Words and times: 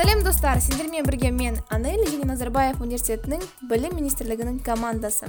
сәлем 0.00 0.22
достар. 0.24 0.60
Сендермен 0.64 1.04
бірге 1.04 1.28
мен 1.30 1.58
анель 1.68 2.00
және 2.08 2.24
назарбаев 2.24 2.78
университетінің 2.80 3.42
білім 3.68 3.98
министрлігінің 3.98 4.62
командасы. 4.64 5.28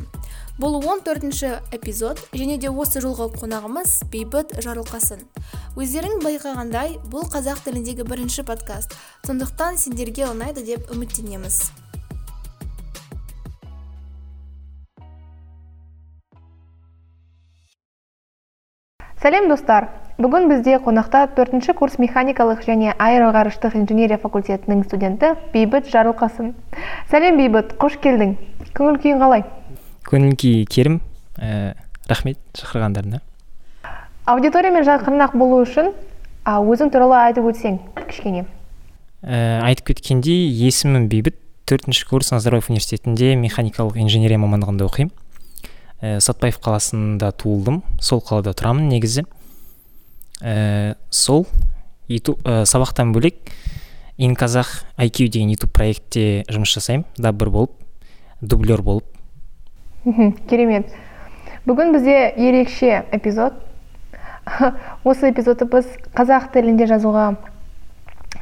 Бұл 0.61 0.77
14 0.79 1.75
эпизод 1.75 2.21
және 2.31 2.55
де 2.55 2.71
осы 2.71 3.01
жолғы 3.03 3.27
қонағымыз 3.35 3.97
бейбіт 4.13 4.55
жарылқасын. 4.63 5.25
Өздерің 5.75 6.23
байқағандай 6.23 7.01
бұл 7.11 7.27
қазақ 7.27 7.65
тіліндегі 7.65 8.07
бірінші 8.07 8.45
подкаст. 8.47 8.95
Сондықтан 9.27 9.75
сендерге 9.75 10.29
ұнайды 10.31 10.63
деп 10.63 10.87
үміттенеміз. 10.95 11.65
Сәлем 19.19 19.51
достар. 19.51 20.00
Бүгін 20.21 20.47
бізде 20.51 20.77
қонақта 20.83 21.23
төртінші 21.35 21.73
курс 21.77 21.97
механикалық 22.01 22.61
және 22.67 22.93
аэроғарыштық 22.97 23.75
инженерия 23.79 24.19
факультетінің 24.21 24.85
студенті 24.85 25.33
бейбіт 25.53 25.89
жарылқасын. 25.91 26.53
Сәлем 27.11 27.41
бейбіт 27.41 27.75
қош 27.81 27.97
келдің. 28.03 28.37
Көңіл 28.77 29.01
күйің 29.01 29.25
қалай? 29.25 29.43
Көңіл 30.07 30.37
күй 30.37 30.63
керім. 30.69 31.01
Ә, 31.41 31.73
рахмет 32.07 32.39
шақырғандарына 32.59 33.21
аудиториямен 34.29 34.85
жақынырақ 34.85 35.35
болу 35.37 35.61
үшін 35.65 35.91
өзің 36.45 36.91
туралы 36.93 37.17
айтып 37.27 37.47
өтсең 37.51 37.79
кішкене. 38.07 38.45
Ә, 39.21 39.61
айтып 39.65 39.91
кеткендей 39.91 40.47
есімім 40.49 41.07
бейбіт. 41.11 41.37
Төртінші 41.69 42.07
курс 42.09 42.31
назарбаев 42.33 42.67
университетінде 42.67 43.35
механикалық 43.39 43.99
инженерия 44.01 44.39
мамандығында 44.41 44.87
оқимын. 44.89 45.11
Ә, 46.01 46.19
сатпаев 46.19 46.57
қаласында 46.59 47.31
туылдым. 47.31 47.81
Сол 48.01 48.19
қалада 48.25 48.51
тұрамын 48.57 48.89
негізі. 48.91 49.23
Ә, 50.41 50.95
сол 51.09 51.45
ютуб 52.07 52.41
ә, 52.43 52.63
сабақтан 52.65 53.13
бөлек 53.13 53.53
инказах 54.17 54.83
IQ 54.97 55.29
деген 55.29 55.53
ютуб 55.53 55.71
проектте 55.71 56.43
жұмыс 56.49 56.73
жасаймын. 56.75 57.05
даббер 57.17 57.49
болып 57.49 57.71
дублер 58.41 58.81
болып. 58.81 59.05
Керемет. 60.49 60.89
Бүгін 61.65 61.93
бізде 61.93 62.33
ерекше 62.37 63.05
эпизод. 63.11 63.53
Осы 65.03 65.29
эпизодты 65.29 65.65
біз 65.69 65.85
қазақ 66.17 66.51
тілінде 66.53 66.87
жазуға 66.89 67.35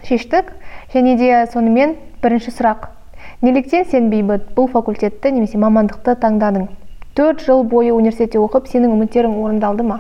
шештік. 0.08 0.54
Және 0.94 1.18
де 1.20 1.46
сонымен 1.52 1.98
бірінші 2.24 2.56
сұрақ. 2.56 2.90
Неліктен 3.42 3.86
сен 3.86 4.10
бейбіт 4.10 4.54
бұл 4.56 4.72
факультетті 4.72 5.32
немесе 5.36 5.60
мамандықты 5.60 6.16
таңдадың? 6.20 6.70
Төрт 7.16 7.44
жыл 7.44 7.66
бойы 7.68 7.92
университетте 7.92 8.40
оқып 8.40 8.72
сенің 8.72 8.96
үміттерің 8.96 9.36
орындалды 9.44 9.84
ма? 9.84 10.00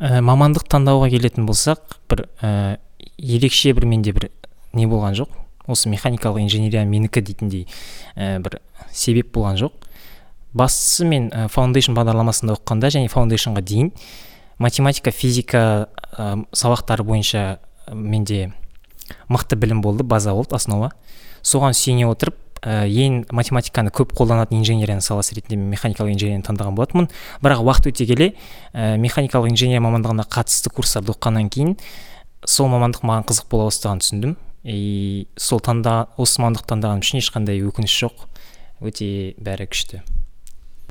Ә, 0.00 0.20
мамандық 0.24 0.64
таңдауға 0.72 1.10
келетін 1.12 1.46
болсақ 1.48 1.98
бір 2.10 2.24
ә, 2.40 2.78
ерекше 3.18 3.74
бір 3.76 3.86
менде 3.90 4.14
бір 4.16 4.30
не 4.72 4.88
болған 4.88 5.16
жоқ. 5.18 5.36
Осы 5.70 5.90
механикалық 5.92 6.40
инженерия 6.42 6.86
менікі 6.88 7.22
дейтіндей 7.22 7.66
ә, 8.16 8.38
бір 8.40 8.60
себеп 8.90 9.30
болған 9.36 9.60
жоқ. 9.60 9.76
Бастысы 10.56 11.06
мен 11.06 11.28
ә, 11.30 11.46
фаундейшн 11.52 11.94
бағдарламасында 11.94 12.56
оқығанда 12.56 12.90
және 12.96 13.12
фаундейшнға 13.12 13.62
дейін 13.62 13.92
математика 14.58 15.12
физика 15.12 15.88
ә, 16.16 16.44
сабақтары 16.52 17.04
бойынша 17.04 17.60
менде 17.92 18.52
мықты 19.28 19.56
білім 19.56 19.82
болды 19.84 20.04
база 20.04 20.34
болды 20.34 20.56
основа. 20.56 20.92
Соған 21.42 21.76
сүйене 21.76 22.08
отырып 22.10 22.36
ә, 22.62 22.84
ең 22.86 23.24
математиканы 23.32 23.92
көп 23.94 24.12
қолданатын 24.18 24.60
инженерияның 24.60 25.04
саласы 25.04 25.34
ретінде 25.36 25.56
мен 25.56 25.70
механикалық 25.74 26.12
инженерияны 26.12 26.46
таңдаған 26.46 26.76
болатынмын. 26.76 27.08
Бірақ 27.44 27.64
уақыт 27.64 27.90
өте 27.92 28.06
келе 28.08 28.30
ә, 28.74 28.96
механикалық 29.00 29.50
инженерия 29.50 29.82
мамандығына 29.84 30.28
қатысты 30.28 30.72
курстарды 30.74 31.14
оқығаннан 31.14 31.50
кейін 31.52 31.76
сол 32.46 32.70
мамандық 32.72 33.04
маған 33.04 33.26
қызық 33.30 33.50
бола 33.50 33.68
бастағанын 33.70 34.04
түсіндім. 34.04 34.36
И 34.64 35.26
сол 35.40 35.60
таңда 35.64 36.10
осы 36.20 36.42
мамандықты 36.42 36.74
таңдағаным 36.74 37.04
үшін 37.04 37.22
ешқандай 37.22 37.62
өкініш 37.64 37.96
жоқ. 38.04 38.26
Өте 38.84 39.34
бәрі 39.40 39.68
күшті. 39.72 40.02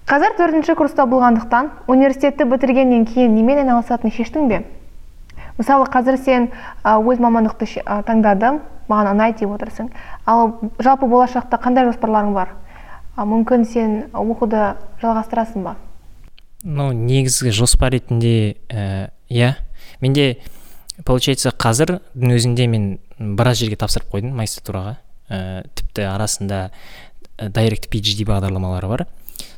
Қазір 0.09 0.33
төртінші 0.39 0.73
курста 0.73 1.05
болғандықтан 1.05 1.69
университетті 1.85 2.47
бітіргеннен 2.49 3.05
кейін 3.05 3.35
немен 3.38 3.61
айналысатынын 3.61 4.15
шештің 4.15 4.49
бе? 4.49 4.63
Мысалы 5.59 5.85
қазір 5.91 6.17
сен 6.23 6.49
өз 6.87 7.19
мамандықты 7.19 7.83
таңдадым 8.07 8.61
маған 8.89 9.11
ұнайды 9.13 9.43
деп 9.43 9.53
отырсың. 9.57 9.91
Ал 10.25 10.55
жалпы 10.79 11.07
болашақта 11.09 11.59
қандай 11.61 11.85
жоспарларың 11.89 12.33
бар? 12.33 12.55
Мүмкін 13.19 13.65
сен 13.67 13.97
оқуды 14.15 14.73
жалғастырасың 15.01 15.67
ба? 15.67 15.75
Ну 16.63 16.89
негізгі 16.95 17.51
жоспар 17.55 17.93
ретінде 17.93 18.55
ә, 18.69 19.11
иә. 19.29 19.53
Менде 20.01 20.39
получается 21.05 21.51
қазірдің 21.51 22.33
өзінде 22.35 22.67
мен 22.67 22.89
біраз 23.19 23.61
жерге 23.61 23.77
тапсырып 23.79 24.09
қойдым 24.11 24.35
магистратураға. 24.39 24.97
Ә, 25.29 25.67
тіпті 25.75 26.07
арасында 26.09 26.69
ә, 27.37 27.49
директ 27.51 27.89
PhD 27.91 28.25
бағдарламалары 28.27 28.89
бар. 28.91 29.05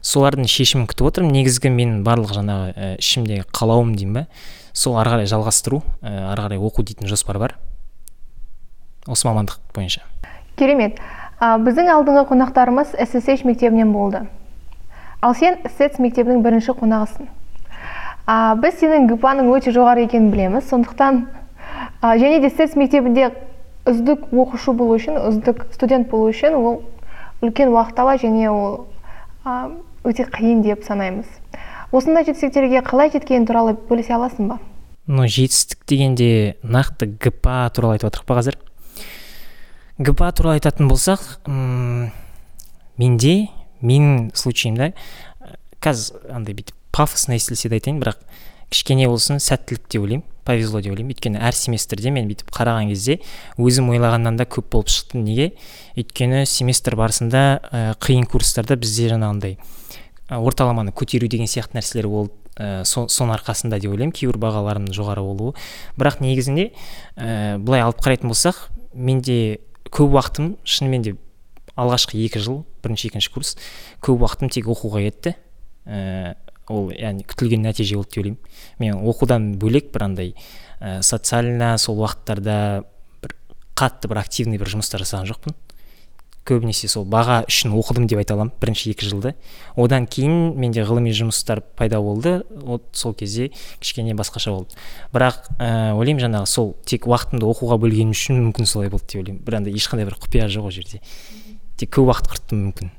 Солардың 0.02 0.50
шешімін 0.50 0.90
күтіп 0.90 1.10
отырмын. 1.10 1.34
Негізгі 1.38 1.72
мен 1.74 2.02
барлық 2.06 2.34
жаңағы 2.38 2.74
ә, 2.74 2.92
ішімдегі 3.02 3.46
қалауым 3.54 3.96
деймін 3.98 4.24
ба 4.24 4.28
сол 4.74 4.98
ары 5.00 5.16
қарай 5.16 5.28
жалғастыру 5.30 5.82
ә, 6.02 6.32
ары 6.32 6.46
қарай 6.48 6.60
оқу 6.62 6.84
дейтін 6.84 7.08
жоспар 7.12 7.40
бар. 7.40 7.58
Осы 9.08 9.28
мамандық 9.28 9.60
бойынша. 9.76 10.04
Керемет. 10.56 11.00
А, 11.40 11.58
біздің 11.58 11.90
алдыңғы 11.90 12.28
қонақтарымыз 12.30 12.96
сsh 13.02 13.46
мектебінен 13.48 13.92
болды. 13.94 14.28
Ал 15.22 15.34
сен 15.36 15.58
сец 15.78 15.98
мектебінің 15.98 16.44
бірінші 16.46 16.76
қонағысың. 16.78 17.30
Біз 18.62 18.78
сенің 18.80 19.08
гпа 19.10 19.34
өте 19.42 19.74
жоғары 19.74 20.06
екенін 20.06 20.32
білеміз. 20.32 20.70
Сондықтан 20.70 21.26
а, 22.02 22.16
және 22.18 22.40
де 22.42 22.50
сец 22.50 22.76
мектебінде 22.76 23.32
үздік 23.90 24.30
оқушы 24.30 24.74
болу 24.78 24.96
үшін 25.00 25.18
үздік 25.18 25.66
студент 25.74 26.10
болу 26.10 26.30
үшін 26.30 26.54
ол 26.54 26.82
үлкен 27.42 27.74
уақыт 27.74 28.00
алады 28.00 28.28
және 28.28 28.50
ол 28.54 28.86
өте 30.06 30.30
қиын 30.30 30.62
деп 30.62 30.84
санаймыз. 30.86 31.26
Осындай 31.92 32.26
жетістіктерге 32.28 32.82
қалай 32.88 33.12
жеткені 33.14 33.48
туралы 33.48 33.76
бөлісе 33.90 34.16
аласың 34.16 34.52
ба? 34.52 34.60
Ну 35.08 35.28
жетістік 35.28 35.84
дегенде 35.90 36.58
нақты 36.64 37.10
гпа 37.20 37.66
туралы 37.76 37.98
айтып 37.98 38.10
жатырмық 38.10 38.28
па 38.28 38.38
қазір? 38.40 38.58
гпа 40.00 40.32
туралы 40.32 40.60
айтатын 40.60 40.88
болсақ 40.90 41.26
менде 42.98 43.34
менің 43.82 44.32
случайымда 44.38 44.94
қазір 45.82 46.32
андай 46.32 46.56
бүйтіп 46.56 46.78
пафосно 46.96 47.36
естілсе 47.36 47.70
де 47.70 47.80
айтайын 47.80 48.00
бірақ 48.02 48.22
кішкене 48.72 49.08
болсын 49.12 49.42
сәттілік 49.44 49.88
деп 49.90 50.06
ойлаймын 50.06 50.26
повезло 50.46 50.82
деп 50.82 50.94
ойлаймын. 50.94 51.14
Өйткені 51.14 51.42
әр 51.44 51.56
семестрде 51.58 52.12
мен 52.14 52.30
бүйтіп 52.30 52.50
қараған 52.56 52.90
кезде 52.92 53.20
өзім 53.62 53.92
ойлағаннан 53.94 54.40
да 54.40 54.48
көп 54.50 54.72
болып 54.74 54.90
шықты 54.94 55.22
неге? 55.22 55.52
Өйткені 56.00 56.46
семестр 56.50 56.96
барысында 57.00 57.44
ә, 57.62 57.82
қиын 58.02 58.26
курстарда 58.32 58.78
бізде 58.80 59.12
жаңағындай 59.12 59.58
орталаманы 60.40 60.94
көтеру 60.96 61.28
деген 61.32 61.50
сияқты 61.50 61.80
нәрселер 61.80 62.08
болды 62.08 62.34
ә, 62.56 62.84
соның 62.86 63.36
арқасында 63.36 63.80
деп 63.82 63.92
ойлаймын 63.92 64.14
кейбір 64.16 64.40
бағаларымның 64.42 64.96
жоғары 64.96 65.24
болуы. 65.26 65.56
Бірақ 66.00 66.22
негізінде 66.24 66.70
ә, 67.18 67.58
былай 67.60 67.84
алып 67.84 68.02
қарайтын 68.04 68.32
болсақ 68.32 68.70
менде 68.94 69.60
көп 69.92 70.16
уақытым 70.16 70.56
шынымен 70.64 71.06
де 71.08 71.16
алғашқы 71.80 72.20
екі 72.26 72.42
жыл 72.44 72.64
бірінші 72.84 73.12
екінші 73.12 73.34
курс 73.34 73.56
көп 74.04 74.24
уақытым 74.24 74.52
тек 74.54 74.70
оқуға 74.72 75.04
кетті. 75.08 75.36
Ә, 75.86 76.36
ол 76.72 76.92
яғни 76.96 77.26
күтілген 77.28 77.66
нәтиже 77.66 77.98
болды 78.00 78.16
деп 78.16 78.24
ойлаймын. 78.24 78.40
Мен 78.80 79.04
оқудан 79.12 79.52
бөлек 79.60 79.92
бір 79.92 80.08
андай 80.08 80.34
ә, 80.80 81.02
социально 81.02 81.78
сол 81.82 82.00
уақыттарда 82.04 82.84
бір 83.24 83.36
қатты 83.76 84.12
бір 84.12 84.22
активный 84.24 84.62
бір 84.62 84.72
жұмыстар 84.76 85.04
жасаған 85.04 85.32
жоқпын. 85.32 85.58
Көбінесе 86.48 86.90
сол 86.90 87.06
баға 87.06 87.42
үшін 87.50 87.74
оқыдым 87.78 88.08
деп 88.10 88.22
айта 88.22 88.34
аламын 88.34 88.54
бірінші 88.62 88.92
екі 88.92 89.08
жылды. 89.08 89.34
Одан 89.76 90.08
кейін 90.10 90.56
менде 90.60 90.84
ғылыми 90.88 91.14
жұмыстар 91.14 91.62
пайда 91.78 92.02
болды. 92.02 92.42
Вот 92.50 92.90
сол 92.98 93.14
кезде 93.14 93.52
кішкене 93.80 94.16
басқаша 94.18 94.52
болды. 94.56 94.74
Бірақ 95.14 95.52
ә, 95.60 95.94
ойлаймын 95.94 96.24
жаңағы 96.26 96.50
сол 96.50 96.74
тек 96.86 97.06
уақытымды 97.06 97.46
оқуға 97.46 97.78
бөлгенім 97.82 98.16
үшін 98.16 98.42
мүмкін 98.48 98.66
солай 98.66 98.90
болды 98.90 99.06
деп 99.12 99.22
ойлаймын. 99.22 99.44
Бір 99.46 99.60
андай 99.62 99.78
ешқандай 99.78 100.10
бір 100.10 100.18
құпия 100.18 100.50
жоқ 100.50 100.72
ол 100.72 100.74
жерде. 100.74 101.02
Тек 101.78 101.94
көп 101.94 102.10
уақыт 102.10 102.32
құрттым 102.34 102.66
мүмкін. 102.66 102.92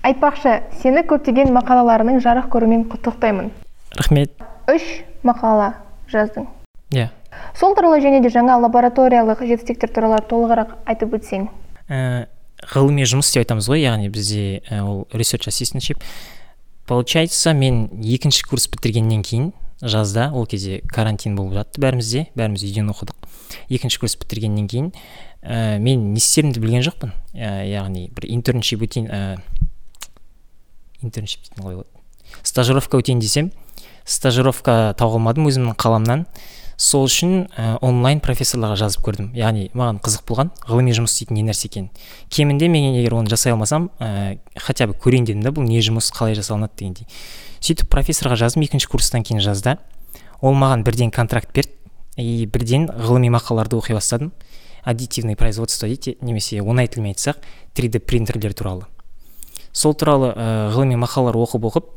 Айтпақшы 0.00 0.56
сені 0.80 1.04
көптеген 1.04 1.52
мақалаларының 1.54 2.22
жарық 2.24 2.48
көруімен 2.50 2.88
құттықтаймын. 2.88 3.52
Рахмет. 4.00 4.32
Үш 4.72 5.04
мақала 5.26 5.74
жаздың. 6.08 6.48
Иә. 6.90 7.04
yeah 7.04 7.19
сол 7.58 7.74
туралы 7.76 8.00
және 8.02 8.20
де 8.22 8.30
жаңа 8.32 8.58
лабораториялық 8.64 9.42
жетістіктер 9.46 9.92
туралы 9.94 10.20
толығырақ 10.30 10.74
айтып 10.90 11.16
өтсең. 11.18 11.48
Ә, 11.88 12.26
ғылыми 12.72 13.06
жұмыс 13.08 13.32
деп 13.34 13.44
айтамыз 13.44 13.68
ғой 13.70 13.84
яғни 13.84 14.10
бізде 14.12 14.62
ә, 14.70 14.82
ол 14.82 15.06
research 15.12 15.48
assistantship. 15.48 16.02
Получается 16.86 17.52
мен 17.54 17.88
екінші 18.02 18.44
курс 18.50 18.66
бітіргеннен 18.68 19.22
кейін 19.22 19.52
жазда 19.80 20.32
ол 20.34 20.46
кезде 20.46 20.80
карантин 20.88 21.36
болып 21.36 21.54
жатты 21.54 21.80
бәрімізде 21.80 22.26
бәріміз 22.34 22.64
үйден 22.66 22.90
оқыдық. 22.90 23.14
Екінші 23.68 24.00
курс 24.00 24.16
бітіргеннен 24.18 24.66
кейін 24.68 24.92
ә, 25.42 25.78
мен 25.78 26.12
не 26.12 26.18
істерімді 26.18 26.60
білген 26.60 26.82
жоқпын. 26.82 27.14
Ә, 27.34 27.64
яғни 27.70 28.10
бір 28.10 28.26
интерншип 28.28 28.82
өтейін 28.82 29.38
интерншип 31.00 31.40
болады 31.56 31.86
стажировка 32.42 33.00
өтейін 33.00 33.20
десем 33.22 33.50
стажировка 34.04 34.94
тауға 34.98 35.20
алмадым 35.20 35.48
өзімнің 35.50 35.76
қаламнан. 35.78 36.26
Сол 36.80 37.04
үшін 37.04 37.44
ә, 37.52 37.74
онлайн 37.84 38.22
профессорларға 38.24 38.78
жазып 38.80 39.02
көрдім. 39.04 39.26
Яғни 39.36 39.66
маған 39.76 39.98
қызық 40.00 40.24
болған 40.30 40.50
ғылыми 40.64 40.94
жұмыс 40.96 41.12
дейтін 41.18 41.36
не 41.36 41.44
нәрсе 41.44 41.68
екенін. 41.68 41.90
Кемінде 42.32 42.70
мен 42.72 42.94
егер 42.94 43.18
оны 43.18 43.28
жасай 43.28 43.52
алмасам 43.52 43.90
ә, 44.00 44.38
хотя 44.56 44.86
бы 44.88 44.96
көрейін 44.96 45.26
дедім 45.28 45.44
да 45.44 45.52
бұл 45.52 45.68
не 45.68 45.82
жұмыс 45.84 46.08
қалай 46.16 46.38
жасалынады 46.38 46.72
дегендей. 46.80 47.06
Сөйтіп 47.60 47.90
профессорға 47.92 48.38
жаздым 48.40 48.64
екінші 48.64 48.88
курстан 48.88 49.26
кейін 49.28 49.44
жазда. 49.44 49.76
Ол 50.40 50.56
маған 50.56 50.86
бірден 50.86 51.12
контракт 51.12 51.52
берді. 51.52 51.76
И 52.16 52.46
бірден 52.46 52.88
ғылыми 52.88 53.28
мақалаларды 53.36 53.76
оқи 53.76 53.92
бастадым. 53.92 54.32
Аддитивный 54.82 55.36
производство 55.36 55.86
дейді 55.86 56.16
немесе 56.24 56.62
оңай 56.64 56.88
тілмен 56.88 57.12
айтсақ 57.12 57.44
3D 57.76 58.00
принтерлер 58.00 58.56
туралы. 58.56 58.88
Сол 59.72 59.92
туралы 59.92 60.32
ә, 60.32 60.72
ғылыми 60.72 60.96
мақалалар 61.04 61.36
оқып 61.36 61.68
оқып 61.68 61.92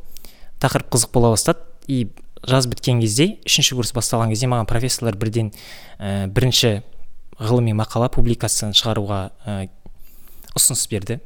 тақырып 0.59 0.91
қызық 0.91 1.15
бола 1.15 1.31
бастады. 1.31 1.63
И 1.87 2.09
жаз 2.47 2.67
біткен 2.67 3.01
кезде 3.01 3.37
үшінші 3.47 3.77
курс 3.77 3.93
басталған 3.95 4.33
кезде 4.33 4.49
маған 4.51 4.67
профессорлар 4.69 5.15
бірден 5.19 5.51
ә, 5.99 6.27
бірінші 6.27 6.81
ғылыми 7.39 7.73
мақала 7.77 8.09
публикацияны 8.13 8.75
шығаруға 8.77 9.19
ә, 9.45 9.55
ұсыныс 10.57 10.85
берді. 10.91 11.19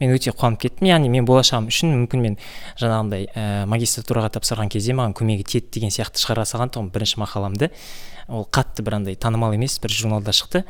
Мен 0.00 0.12
өте 0.12 0.32
қуанып 0.36 0.60
кеттім. 0.66 0.90
Яғни 0.90 1.08
мен 1.08 1.24
болашағым 1.24 1.70
үшін 1.70 1.94
мүмкін 1.94 2.24
мен 2.24 2.34
жаңағындай 2.76 3.30
ә, 3.32 3.64
магистратураға 3.70 4.34
тапсырған 4.34 4.68
кезде 4.72 4.92
маған 4.96 5.16
көмегі 5.16 5.46
тиеді 5.48 5.70
деген 5.78 5.94
сияқты 5.94 6.20
шығара 6.20 6.44
салған 6.44 6.74
тұғым 6.74 6.90
бірінші 6.92 7.22
мақаламды. 7.22 7.70
Ол 8.28 8.44
қатты 8.52 8.84
бір 8.84 8.98
андай 8.98 9.16
танымал 9.16 9.56
емес 9.56 9.78
бір 9.80 9.96
журналда 9.96 10.36
шықты. 10.36 10.66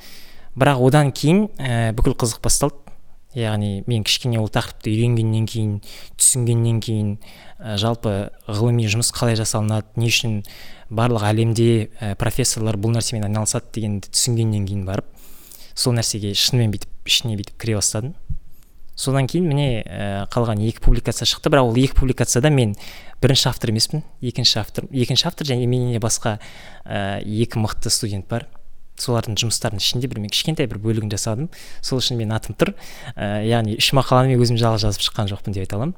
Бірақ 0.54 0.84
одан 0.86 1.10
кейін 1.10 1.48
ә, 1.58 1.90
бүкіл 1.98 2.14
қызық 2.14 2.44
басталды. 2.46 2.85
Яғни 3.34 3.82
мен 3.86 4.04
кішкене 4.06 4.38
ол 4.40 4.48
тақырыпты 4.52 4.92
үйренгеннен 4.92 5.46
кейін 5.50 5.74
түсінгеннен 6.16 6.80
кейін 6.84 7.10
ә, 7.58 7.76
жалпы 7.80 8.30
ғылыми 8.46 8.86
жұмыс 8.88 9.10
қалай 9.16 9.36
жасалынады 9.36 10.00
не 10.00 10.12
үшін 10.12 10.40
барлық 10.88 11.26
әлемде 11.32 11.88
ә, 12.00 12.14
профессорлар 12.20 12.78
бұл 12.80 12.94
нәрсемен 12.96 13.26
айналысады 13.26 13.72
дегенді 13.74 14.12
түсінгеннен 14.12 14.68
кейін 14.70 14.86
барып 14.88 15.10
сол 15.76 15.94
нәрсеге 15.96 16.32
шынымен 16.36 16.72
бүйтіп 16.72 17.10
ішіне 17.10 17.36
бүйтіп 17.38 17.58
кіре 17.60 17.76
бастадым. 17.78 18.14
Содан 18.96 19.28
кейін 19.28 19.44
міне 19.50 19.68
ә, 19.84 20.24
қалған 20.32 20.62
екі 20.64 20.80
публикация 20.80 21.28
шықты. 21.28 21.50
Бірақ 21.52 21.68
ол 21.68 21.76
екі 21.76 21.98
публикацияда 21.98 22.48
мен 22.48 22.72
бірінші 23.20 23.50
автор 23.50 23.70
емеспін. 23.70 24.02
Екінші 24.24 24.58
автор 24.62 24.86
екінші 24.90 25.28
автор 25.28 25.46
және 25.46 25.66
менен 25.68 26.00
басқа 26.00 26.38
ә, 26.84 27.20
екі 27.20 27.60
мықты 27.60 27.92
студент 27.92 28.28
бар. 28.28 28.48
Солардың 29.00 29.38
жұмыстарының 29.40 29.82
ішінде 29.82 30.10
бір 30.10 30.20
мен 30.22 30.32
кішкентай 30.32 30.68
бір 30.70 30.80
бөлігін 30.82 31.10
жасадым 31.12 31.50
сол 31.80 32.00
үшін 32.02 32.20
мен 32.20 32.32
атым 32.36 32.56
тұр. 32.58 32.74
Ә, 33.16 33.42
яғни 33.46 33.76
үш 33.80 33.92
мақаланы 33.96 34.32
мен 34.32 34.42
өзім 34.42 34.60
жалғыз 34.60 34.86
жазып 34.86 35.06
шыққан 35.08 35.32
жоқпын 35.32 35.56
деп 35.56 35.66
айта 35.66 35.78
аламын. 35.78 35.96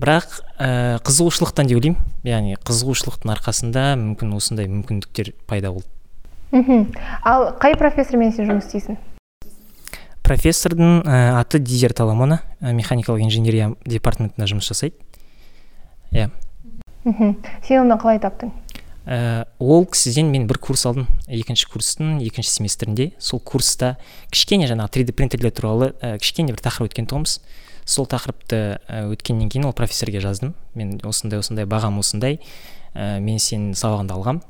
Бірақ 0.00 0.40
ә, 0.56 0.98
қызығушылықтан 1.04 1.70
деп 1.70 1.80
ойлаймын. 1.80 2.00
Яғни 2.24 2.56
қызығушылықтың 2.64 3.34
арқасында 3.36 3.86
мүмкін 4.00 4.34
осындай 4.38 4.70
мүмкіндіктер 4.70 5.34
пайда 5.50 5.74
болды. 5.74 5.88
Мхм. 6.50 6.90
Ал 7.22 7.52
қай 7.62 7.76
профессормен 7.78 8.32
сен 8.34 8.50
жұмыс 8.50 8.70
істейсің 8.70 8.98
профессордың 10.30 11.02
ә, 11.02 11.40
аты 11.40 11.58
дизер 11.58 11.92
таламона. 11.96 12.40
Ә, 12.60 12.70
механикалық 12.76 13.24
инженерия 13.24 13.72
департаментінде 13.82 14.46
жұмыс 14.46 14.68
жасайды. 14.70 14.94
Иә. 16.14 16.28
Мхм. 17.02 17.34
Сен 17.66 17.82
оны 17.82 17.96
қалай 17.98 18.20
таптың? 18.22 18.52
Ә, 19.10 19.46
ол 19.58 19.86
кісіден 19.90 20.30
мен 20.30 20.46
бір 20.46 20.60
курс 20.62 20.86
алдым 20.86 21.08
екінші 21.26 21.66
курстың 21.72 22.20
екінші 22.22 22.50
семестрінде. 22.50 23.10
Сол 23.18 23.42
курста 23.42 23.96
кішкене 24.30 24.68
жаңағы 24.70 25.00
3D 25.00 25.14
принтерлер 25.18 25.50
туралы 25.50 25.90
ә, 25.98 26.14
кішкене 26.22 26.54
бір 26.54 26.62
тақырып 26.62 26.92
өткен 26.92 27.10
тұғынбыз. 27.10 27.40
Сол 27.90 28.06
тақырыпты 28.06 28.78
ә, 28.86 29.02
өткеннен 29.10 29.50
кейін 29.50 29.66
ол 29.66 29.74
профессорге 29.74 30.22
жаздым. 30.22 30.54
Мен 30.78 31.00
осындай 31.02 31.42
осындай 31.42 31.66
бағам 31.66 31.98
осындай. 31.98 32.38
Ә, 32.94 33.18
мен 33.18 33.42
сенің 33.42 33.74
сабағыңды 33.74 34.14
алғам. 34.14 34.42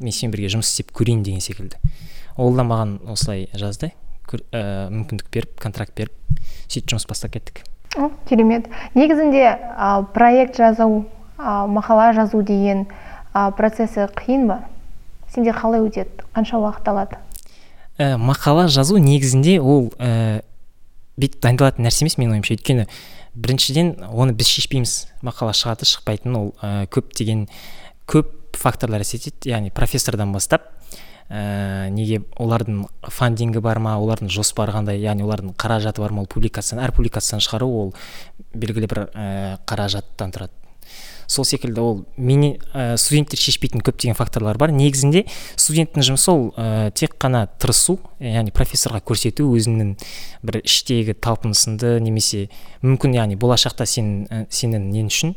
Мен 0.00 0.12
сенімен 0.16 0.36
бірге 0.36 0.52
жұмыс 0.56 0.72
істеп 0.72 0.96
көрейін 0.96 1.22
деген 1.26 1.44
секілді. 1.44 1.76
Ол 2.40 2.56
да 2.56 2.64
маған 2.64 3.02
осылай 3.12 3.50
жазды. 3.52 3.92
Ә, 4.32 4.88
мүмкіндік 4.88 5.28
беріп 5.32 5.60
контракт 5.60 5.92
беріп 5.96 6.40
сөйтіп 6.70 6.94
жұмыс 6.94 7.04
бастап 7.08 7.36
кеттік. 7.36 7.66
О 7.96 8.08
керемет. 8.28 8.70
Негізінде 8.96 9.44
ә, 9.44 10.06
проект 10.16 10.56
жазу 10.56 11.04
ә, 11.36 11.66
мақала 11.68 12.14
жазу 12.16 12.42
деген 12.42 12.86
ә, 13.36 13.50
процесі 13.56 14.08
қиын 14.16 14.46
ба? 14.48 14.60
Сенде 15.32 15.52
қалай 15.52 15.84
өтеді? 15.84 16.24
Қанша 16.34 16.58
уақыт 16.62 16.88
алады? 16.88 17.18
Ә, 17.98 18.16
мақала 18.16 18.66
жазу 18.72 18.96
негізінде 19.02 19.58
ол 19.60 19.90
ә, 20.00 20.40
бүйтіп 21.20 21.42
дайындалатын 21.44 21.86
нәрсе 21.86 22.04
емес 22.04 22.16
менің 22.20 22.38
ойымша. 22.38 22.56
Өйткені 22.56 22.86
біріншіден 23.36 23.92
оны 24.08 24.32
біз 24.36 24.48
шешпейміз. 24.52 24.94
Мақала 25.26 25.52
шығады 25.56 25.88
шықпайтын 25.88 26.38
ол 26.38 26.54
ә, 26.62 26.86
көптеген 26.92 27.46
көп 28.08 28.32
факторлар 28.56 29.04
әсер 29.04 29.20
етеді 29.20 29.52
яғни 29.52 29.72
профессордан 29.74 30.32
бастап 30.32 30.70
ә, 31.28 31.88
неге 31.92 32.22
олардың 32.40 32.84
фандингі 33.12 33.60
бар 33.64 33.80
ма 33.82 33.96
олардың 34.00 34.30
жоспары 34.32 34.72
қандай? 34.76 35.00
Яғни 35.02 35.26
олардың 35.26 35.56
қаражаты 35.58 36.04
бар 36.04 36.14
ма? 36.14 36.24
Ол 36.24 36.30
публикацияны 36.30 36.86
әр 36.86 36.94
публикацияны 36.96 37.44
шығару 37.44 37.68
ол 37.82 37.92
белгілі 38.54 38.88
бір 38.92 39.02
ә, 39.10 39.58
қаражаттан 39.68 40.32
тұрады. 40.32 40.65
Сол 41.26 41.44
секілді 41.44 41.80
ол 41.80 42.00
мені 42.16 42.56
ә, 42.72 42.96
студенттер 42.96 43.40
шешпейтін 43.40 43.82
көптеген 43.84 44.16
факторлар 44.18 44.58
бар. 44.58 44.72
Негізінде 44.74 45.24
студенттің 45.56 46.06
жұмысы 46.10 46.32
ол 46.32 46.48
ә, 46.56 46.90
тек 46.96 47.16
қана 47.20 47.46
тырысу 47.60 47.98
яғни 48.20 48.54
профессорға 48.54 49.02
көрсету 49.06 49.48
өзінің 49.56 49.94
бір 50.46 50.60
іштегі 50.62 51.16
талпынысыңды 51.18 51.98
немесе 52.04 52.46
мүмкін 52.82 53.16
яғни 53.18 53.38
болашақта 53.40 53.86
сен 53.86 54.26
ә, 54.30 54.44
сенің 54.50 54.90
нен 54.92 55.12
үшін 55.12 55.36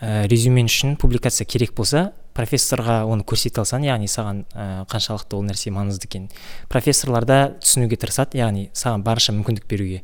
ә, 0.00 0.26
резюмен 0.30 0.70
үшін 0.70 0.96
публикация 1.00 1.46
керек 1.46 1.74
болса 1.74 2.10
профессорға 2.36 3.02
оны 3.08 3.26
көрсете 3.28 3.60
алсаң 3.62 3.84
яғни 3.86 4.08
саған 4.10 4.44
ә, 4.54 4.66
қаншалықты 4.90 5.36
ол 5.36 5.44
нәрсе 5.46 5.72
маңызды 5.74 6.08
екенін 6.08 6.30
профессорлар 6.72 7.26
да 7.28 7.40
түсінуге 7.60 7.98
тырысады 8.00 8.40
яғни 8.40 8.70
саған 8.72 9.04
барынша 9.04 9.34
мүмкіндік 9.36 9.68
беруге. 9.68 10.02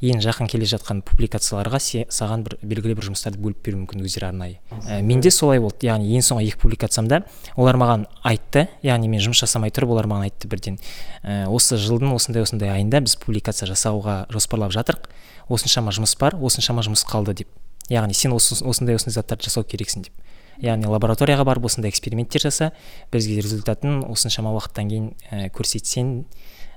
Ең 0.00 0.20
жақын 0.24 0.48
келе 0.48 0.64
жатқан 0.64 1.02
публикацияларға 1.04 1.78
саған 1.80 2.44
бір 2.46 2.56
белгілі 2.64 2.96
бір 2.96 3.08
жұмыстарды 3.10 3.40
бөліп 3.42 3.60
беруі 3.66 3.82
мүмкін 3.82 4.04
өздері 4.06 4.30
арнайы. 4.30 4.56
Ә, 4.88 5.02
менде 5.04 5.30
солай 5.30 5.60
болды. 5.60 5.88
Яғни 5.90 6.08
ең 6.16 6.24
соңғы 6.24 6.46
екі 6.48 6.60
публикациямда 6.62 7.20
олар 7.60 7.76
маған 7.80 8.06
айтты. 8.24 8.66
Яғни 8.82 9.10
мен 9.12 9.20
жұмыс 9.20 9.42
жасамай 9.44 9.72
тұрып 9.74 9.92
олар 9.92 10.08
маған 10.08 10.30
айтты 10.30 10.48
бірден. 10.48 10.80
Ә, 11.22 11.44
осы 11.52 11.76
жылдың 11.76 12.14
осындай 12.16 12.46
осындай 12.46 12.72
айында 12.72 13.02
біз 13.04 13.18
публикация 13.20 13.68
жасауға 13.68 14.24
жоспарлап 14.32 14.72
жатырмық 14.72 15.10
осыншама 15.52 15.92
жұмыс 15.92 16.16
бар 16.18 16.38
осыншама 16.40 16.84
жұмыс 16.86 17.04
қалды 17.04 17.36
деп. 17.42 17.52
Яғни 17.90 18.14
сен 18.14 18.32
осы, 18.32 18.56
осындай 18.64 18.96
осындай 18.96 19.18
заттарды 19.18 19.50
жасау 19.50 19.66
керексің 19.68 20.06
деп. 20.06 20.28
Яғни 20.62 20.88
лабораторияға 20.92 21.44
барып 21.48 21.66
осындай 21.66 21.90
эксперименттер 21.90 22.44
жаса 22.44 22.70
бізге 23.12 23.40
результатын 23.40 24.04
осыншама 24.06 24.52
уақыттан 24.54 24.90
кейін 24.92 25.06
ә, 25.30 25.48
көрсетсең 25.56 26.12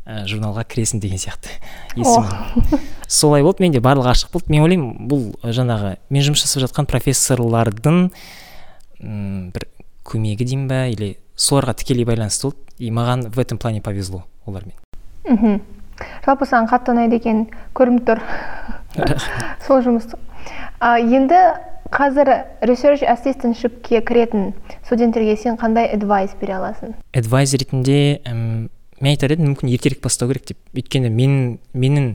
ә, 0.05 0.23
журналға 0.27 0.65
кіресің 0.67 1.01
деген 1.03 1.21
сияқты 1.21 1.53
есімі 1.95 2.79
солай 3.07 3.43
болды 3.45 3.63
менде 3.63 3.81
барлығы 3.83 4.11
ашық 4.13 4.33
болды. 4.33 4.51
Мен 4.53 4.65
ойлаймын 4.65 5.07
бұл 5.09 5.29
жаңағы 5.43 5.95
мен 6.09 6.25
жұмыс 6.25 6.43
жасап 6.45 6.65
жатқан 6.65 6.89
профессорлардың 6.91 8.09
м 9.03 9.51
бір 9.55 9.67
көмегі 10.07 10.47
деймін 10.49 10.67
ба 10.67 10.85
или 10.91 11.15
соларға 11.35 11.77
тікелей 11.79 12.07
байланысты 12.09 12.49
болды. 12.49 12.59
И 12.79 12.89
маған 12.91 13.29
в 13.29 13.39
этом 13.39 13.57
плане 13.57 13.81
повезло 13.81 14.25
олармен. 14.45 14.75
Мхм. 15.23 15.61
Жалпы 16.25 16.47
саған 16.49 16.67
қатты 16.67 16.91
ұнайды 16.95 17.19
екен 17.21 17.45
көрініп 17.77 18.07
тұр. 18.07 18.23
Сол 19.67 19.83
жұмыс. 19.85 20.09
А, 20.79 20.97
енді 20.99 21.37
қазір 21.93 22.31
research 22.65 23.05
ассистентшипке 23.05 24.01
кіретін 24.01 24.53
студенттерге 24.87 25.37
сен 25.37 25.55
қандай 25.61 25.91
адвайс 25.93 26.33
бере 26.41 26.57
аласың? 26.57 26.95
Адвайз 27.13 27.53
ретінде 27.53 28.19
мен 29.03 29.17
айтар 29.17 29.35
едім 29.35 29.51
мүмкін 29.51 29.73
ертерек 29.73 29.99
бастау 30.03 30.31
керек 30.31 30.47
деп. 30.53 30.59
Өйткені 30.73 31.11
мен 31.11 31.59
менің 31.75 32.13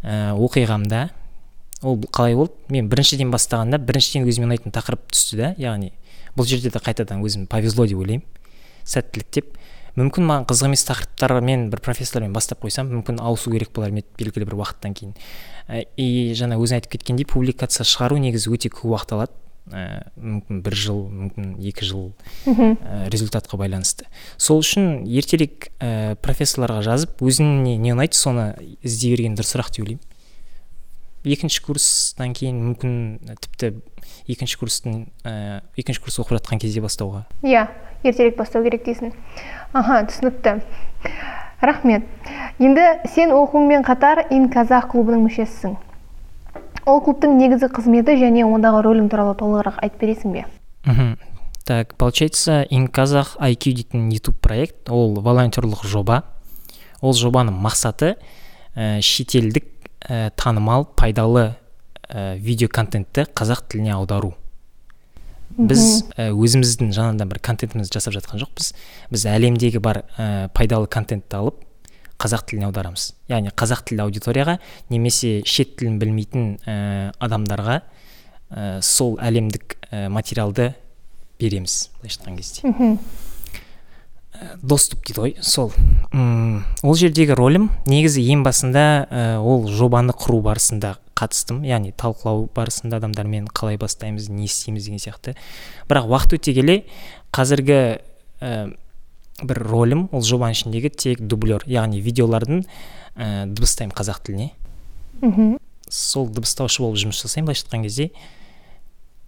ә, 0.00 0.32
оқиғамда 0.32 1.10
ол 1.84 2.00
қалай 2.08 2.38
болды? 2.38 2.56
Мен 2.72 2.88
біріншіден 2.88 3.30
бастағанда 3.34 3.78
біріншіден 3.84 4.24
өзіме 4.28 4.48
ұнайтын 4.48 4.72
тақырып 4.74 5.04
түсті 5.12 5.40
да 5.42 5.52
яғни 5.60 5.92
бұл 6.34 6.48
жерде 6.48 6.72
де 6.72 6.80
қайтадан 6.82 7.22
өзім 7.24 7.44
повезло 7.50 7.86
деп 7.86 8.00
ойлаймын 8.00 8.24
сәттілік 8.88 9.30
деп. 9.36 9.54
Мүмкін 9.94 10.26
маған 10.26 10.46
қызық 10.50 10.66
емес 10.66 10.82
тақырыптармен 10.88 11.68
бір 11.70 11.80
профессормен 11.84 12.32
бастап 12.34 12.64
қойсам 12.64 12.88
мүмкін 12.90 13.20
ауысу 13.22 13.52
керек 13.52 13.70
болар 13.76 13.92
ма 13.94 14.02
белгілі 14.18 14.48
бір 14.48 14.56
уақыттан 14.58 14.96
кейін. 14.98 15.12
И 15.94 16.34
жаңа 16.34 16.58
өзің 16.58 16.80
айтып 16.80 16.96
кеткендей 16.96 17.28
публикация 17.30 17.86
шығару 17.86 18.18
негізі 18.18 18.50
өте 18.50 18.72
көп 18.74 18.90
уақыт 18.90 19.14
алады. 19.14 19.38
Ә, 19.72 20.10
мүмкін 20.18 20.60
бір 20.64 20.76
жыл 20.76 21.00
мүмкін 21.08 21.54
екі 21.64 21.86
жыл 21.88 22.10
ә, 22.46 23.06
результатқа 23.12 23.58
байланысты. 23.60 24.08
Сол 24.36 24.60
үшін 24.64 25.04
ертерек 25.08 25.70
ә, 25.78 26.16
профессорларға 26.20 26.82
жазып 26.84 27.22
өзіңе 27.24 27.76
не 27.80 27.94
ұнайды 27.94 28.18
соны 28.18 28.50
іздей 28.82 29.14
берген 29.16 29.38
дұрысырақ 29.38 29.72
деп 29.72 29.86
ойлаймын. 29.86 30.10
Екінші 31.24 31.62
курстан 31.64 32.34
кейін 32.36 32.60
мүмкін 32.60 33.36
тіпті 33.40 33.72
екінші 34.28 34.58
курстың 34.60 34.98
ә, 35.24 35.62
екінші 35.80 36.02
курс 36.04 36.20
оқып 36.20 36.36
жатқан 36.36 36.60
кезде 36.60 36.82
бастауға. 36.84 37.24
Иә 37.40 37.68
ертерек 38.04 38.36
бастау 38.36 38.64
керек 38.66 38.84
дейсің. 38.84 39.14
Аха 39.72 40.02
түсінікті. 40.10 40.58
Рахмет. 41.64 42.04
Енді 42.60 42.84
сен 43.08 43.32
оқуыңмен 43.32 43.84
қатар 43.86 44.26
инказах 44.28 44.90
клубының 44.92 45.24
мүшесісің. 45.24 45.78
Ол 46.86 47.00
клубтың 47.04 47.38
негізгі 47.38 47.70
қызметі 47.74 48.18
және 48.20 48.44
ондағы 48.48 48.84
рөлің 48.88 49.12
туралы 49.12 49.36
толығырақ 49.40 49.80
айтып 49.84 50.04
бересің 50.04 50.36
бе? 50.36 50.44
Мхм 50.84 51.14
так 51.64 51.94
получается 51.96 52.66
инказах 52.70 53.36
IQ 53.40 53.72
дейтін 53.74 54.10
ютуб 54.12 54.36
проект. 54.40 54.90
Ол 54.90 55.16
волонтерлық 55.16 55.84
жоба. 55.88 56.22
Ол 57.00 57.14
жобаның 57.16 57.56
мақсаты 57.56 58.16
ә, 58.76 59.00
шетелдік 59.00 59.64
ә, 60.04 60.30
танымал 60.36 60.84
пайдалы 60.84 61.56
ә, 62.08 62.36
видео 62.36 62.68
контентті 62.68 63.24
қазақ 63.32 63.64
тіліне 63.68 63.94
аудару. 63.96 64.34
Біз 65.56 66.04
ә, 66.18 66.30
өзіміздің 66.36 66.92
жаңадан 66.92 67.32
бір 67.32 67.40
контентімізді 67.40 67.96
жасап 67.96 68.16
жатқан 68.18 68.44
жоқпыз. 68.44 68.74
Біз 69.10 69.24
әлемдегі 69.24 69.80
бар 69.80 70.04
ә, 70.18 70.48
пайдалы 70.52 70.86
контентті 70.86 71.40
алып 71.40 71.64
қазақ 72.24 72.46
тіліне 72.48 72.70
аударамыз. 72.70 73.10
Яғни 73.28 73.52
қазақ 73.52 73.84
тілді 73.90 74.06
аудиторияға 74.06 74.56
немесе 74.92 75.42
шет 75.44 75.76
тілін 75.78 75.98
білмейтін 76.00 76.56
ә, 76.64 77.12
адамдарға 77.20 77.82
ә, 77.82 78.80
сол 78.80 79.18
әлемдік 79.20 79.76
ә, 79.90 80.08
материалды 80.08 80.72
береміз 81.40 81.90
былайша 82.00 82.22
айтқан 82.22 82.40
кезде. 82.40 82.74
Доступ 84.62 85.04
дейді 85.06 85.20
ғой 85.20 85.34
сол. 85.46 85.70
М, 86.12 86.64
ол 86.82 86.96
жердегі 86.98 87.36
ролім 87.38 87.68
негізі 87.86 88.24
ең 88.34 88.42
басында 88.46 88.84
ә, 89.06 89.26
ол 89.38 89.68
жобаны 89.70 90.14
құру 90.16 90.40
барысында 90.42 90.96
қатыстым. 91.14 91.62
Яғни 91.66 91.92
талқылау 91.94 92.48
барысында 92.54 92.98
адамдармен 92.98 93.46
қалай 93.54 93.78
бастаймыз 93.78 94.26
не 94.28 94.48
істейміз 94.48 94.88
деген 94.88 95.02
сияқты. 95.02 95.36
Бірақ 95.88 96.10
уақыт 96.10 96.38
өте 96.40 96.54
келе 96.56 96.80
қазіргі 97.34 97.78
ә, 98.42 98.74
бір 99.48 99.62
ролім 99.68 100.06
ол 100.12 100.24
жобаның 100.24 100.56
ішіндегі 100.56 100.90
тек 100.90 101.20
дублер 101.20 101.64
яғни 101.68 102.00
видеолардың 102.04 102.64
ә, 102.64 103.46
дыбыстаймын 103.50 103.94
қазақ 103.96 104.22
тіліне. 104.26 104.50
Мхм. 105.20 105.58
Сол 105.88 106.28
дыбыстаушы 106.32 106.82
болып 106.82 107.00
жұмыс 107.02 107.20
жасаймын 107.22 107.50
былайша 107.50 107.66
айтқан 107.66 107.84
кезде. 107.86 108.10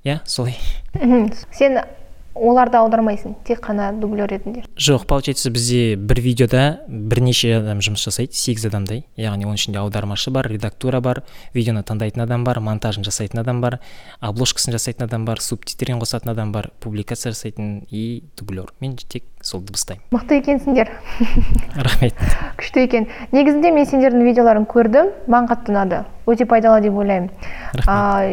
Иә 0.05 0.21
солай. 0.25 0.57
Мхм. 0.95 1.31
Сен 1.53 1.81
оларды 2.37 2.79
аудармайсың 2.79 3.35
тек 3.47 3.61
қана 3.65 3.91
дублер 3.97 4.29
ретінде. 4.31 4.65
Жоқ 4.77 5.07
получается 5.07 5.51
бізде 5.51 5.97
бір 5.97 6.21
видеода 6.21 6.81
бірнеше 6.89 7.57
адам 7.59 7.81
жұмыс 7.85 8.05
жасайды 8.07 8.37
сегіз 8.37 8.67
адамдай. 8.71 9.05
Яғни 9.17 9.47
оның 9.49 9.61
ішінде 9.61 9.81
аудармашы 9.81 10.31
бар 10.31 10.49
редактура 10.51 11.01
бар 11.01 11.23
видеоны 11.55 11.83
таңдайтын 11.87 12.25
адам 12.27 12.45
бар 12.45 12.61
монтажын 12.61 13.07
жасайтын 13.07 13.41
адам 13.41 13.61
бар 13.65 13.79
обложкасын 14.21 14.77
жасайтын 14.77 15.07
адам 15.09 15.25
бар 15.25 15.41
субтитрін 15.41 16.01
қосатын 16.03 16.33
адам 16.35 16.53
бар 16.53 16.71
публикация 16.81 17.33
жасайтын 17.33 17.87
и 17.91 18.23
дублер. 18.37 18.73
Мен 18.81 18.97
тек 18.97 19.25
сол 19.43 19.63
дыбыстаймын. 19.63 20.03
Мықты 20.11 20.41
екенсіңдер. 20.41 20.91
Рахмет. 21.87 22.15
Күшті 22.59 22.85
екен. 22.87 23.07
Негізінде 23.33 23.71
мен 23.73 23.87
сендердің 23.87 24.27
видеоларын 24.27 24.67
көрдім 24.71 25.13
маған 25.31 25.49
қатты 25.53 25.75
ұнады. 25.75 26.03
Өте 26.27 26.49
пайдалы 26.51 26.83
деп 26.83 26.99
ойлаймын. 26.99 27.31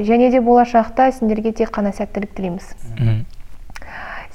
Және 0.07 0.31
де 0.33 0.41
болашақта 0.41 1.11
сендерге 1.13 1.53
тек 1.53 1.69
қана 1.75 1.93
сәттілік 1.93 2.33
тілейміз. 2.33 2.73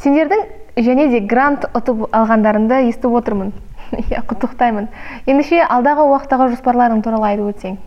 Сендердің 0.02 0.45
және 0.85 1.09
де 1.12 1.21
грант 1.26 1.67
ұтып 1.75 2.07
алғандарыңды 2.14 2.85
естіп 2.88 3.17
отырмын. 3.19 3.52
Иә 4.11 4.23
құттықтаймын. 4.28 4.88
Ендеше 5.26 5.62
алдағы 5.64 6.07
уақыттағы 6.12 6.52
жоспарларың 6.55 7.02
туралы 7.05 7.33
айтып 7.33 7.50
өтсең. 7.55 7.78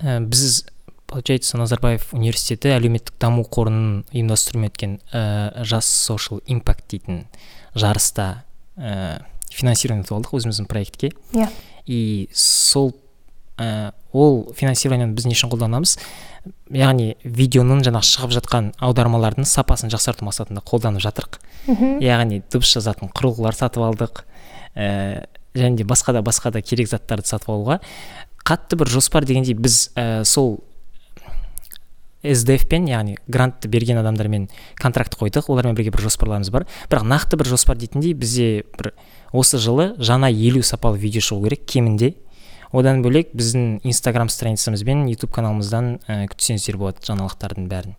Ә, 0.00 0.18
біз 0.26 0.64
получается 1.10 1.58
назарбаев 1.58 2.12
университеті 2.14 2.72
әлеуметтік 2.76 3.16
даму 3.20 3.44
қорының 3.48 4.04
ұйымдастыруымен 4.14 4.70
өткен 4.70 4.98
ә, 5.12 5.64
жас 5.66 5.88
social 5.88 6.42
impact 6.46 6.86
дейтін 6.92 7.24
жарыста 7.74 8.44
ә, 8.76 9.22
финансирование 9.50 10.04
ұтып 10.06 10.18
алдық 10.18 10.38
өзіміздің 10.40 10.68
проектке. 10.70 11.12
Иә. 11.34 11.50
И 11.86 12.28
сол 12.32 12.92
ә, 13.60 13.92
ол 14.16 14.46
финансированияны 14.56 15.14
біз 15.14 15.28
не 15.28 15.36
үшін 15.36 15.52
қолданамыз? 15.52 15.96
Яғни 16.72 17.12
видеоның 17.24 17.82
жаңағы 17.84 18.08
шығып 18.08 18.32
жатқан 18.38 18.70
аудармалардың 18.80 19.44
сапасын 19.48 19.92
жақсарту 19.92 20.24
мақсатында 20.24 20.64
қолданып 20.64 21.04
жатырық. 21.04 21.36
Мхм. 21.68 21.98
Яғни 22.00 22.40
дыбыс 22.48 22.72
жазатын 22.78 23.12
құрылғылар 23.12 23.58
сатып 23.58 23.84
алдық. 23.84 24.24
Ә, 24.74 25.26
және 25.54 25.76
де 25.76 25.84
басқа 25.84 26.16
да 26.16 26.24
басқа 26.24 26.54
да 26.54 26.62
керек 26.64 26.88
заттарды 26.88 27.28
сатып 27.28 27.52
алуға. 27.52 27.80
Қатты 28.46 28.80
бір 28.80 28.88
жоспар 28.88 29.28
дегендей 29.28 29.54
біз 29.54 29.90
ә, 29.94 30.24
сол 30.24 30.62
sdf 32.22 32.66
пен 32.68 32.88
яғни 32.88 33.16
грантты 33.28 33.68
берген 33.68 34.00
адамдармен 34.00 34.48
контракт 34.80 35.16
қойдық. 35.16 35.48
Олармен 35.52 35.76
бірге 35.76 35.92
бір 35.92 36.04
жоспарларымыз 36.08 36.50
бар. 36.52 36.66
Бірақ 36.88 37.06
нақты 37.08 37.38
бір 37.40 37.52
жоспар 37.52 37.78
дейтіндей 37.80 38.14
бізде 38.14 38.64
бір 38.76 38.92
осы 39.32 39.60
жылы 39.60 39.94
жаңа 39.98 40.28
елу 40.32 40.62
сапалы 40.62 40.98
видео 41.00 41.24
шығу 41.24 41.48
керек 41.48 41.64
кемінде. 41.66 42.14
Одан 42.72 43.02
бөлек 43.04 43.32
біздің 43.36 43.80
инстаграм 43.86 44.30
страницамыз 44.30 44.84
бен 44.86 45.06
ютуб 45.10 45.32
каналымыздан 45.34 45.92
ә, 46.06 46.18
күтсеңіздер 46.30 46.78
болады 46.80 47.04
жаңалықтардың 47.08 47.68
бәрін. 47.70 47.96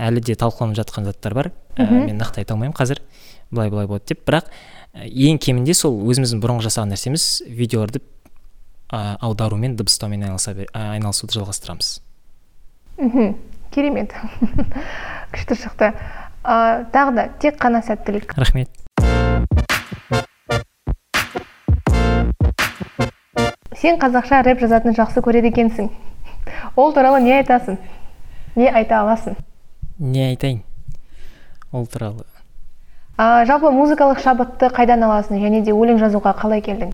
Әлі 0.00 0.22
де 0.24 0.36
талқыланып 0.38 0.78
жатқан 0.80 1.08
заттар 1.08 1.36
бар. 1.36 1.50
Ә, 1.76 1.86
мен 1.88 2.18
нақты 2.20 2.42
айта 2.42 2.54
алмаймын 2.54 2.76
қазір. 2.76 3.02
Былай 3.50 3.70
былай 3.72 3.88
болады 3.90 4.12
деп. 4.12 4.24
Бірақ 4.28 4.50
ә, 4.94 5.06
ең 5.06 5.40
кемінде 5.42 5.74
сол 5.74 5.96
өзіміздің 6.10 6.42
бұрынғы 6.42 6.68
жасаған 6.68 6.94
нәрсеміз 6.94 7.28
видеоларды 7.48 8.02
ә, 8.90 9.16
аударумен 9.20 9.76
дыбыстаумен 9.80 10.26
ә, 10.28 10.66
айналысуды 10.72 11.38
жалғастырамыз. 11.38 12.00
Мхм. 13.00 13.36
Керемет. 13.70 14.12
Күшті 15.32 15.56
шықты. 15.62 15.92
А, 16.42 16.84
тағы 16.92 17.14
да 17.14 17.28
тек 17.42 17.60
қана 17.60 17.82
сәттілік. 17.86 18.34
Рахмет. 18.36 18.70
Сен 23.80 23.98
қазақша 24.00 24.42
рэп 24.44 24.60
жазатын 24.60 24.94
жақсы 24.96 25.22
көреді 25.24 25.50
екенсің. 25.50 25.88
Ол 26.76 26.92
туралы 26.92 27.20
не 27.24 27.32
айтасың? 27.38 27.78
Не 28.56 28.68
айта 28.68 29.00
аласың? 29.00 29.36
Не 29.98 30.26
айтайын. 30.30 30.62
Ол 31.72 31.86
туралы. 31.86 32.24
А, 33.16 33.44
жалпы 33.46 33.70
музыкалық 33.72 34.20
шабытты 34.20 34.70
қайдан 34.72 35.04
аласың? 35.04 35.40
Және 35.40 35.62
де 35.64 35.72
өлең 35.76 36.00
жазуға 36.00 36.32
қалай 36.38 36.62
келдің? 36.64 36.92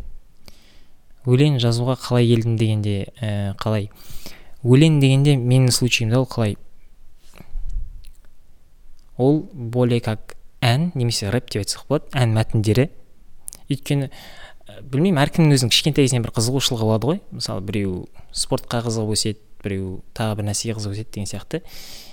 Өлең 1.27 1.59
жазуға 1.63 1.97
қалай 1.99 2.29
келдім 2.31 2.57
дегенде 2.59 2.97
ә, 3.21 3.55
қалай? 3.63 3.91
Өлең 4.65 5.01
дегенде 5.03 5.37
менің 5.37 5.71
случайымда 5.75 6.21
ол 6.21 6.27
қалай? 6.31 6.57
Ол 9.17 9.47
более 9.53 10.01
как 10.01 10.37
ән 10.61 10.91
немесе 10.95 11.31
рэп 11.31 11.51
деп 11.51 11.65
айтсақ 11.65 11.87
болады. 11.89 12.11
Ән 12.13 12.35
мәтіндері. 12.37 12.91
Өйткені 13.71 14.11
білмеймін 14.67 15.21
әркімнің 15.23 15.55
өзінің 15.57 15.73
кішкентай 15.73 16.07
кезінен 16.07 16.25
бір 16.27 16.33
қызығушылығы 16.37 16.89
болады 16.89 17.11
ғой. 17.11 17.21
Мысалы 17.35 17.63
біреу 17.67 17.95
спортқа 18.35 18.83
қызығып 18.87 19.15
өседі 19.15 19.41
біреу 19.63 19.93
тағы 20.17 20.41
бір 20.41 20.49
нәрсеге 20.51 20.77
қызығып 20.79 20.97
өседі 20.97 21.13
деген 21.15 21.31
сияқты. 21.31 21.63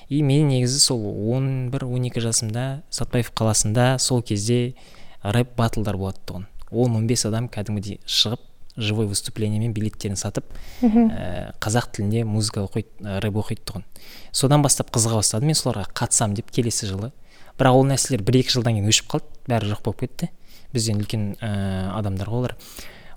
И 0.09 0.21
мен 0.21 0.47
негізі 0.51 0.79
сол 0.79 1.01
11-12 1.33 2.21
жасымда 2.21 2.65
сәтбаев 2.93 3.31
қаласында 3.33 3.97
сол 3.97 4.21
кезде 4.21 4.75
рэп 5.23 5.55
батлдар 5.57 5.97
болады 5.97 6.21
тұғын. 6.27 6.47
Он 6.71 6.97
он 6.97 7.07
бес 7.07 7.25
адам 7.25 7.47
кәдімгідей 7.49 7.99
шығып 8.05 8.41
живой 8.77 9.07
выступлениемен 9.07 9.73
билеттерін 9.73 10.17
сатып 10.17 10.45
ә, 10.81 11.53
қазақ 11.61 11.91
тілінде 11.93 12.23
музыка 12.25 12.63
оқиды 12.65 12.89
ә, 13.01 13.19
рэп 13.21 13.37
оқиды 13.43 13.65
тұғын. 13.69 13.85
Содан 14.31 14.65
бастап 14.65 14.89
қызыға 14.93 15.21
бастадым 15.21 15.51
мен 15.51 15.57
соларға 15.57 15.85
қатысамын 15.93 16.39
деп 16.39 16.49
келесі 16.51 16.89
жылы. 16.89 17.11
Бірақ 17.57 17.77
ол 17.77 17.85
нәрселер 17.85 18.23
бір 18.25 18.41
екі 18.41 18.57
жылдан 18.57 18.79
кейін 18.79 18.89
өшіп 18.89 19.11
қалды 19.13 19.43
бәрі 19.47 19.69
жоқ 19.73 19.83
болып 19.85 20.05
кетті. 20.07 20.31
Бізден 20.73 21.01
үлкен 21.01 21.29
ә, 21.39 21.93
адамдар 21.97 22.29
ғой 22.29 22.43
олар 22.43 22.57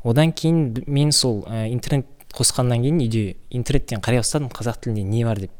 одан 0.04 0.32
кейін 0.32 0.84
мен 0.86 1.12
сол 1.12 1.42
ә, 1.48 1.66
интернет 1.72 2.06
қосқаннан 2.36 2.84
кейін 2.84 3.00
үйде 3.00 3.24
интернеттен 3.50 4.02
қарай 4.04 4.20
бастадым 4.20 4.50
қазақ 4.52 4.82
тілінде 4.84 5.04
не 5.08 5.24
бар 5.24 5.40
деп. 5.40 5.52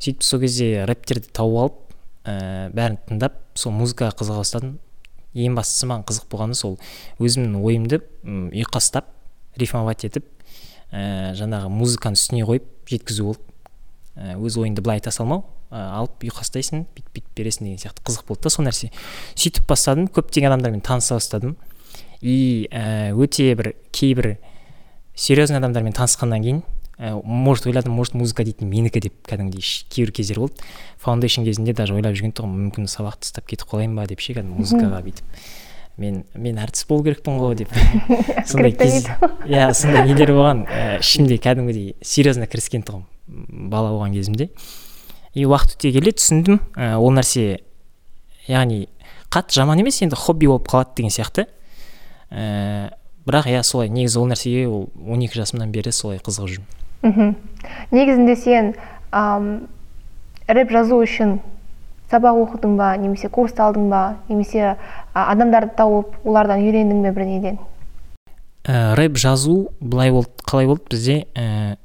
Сөйтіп 0.00 0.24
сол 0.24 0.40
кезде 0.42 0.84
рэптерді 0.88 1.32
тауып 1.36 1.60
алып 1.62 1.78
ә, 2.24 2.34
бәрін 2.76 2.98
тыңдап 3.08 3.38
сол 3.58 3.72
музыкаға 3.72 4.14
қызыға 4.20 4.42
бастадым. 4.42 4.74
Ең 5.34 5.56
бастысы 5.56 5.88
маған 5.88 6.04
қызық 6.08 6.28
болғаны 6.32 6.58
сол 6.58 6.76
өзімнің 7.22 7.62
ойымды 7.64 8.00
ұйқастап 8.26 9.08
рифмовать 9.60 10.04
етіп 10.08 10.26
ә, 10.92 11.32
жаңағы 11.38 11.70
музыканы 11.72 12.18
үстіне 12.18 12.44
қойып 12.48 12.66
жеткізу 12.90 13.30
болды 13.30 13.44
ә, 14.16 14.36
өз 14.36 14.58
ойыңды 14.60 14.82
былай 14.84 15.00
айта 15.00 15.14
салмау. 15.14 15.46
Алып 15.70 16.26
ұйқастайсың 16.26 16.84
бүйтіп 16.96 17.14
бүйтіп 17.14 17.36
бересің 17.38 17.68
деген 17.68 17.78
сияқты. 17.84 18.02
Қызық 18.06 18.26
болды 18.28 18.46
да 18.48 18.50
сол 18.50 18.66
нәрсе. 18.66 18.90
Сөйтіп 19.38 19.68
бастадым 19.70 20.08
көптеген 20.10 20.50
адамдармен 20.50 20.82
таныса 20.82 21.14
бастадым. 21.14 21.56
И 22.20 22.68
ә, 22.70 23.14
өте 23.14 23.54
бір 23.56 23.72
кейбір 23.92 24.36
серьезный 25.14 25.60
адамдармен 25.60 25.94
танысқаннан 25.96 26.42
кейін 26.42 26.62
ә, 26.98 27.14
может 27.24 27.66
ойладым 27.66 27.94
может 27.96 28.14
музыка 28.14 28.44
дейтін 28.44 28.68
менікі 28.68 29.00
деп 29.06 29.14
кәдімгідей 29.30 29.64
кейбір 29.88 30.12
кездер 30.12 30.42
болды. 30.42 30.60
Фаундейшн 31.00 31.46
кезінде 31.46 31.72
даже 31.72 31.94
ойлап 31.94 32.12
жүрген 32.18 32.34
тұғынмын 32.36 32.66
мүмкін 32.68 32.90
сабақты 32.90 33.24
тастап 33.24 33.48
кетіп 33.48 33.70
қалайын 33.72 33.96
ба 33.96 34.04
деп 34.10 34.20
ше 34.20 34.34
кәдімгі 34.36 34.60
музыкаға 34.60 35.00
бүйтіп. 35.06 35.40
Мен 36.00 36.22
мен 36.34 36.60
әртіс 36.60 36.86
болу 36.88 37.04
керекпін 37.04 37.40
ғой 37.40 37.56
деп. 37.60 37.72
Сондай 38.48 38.72
кез 38.76 39.08
иә 39.48 39.72
сондай 39.76 40.06
нелер 40.10 40.34
болған. 40.36 40.66
Ә, 40.68 41.00
ішімде 41.00 41.40
кәдімгідей 41.40 41.94
серьезно 42.04 42.48
кіріскен 42.48 42.84
тұғым 42.84 43.06
м, 43.28 43.68
бала 43.72 43.94
болған 43.96 44.12
кезімде. 44.16 44.50
И 45.34 45.44
уақыт 45.46 45.76
өте 45.76 45.92
келе 45.94 46.12
түсіндім. 46.16 46.60
Ә, 46.76 46.94
ол 46.98 47.12
нәрсе 47.14 47.60
яғни 48.48 48.86
қатты 49.30 49.58
жаман 49.60 49.82
емес 49.82 50.00
енді 50.02 50.18
хобби 50.18 50.48
болып 50.50 50.68
қалады 50.70 50.96
деген 50.98 51.14
сияқты. 51.14 51.46
Ә, 52.30 52.90
бірақ 53.26 53.50
иә 53.50 53.62
солай. 53.62 53.88
Негізі 53.88 54.18
ол 54.18 54.28
нәрсеге 54.30 54.66
ол 54.68 54.88
12 54.96 55.38
жасымнан 55.42 55.70
бері 55.74 55.92
солай 55.92 56.18
қызығып 56.18 56.54
жүрмін. 56.56 56.68
Мхм. 57.02 57.34
Негізінде 57.90 58.36
сен 58.36 58.74
ам, 59.10 59.68
рэп 60.48 60.72
жазу 60.74 61.00
үшін 61.00 61.38
сабақ 62.10 62.42
оқыдың 62.44 62.76
ба 62.78 62.92
немесе 62.98 63.30
курсты 63.30 63.62
алдың 63.62 63.88
ба 63.90 64.02
немесе 64.28 64.74
а, 64.74 65.30
адамдарды 65.30 65.76
тауып 65.78 66.16
олардан 66.26 66.64
үйрендің 66.64 67.04
бе 67.06 67.12
бірдеңеден 67.14 67.60
ә, 68.64 68.94
рэп 68.98 69.16
жазу 69.16 69.70
былай 69.80 70.10
болды 70.10 70.30
қалай 70.46 70.66
болды 70.66 70.90
бізде? 70.90 71.16
Ә, 71.34 71.76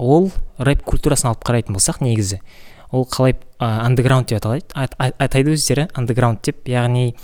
ол 0.00 0.30
рэп 0.58 0.82
культурасын 0.88 1.30
алып 1.30 1.44
қарайтын 1.44 1.76
болсақ 1.76 2.00
негізі 2.04 2.40
ол 2.90 3.04
қалай 3.06 3.36
андеграунд 3.60 4.26
деп 4.32 4.40
аталады. 4.40 4.64
Ат- 4.74 4.96
ат- 4.98 5.14
атайды 5.20 5.52
өздері 5.54 5.88
андеграунд 5.94 6.40
деп. 6.42 6.64
Яғни 6.66 7.14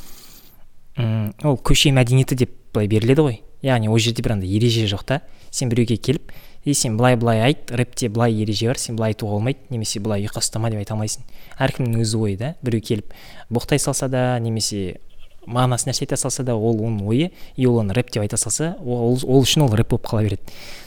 м, 0.97 1.33
ол 1.43 1.57
көше 1.59 1.91
мәдениеті 1.97 2.37
деп 2.37 2.53
былай 2.73 2.87
беріледі 2.89 3.25
ғой. 3.25 3.41
Яғни 3.65 3.89
ол 3.91 3.99
жерде 3.99 4.23
бір 4.23 4.37
андай 4.37 4.53
ереже 4.53 4.87
жоқ 4.87 5.05
та. 5.09 5.21
Сен 5.51 5.69
біреуге 5.73 5.97
келіп 5.97 6.31
и 6.65 6.75
сен 6.75 6.97
былай 6.99 7.17
былай 7.17 7.41
айт 7.43 7.71
рэпте 7.71 8.09
былай 8.13 8.33
ереже 8.35 8.67
бар 8.69 8.79
сен 8.79 8.97
былай 8.97 9.15
айтуға 9.15 9.39
болмайды 9.39 9.59
немесе 9.71 10.01
былай 10.01 10.27
ұйқас 10.27 10.47
ұстама 10.51 10.71
деп 10.71 10.79
айта 10.83 10.95
алмайсың. 10.95 11.23
Әркімнің 11.59 12.01
өз 12.03 12.15
ойы 12.19 12.37
да 12.37 12.55
біреу 12.63 12.83
келіп 12.83 13.15
боқтай 13.51 13.79
салса 13.79 14.09
да 14.09 14.39
немесе 14.39 15.01
мағынасы 15.47 15.89
нәрсе 15.89 16.05
айта 16.05 16.17
салса 16.21 16.45
да 16.45 16.57
ол 16.57 16.81
оның 16.83 17.07
ойы 17.07 17.31
и 17.57 17.67
ол 17.67 17.79
оны 17.81 17.95
рэп 17.95 18.11
деп 18.13 18.23
айта 18.23 18.37
салса 18.37 18.77
ол, 18.83 19.19
ол 19.23 19.43
үшін 19.43 19.67
ол 19.67 19.75
рэп 19.75 19.91
болып 19.95 20.07
қала 20.07 20.23
береді. 20.27 20.43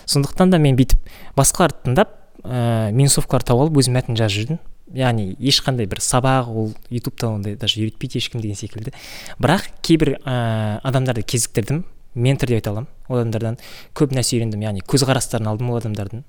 Сондықтан 0.06 0.52
да 0.52 0.60
мен 0.60 0.78
бүйтіп 0.78 1.00
басқаларды 1.38 1.80
тыңдап 1.86 2.16
ә, 2.44 2.92
минусовкалар 2.92 3.44
тауып 3.48 3.70
алып 3.70 3.80
өзім 3.82 3.98
мәтін 3.98 4.20
жазып 4.20 4.38
жүрдім. 4.44 4.60
Яғни 4.96 5.36
ешқандай 5.38 5.86
бір 5.86 6.02
сабақ 6.02 6.50
ол 6.50 6.72
ютубта 6.90 7.30
ондай 7.30 7.56
даже 7.56 7.80
үйретпейді 7.80 8.18
ешкім 8.18 8.42
деген 8.42 8.58
секілді. 8.58 8.94
Бірақ 9.40 9.68
кейбір 9.86 10.16
ә, 10.26 10.80
адамдарды 10.84 11.24
кезіктірдім 11.24 11.84
ментор 12.16 12.50
деп 12.50 12.60
айта 12.62 12.74
аламын 12.74 12.90
ол 13.08 13.22
адамдардан. 13.22 13.60
Көп 13.94 14.16
нәрсе 14.18 14.40
үйрендім 14.40 14.66
яғни 14.66 14.82
көзқарастарын 14.82 15.52
алдым 15.52 15.70
ол 15.70 15.78
адамдардың. 15.78 16.24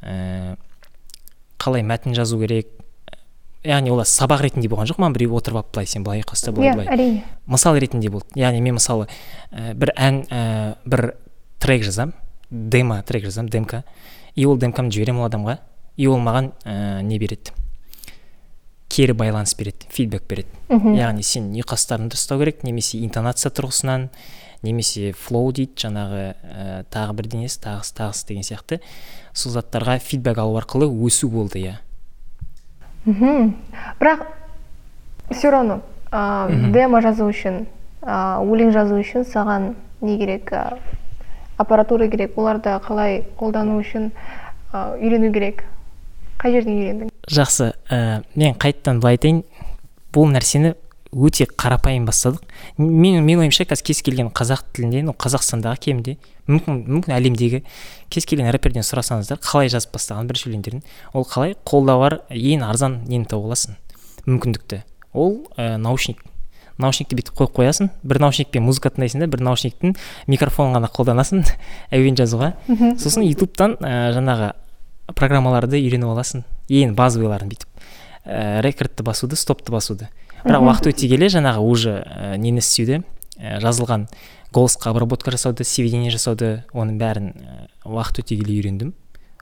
Ә, 0.00 0.56
қалай 1.60 1.84
мәтін 1.84 2.16
жазу 2.16 2.40
керек 2.40 2.72
яғни 3.64 3.90
олар 3.90 4.06
сабақ 4.08 4.44
ретінде 4.44 4.68
болған 4.68 4.88
жоқ. 4.90 5.00
Маған 5.02 5.16
біреу 5.16 5.34
отырып 5.38 5.60
алып 5.60 5.72
былай 5.74 5.88
сен 5.88 6.04
былай 6.04 6.22
ұйқаста 6.22 6.52
былай 6.52 6.70
иә 6.70 6.76
былай 6.76 6.88
әрине. 6.92 7.24
Мысал 7.46 7.76
ретінде 7.80 8.10
болды. 8.12 8.28
Яғни 8.38 8.60
мен 8.60 8.76
мысалы 8.76 9.08
ә, 9.50 9.74
бір 9.74 9.94
ән 9.96 10.22
ә, 10.28 10.76
бір 10.84 11.14
трек 11.62 11.84
жазамын 11.86 12.14
демо 12.50 13.00
трек 13.02 13.24
жазамын 13.24 13.50
демка 13.50 13.84
и 14.34 14.46
ол 14.46 14.58
демкамды 14.58 14.94
жіберемін 14.94 15.24
ол 15.24 15.28
адамға. 15.30 15.58
И 15.96 16.06
ол 16.10 16.18
маған 16.20 16.52
ә, 16.64 17.02
не 17.02 17.18
береді? 17.18 17.54
Кері 18.88 19.14
байланыс 19.16 19.54
береді 19.58 19.88
фидбек 19.90 20.26
береді. 20.28 20.48
Мхм. 20.68 20.94
Яғни 20.98 21.22
сен 21.26 21.52
ұйқастарыңды 21.54 22.18
ұстау 22.18 22.42
керек 22.42 22.62
немесе 22.66 23.00
интонация 23.02 23.50
тұрғысынан 23.54 24.08
немесе 24.64 25.12
флоу 25.12 25.52
дейді 25.54 25.86
жаңағы 25.86 26.22
ә, 26.34 26.84
тағы 26.92 27.16
бірдеңесі 27.20 27.62
тағысы 27.64 27.94
тағысы 27.96 28.28
деген 28.28 28.46
сияқты. 28.46 28.80
Сол 29.32 29.54
заттарға 29.56 29.98
фидбек 30.02 30.38
алу 30.38 30.58
арқылы 30.60 30.86
өсу 30.86 31.28
болды 31.28 31.62
иә. 31.62 31.74
Мхм 33.06 33.54
бірақ 34.00 34.26
все 35.30 35.50
равно 35.50 35.80
ә, 36.10 36.72
демо 36.72 37.00
жазу 37.00 37.28
үшін 37.28 37.66
ә, 38.02 38.40
өлең 38.44 38.72
жазу 38.72 39.00
үшін 39.00 39.24
саған 39.28 39.74
не 40.00 40.18
керек 40.18 40.52
ә, 40.52 40.78
аппаратура 41.56 42.08
керек 42.08 42.38
оларды 42.38 42.74
қалай 42.86 43.22
қолдану 43.38 43.78
үшін 43.80 44.10
ә, 44.72 44.96
үйрену 44.98 45.32
керек? 45.32 45.64
Қай 46.40 46.52
жерден 46.56 46.78
үйрендің? 46.80 47.12
Жақсы. 47.30 47.72
Ә, 47.88 48.22
мен 48.34 48.56
қайтадан 48.58 49.00
былай 49.00 49.18
айтайын. 49.18 49.44
Бұл 50.14 50.28
нәрсені 50.34 50.74
өте 51.14 51.46
қарапайым 51.46 52.06
бастадық. 52.08 52.42
Мен 52.78 53.22
менің 53.24 53.44
ойымша 53.44 53.66
қазір 53.70 53.86
кез 53.90 54.02
келген 54.04 54.30
қазақ 54.34 54.64
тілінде 54.74 55.04
ну 55.06 55.14
қазақстандағы 55.14 55.80
кемінде 55.86 56.16
мүмкін 56.50 56.80
мүмкін 56.90 57.14
әлемдегі 57.16 57.62
кез 58.12 58.26
келген 58.28 58.50
рэперден 58.52 58.84
сұрасаңыздар 58.84 59.40
қалай 59.44 59.70
жазып 59.72 59.94
бастаған 59.94 60.28
бірінші 60.28 60.50
өлеңдерін 60.50 60.82
ол 61.14 61.26
қалай 61.28 61.54
қолда 61.64 61.96
бар 62.00 62.18
ең 62.30 62.64
арзан 62.66 63.00
нені 63.08 63.28
тауып 63.30 63.48
аласың? 63.48 63.78
Мүмкіндікті. 64.26 64.82
Ол 65.14 65.44
ә, 65.56 65.76
наушник. 65.78 66.20
Наушникті 66.78 67.14
бүйтіп 67.14 67.38
қойып 67.38 67.54
қоясың 67.54 67.90
бір 68.02 68.18
наушникпен 68.24 68.64
музыка 68.66 68.90
тыңдайсың 68.90 69.22
да 69.22 69.28
бір 69.30 69.44
наушниктің 69.46 69.94
микрофонын 70.26 70.80
ғана 70.80 70.90
қолданасың 70.90 71.44
әуен 71.94 72.18
жазуға. 72.18 72.54
Сосын 72.98 73.22
ютубтан 73.28 73.76
ә, 73.78 74.10
жаңағы 74.16 74.50
программаларды 75.14 75.78
үйреніп 75.78 76.10
аласың. 76.10 76.42
Ең 76.68 76.96
базовыйларын 76.98 77.52
бүйтіп. 77.52 77.86
Ә, 78.24 78.60
рекордты 78.66 79.06
басуды 79.06 79.38
стопты 79.38 79.70
басуды. 79.70 80.08
Бірақ 80.44 80.66
уақыт 80.68 80.90
өте 80.92 81.08
келе 81.08 81.28
жаңағы 81.32 81.64
уже 81.64 81.94
ә, 82.04 82.36
нені 82.36 82.60
істеуді 82.60 83.00
ә, 83.38 83.58
жазылған 83.64 84.06
голосқа 84.54 84.92
обработка 84.92 85.32
жасауды 85.34 85.64
сведение 85.64 86.12
жасауды 86.14 86.64
оның 86.72 86.98
бәрін 87.00 87.32
ә, 87.34 87.56
уақыт 87.88 88.22
өте 88.22 88.36
келе 88.36 88.60
үйрендім. 88.60 88.94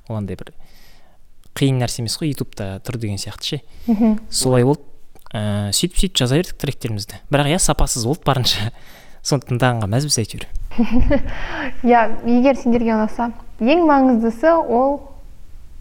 Ол 0.08 0.16
андай 0.16 0.38
бір 0.38 0.54
қиын 1.58 1.82
нәрсе 1.82 2.02
емес 2.02 2.16
қой 2.20 2.32
ютубта 2.32 2.78
тұр 2.86 2.98
деген 3.02 3.20
сияқты 3.20 3.58
ше. 3.58 3.60
Солай 4.30 4.64
болды. 4.64 4.86
Ә, 5.32 5.70
сөйтіп 5.72 5.98
сөйтіп 6.00 6.18
жаза 6.20 6.36
бердік 6.38 6.58
тректерімізді. 6.60 7.20
Бірақ 7.32 7.52
иә 7.52 7.60
сапасыз 7.60 8.04
болды 8.08 8.24
барынша. 8.26 8.72
Соны 9.22 9.46
тыңдағанға 9.48 9.88
мәзбіз 9.88 10.18
әйтеуір. 10.22 10.48
Иә 11.86 12.02
егер 12.26 12.58
сендерге 12.58 12.96
ұнаса 12.96 13.30
ең 13.60 13.84
маңыздысы 13.86 14.50
ол 14.50 14.98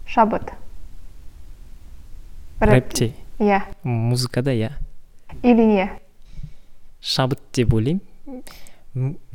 шабыт. 0.06 0.52
Рэпте 2.60 3.12
иә. 3.42 3.64
Музыкада 3.82 4.54
иә. 4.54 4.70
Или 5.42 5.62
не? 5.62 5.90
Шабыт 7.00 7.40
деп 7.52 7.74
ойлаймын. 7.74 8.00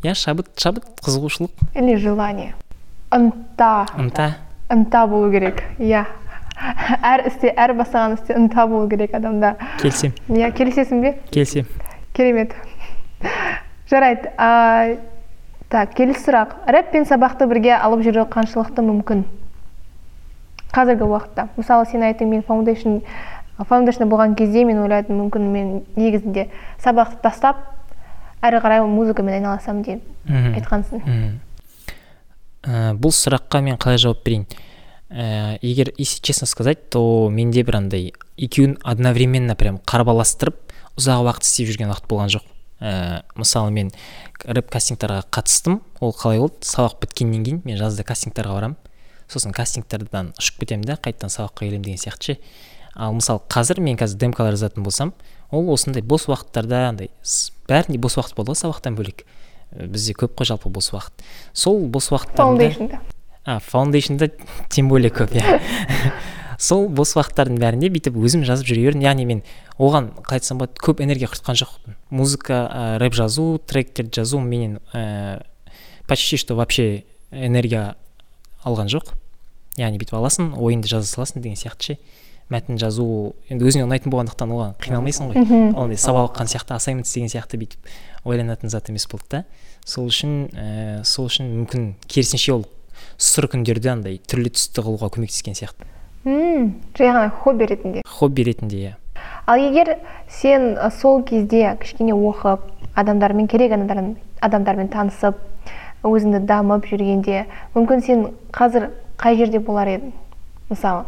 Иә 0.03 0.13
шабыт 0.13 0.53
шабыт 0.57 0.85
қызығушылық. 1.03 1.51
Или 1.75 1.95
желание? 1.95 2.53
Ынта. 3.11 3.85
Ынта. 3.97 4.37
Ынта 4.69 5.07
болу 5.07 5.31
керек. 5.31 5.63
Иә 5.79 6.05
әр 7.05 7.27
істе 7.29 7.51
әр 7.53 7.73
бастаған 7.77 8.15
істе 8.17 8.35
ынта 8.37 8.65
болу 8.67 8.89
керек 8.89 9.13
адамда. 9.13 9.55
Келсем 9.81 10.13
иә 10.29 10.51
келісесің 10.55 11.01
бе? 11.03 11.13
Келсем 11.31 11.67
керемет. 12.17 12.55
Жарайды 13.89 14.31
а, 14.37 14.97
так 15.69 15.93
келесі 15.97 16.25
сұрақ 16.25 16.55
рэп 16.67 16.91
пен 16.91 17.05
сабақты 17.05 17.47
бірге 17.49 17.75
алып 17.77 18.03
жүру 18.07 18.25
қаншалықты 18.31 18.83
мүмкін? 18.85 19.25
Қазіргі 20.73 21.07
уақытта. 21.07 21.47
Мысалы 21.57 21.85
сен 21.91 22.03
айттың 22.03 22.29
мен 22.33 22.43
фаундейшн 22.45 22.99
фаундейшнда 23.57 24.05
болған 24.09 24.35
кезде 24.37 24.63
мен 24.65 24.83
ойладым 24.83 25.21
мүмкін 25.23 25.49
мен 25.53 25.73
негізінде 25.95 26.47
сабақты 26.83 27.21
тастап 27.23 27.63
әрі 28.45 28.61
қарай 28.61 28.83
музыкамен 28.85 29.39
айналысамын 29.39 29.83
деп 29.83 30.29
айтқансың. 30.29 31.03
Ә, 32.67 32.93
бұл 32.99 33.13
сұраққа 33.15 33.61
мен 33.65 33.77
қалай 33.81 33.97
жауап 34.01 34.23
берейін? 34.25 34.45
Ә, 35.09 35.57
егер 35.61 35.93
если 35.97 36.21
честно 36.21 36.47
сказать 36.47 36.89
то 36.89 37.29
менде 37.31 37.63
бір 37.63 37.77
андай 37.77 38.13
екеуін 38.37 38.77
одновременно 38.83 39.55
прям 39.55 39.79
қарбаластырып 39.79 40.57
ұзақ 40.99 41.23
уақыт 41.23 41.47
істеп 41.47 41.69
жүрген 41.71 41.93
уақыт 41.93 42.09
болған 42.11 42.33
жоқ. 42.33 42.43
Ә, 42.81 43.23
мысалы 43.39 43.71
мен 43.71 43.91
рэп 44.43 44.69
кастингтарға 44.69 45.23
қатыстым 45.31 45.79
ол 46.01 46.11
қалай 46.13 46.41
болды? 46.43 46.59
Сабақ 46.67 46.99
біткеннен 47.01 47.45
кейін 47.45 47.61
мен 47.65 47.79
жазда 47.79 48.03
кастингтарға 48.03 48.57
барамын. 48.57 48.77
Сосын 49.31 49.55
кастингтерден 49.55 50.33
ұшып 50.37 50.59
кетемін 50.61 50.85
да 50.85 50.99
қайтадан 50.99 51.31
сабаққа 51.31 51.65
келемін 51.65 51.87
деген 51.87 52.03
сияқты 52.03 52.33
ше. 52.33 52.37
Ал 52.97 53.13
мысалы 53.13 53.41
қазір 53.49 53.79
мен 53.83 53.97
қазір 53.97 54.17
демкалар 54.23 54.55
жазатын 54.57 54.83
болсам 54.83 55.13
ол 55.51 55.69
осындай 55.73 56.01
бос 56.01 56.25
уақыттарда 56.27 56.87
андай 56.89 57.11
бәрінде 57.69 57.99
бос 58.01 58.17
уақыт 58.17 58.35
болады 58.35 58.55
ғой 58.55 58.61
сабақтан 58.63 58.97
бөлек. 58.97 59.23
Ә, 59.71 59.85
бізде 59.85 60.15
көп 60.17 60.33
қой 60.39 60.49
жалпы 60.49 60.69
бос 60.73 60.89
уақыт. 60.93 61.23
Сол 61.53 61.85
бос 61.85 62.09
уақыттарымда 62.11 62.71
фаундейшнда 62.71 63.01
а 63.45 63.59
фаундейшнда 63.59 64.31
тем 64.69 64.89
более 64.89 65.11
көп 65.11 65.35
иә. 65.37 65.61
Сол 66.57 66.87
бос 66.89 67.13
уақыттардың 67.15 67.59
бәрінде 67.61 67.91
бүйтіп 67.93 68.17
өзім 68.17 68.43
жазып 68.47 68.71
жүре 68.71 68.87
бердім. 68.87 69.05
Яғни 69.05 69.27
мен 69.29 69.43
оған 69.77 70.09
қалай 70.23 70.41
айтсам 70.41 70.57
болады 70.57 70.81
көп 70.81 71.03
энергия 71.05 71.29
құртқан 71.29 71.59
жоқпын. 71.61 71.95
Музыка 72.09 72.63
ә, 72.65 72.97
рэп 73.03 73.13
жазу 73.13 73.61
тректерді 73.67 74.23
жазу 74.23 74.41
менен 74.41 74.79
ә, 74.91 75.43
почти 76.07 76.37
что 76.37 76.55
вообще 76.55 77.05
энергия 77.31 77.95
алған 78.65 78.89
жоқ 78.89 79.13
яғни 79.77 79.99
бүйтіп 80.01 80.17
аласың 80.17 80.53
ойыңды 80.57 80.89
жаза 80.89 81.07
саласың 81.07 81.43
деген 81.43 81.59
сияқты 81.59 81.91
ше. 81.93 81.97
Мәтін 82.53 82.79
жазу 82.79 83.33
енді 83.51 83.67
өзіңе 83.67 83.85
ұнайтын 83.87 84.13
болғандықтан 84.13 84.51
оған 84.55 84.75
қиналмайсың 84.79 85.31
ғой. 85.31 85.41
Мхм 85.43 85.75
ол 85.75 85.87
андай 85.87 85.99
сабақ 85.99 86.29
оқыған 86.31 86.51
сияқты 86.53 86.75
ассайнмент 86.77 87.07
істеген 87.07 87.31
сияқты 87.33 87.59
бүйтіп 87.59 87.89
ойланатын 88.23 88.71
зат 88.71 88.89
емес 88.89 89.07
болды 89.11 89.27
да. 89.31 89.43
Сол 89.83 90.07
үшін 90.07 90.47
ә, 90.55 91.03
сол 91.03 91.27
үшін 91.27 91.49
мүмкін 91.63 91.89
керісінше 92.07 92.53
ол 92.55 92.63
сұр 93.19 93.49
күндерде 93.51 93.91
андай 93.91 94.21
түрлі 94.23 94.53
түсті 94.55 94.85
қылуға 94.85 95.11
көмектескен 95.17 95.57
сияқты. 95.59 95.87
Мм 96.23 96.71
жай 96.97 97.11
ғана 97.11 97.29
хобби 97.43 97.67
ретінде. 97.67 98.01
Хобби 98.07 98.47
ретінде 98.47 98.77
иә. 98.77 98.93
Ал 99.45 99.59
егер 99.59 99.97
сен 100.29 100.77
ы, 100.77 100.91
сол 100.91 101.23
кезде 101.23 101.75
кішкене 101.81 102.15
оқып 102.15 102.63
адамдармен 102.95 103.47
керек 103.47 103.71
адамдармен, 103.75 104.17
адамдармен 104.41 104.89
танысып 104.93 105.37
өзіңді 106.03 106.45
дамып 106.47 106.87
жүргенде 106.87 107.45
мүмкін 107.75 108.03
сен 108.05 108.25
қазір 108.55 108.91
қай 109.17 109.37
жерде 109.39 109.59
болар 109.59 109.87
едің? 109.87 110.11
Мысалы 110.69 111.05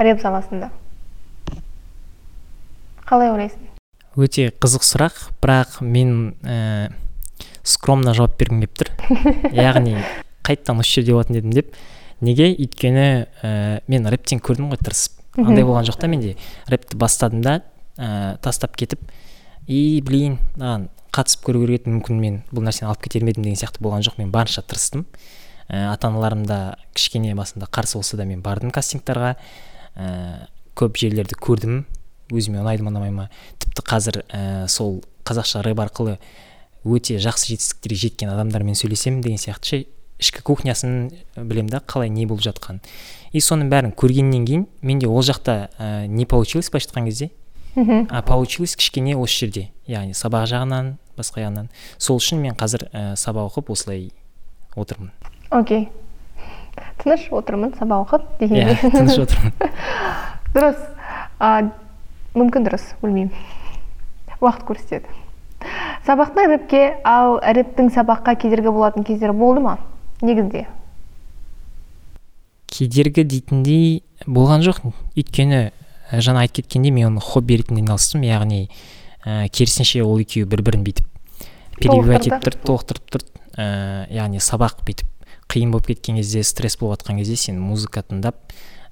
рэп 0.00 0.20
саласында 0.22 0.70
қалай 3.10 3.32
ойлайсың? 3.32 3.66
Өте 4.20 4.48
қызық 4.62 4.84
сұрақ 4.86 5.16
бірақ 5.42 5.80
мен 5.82 6.34
ә, 6.46 6.90
скромно 7.66 8.14
жауап 8.14 8.36
бергім 8.38 8.62
келіп 8.62 8.78
тұр. 8.78 8.90
Яғни 9.54 9.96
қайтадан 10.46 10.82
осы 10.82 11.00
жерде 11.00 11.16
болатын 11.16 11.40
едім 11.40 11.54
деп. 11.56 11.74
Неге? 12.22 12.50
Өйткені 12.54 13.06
ә, 13.42 13.50
мен 13.90 14.06
рэптен 14.10 14.42
көрдім 14.44 14.70
ғой 14.70 14.80
тырысып 14.82 15.18
андай 15.42 15.66
болған 15.66 15.88
жоқ 15.88 15.98
та 16.02 16.10
менде. 16.10 16.36
Рэпті 16.70 16.98
бастадым 17.00 17.42
да 17.42 17.60
ә, 17.96 18.38
тастап 18.42 18.76
кетіп. 18.78 19.02
И 19.66 20.00
блин 20.06 20.38
маған 20.56 20.88
қатысып 21.14 21.46
көру 21.48 21.64
керек 21.64 21.82
еді. 21.82 21.96
Мүмкін 21.96 22.20
мен 22.22 22.42
бұл 22.50 22.66
нәрсені 22.66 22.90
алып 22.90 23.06
кетер 23.06 23.26
ме 23.26 23.34
едім 23.34 23.46
деген 23.46 23.58
сияқты 23.58 23.82
болған 23.82 24.06
жоқ. 24.06 24.20
Мен 24.22 24.30
барынша 24.34 24.62
тырыстым. 24.62 25.06
Ә, 25.68 25.90
ата 25.92 26.10
аналарым 26.10 26.44
да 26.46 26.76
кішкене 26.94 27.34
басында 27.38 27.66
қарсы 27.70 27.98
болса 27.98 28.18
да 28.18 28.26
мен 28.26 28.42
бардым 28.42 28.70
кастингтарға. 28.74 29.36
Ә, 30.00 30.48
көп 30.78 30.96
жерлерді 31.02 31.36
көрдім. 31.36 31.84
Өзіме 32.32 32.62
ұнайды 32.62 32.86
ма 32.86 32.94
ұнамай 32.94 33.12
ма. 33.12 33.28
Тіпті 33.60 33.84
қазір 33.84 34.22
ә, 34.28 34.66
сол 34.70 35.02
қазақша 35.28 35.62
рэп 35.66 35.84
арқылы 35.84 36.18
өте 36.88 37.18
жақсы 37.20 37.52
жетістіктерге 37.52 37.98
жеткен 38.06 38.32
адамдармен 38.32 38.78
сөйлесемін 38.78 39.20
деген 39.24 39.40
сияқты 39.42 39.68
ше 39.68 39.80
ішкі 40.20 40.44
кухнясын 40.44 41.10
білем 41.36 41.68
да 41.68 41.82
қалай 41.84 42.08
не 42.12 42.26
болып 42.28 42.44
жатқанын 42.44 42.80
и 43.32 43.42
соның 43.44 43.70
бәрін 43.72 43.92
көргеннен 43.96 44.46
кейін 44.48 44.66
менде 44.82 45.08
ол 45.08 45.22
жақта 45.24 45.70
ә, 45.78 46.06
не 46.06 46.26
получилось 46.26 46.70
былайша 46.70 46.90
айтқан 46.90 47.06
кезде? 47.06 47.30
Мхм. 47.74 48.08
А 48.10 48.22
получилось 48.22 48.74
кішкене 48.76 49.16
осы 49.16 49.46
жерде. 49.46 49.68
Яғни 49.86 50.16
сабақ 50.16 50.48
жағынан 50.50 50.96
басқа 51.16 51.44
жағынан. 51.44 51.68
Сол 51.98 52.18
үшін 52.18 52.42
мен 52.42 52.56
қазір 52.58 52.88
ә, 52.90 53.14
сабақ 53.14 53.52
оқып 53.52 53.70
осылай 53.70 54.10
отырмын. 54.74 55.12
Окей. 55.50 55.88
Тыныш 57.00 57.28
отырмын 57.34 57.74
сабақ 57.78 58.06
оқып 58.06 58.44
иә 58.44 58.48
дегенде 58.48 58.90
тыныш 58.90 59.18
отырмын. 59.24 59.52
Дұрыс. 60.54 60.80
А, 61.40 61.70
мүмкін 62.34 62.66
дұрыс 62.66 62.84
білмеймін. 63.00 63.32
Уақыт 64.40 64.64
көрсетеді. 64.68 65.08
Сабақтан 66.06 66.48
рэпке 66.54 66.82
ал 67.04 67.38
рэптің 67.40 67.90
сабаққа 67.94 68.34
кедергі 68.40 68.72
болатын 68.72 69.04
кездер 69.04 69.32
болды 69.36 69.62
ма? 69.64 69.78
Негізде. 70.22 70.66
Кедергі 72.70 73.24
дейтіндей 73.28 74.02
болған 74.26 74.64
жоқ. 74.64 74.80
Өйткені 75.16 75.70
жаңа 76.12 76.46
айтып 76.46 76.64
кеткендей 76.64 76.94
мен 76.94 77.12
оны 77.12 77.20
хобби 77.24 77.60
ретінде 77.60 77.84
айналыстым. 77.84 78.24
Яғни 78.24 78.68
ә, 79.24 79.48
керісінше 79.48 80.02
ол 80.04 80.20
екеуі 80.22 80.48
бір 80.48 80.64
бірін 80.66 80.84
бүйтіп 80.88 81.06
перебивать 81.80 82.26
етіп 82.26 82.44
тұрды 82.46 82.64
толықтырып 82.66 83.12
тұрды. 83.12 83.44
Ә, 83.56 84.06
яғни 84.12 84.40
сабақ 84.40 84.80
бүйтіп 84.86 85.08
қиын 85.50 85.72
болып 85.74 85.90
кеткен 85.90 86.20
кезде 86.20 86.42
стресс 86.46 86.78
болып 86.78 87.00
жатқан 87.00 87.18
кезде 87.18 87.36
сен 87.36 87.58
музыка 87.60 88.04
тыңдап 88.06 88.38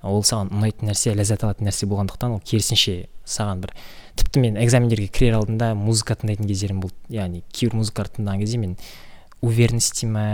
ол 0.02 0.22
саған 0.22 0.50
ұнайтын 0.54 0.90
нәрсе 0.90 1.14
ләззат 1.16 1.44
алатын 1.46 1.68
нәрсе 1.68 1.86
болғандықтан 1.90 2.36
ол 2.36 2.42
керісінше 2.44 3.08
саған 3.26 3.62
бір 3.64 3.74
тіпті 4.18 4.42
мен 4.42 4.58
экзамендерге 4.62 5.08
кірер 5.10 5.38
алдында 5.40 5.72
музыка 5.78 6.16
тыңдайтын 6.18 6.48
кездерім 6.50 6.80
болды. 6.82 6.96
Яғни 7.12 7.42
кейбір 7.52 7.80
музыкаларды 7.80 8.18
тыңдаған 8.18 8.42
кезде 8.42 8.60
мен 8.62 8.76
уверенность 9.42 10.00
дей 10.00 10.10
ма 10.10 10.24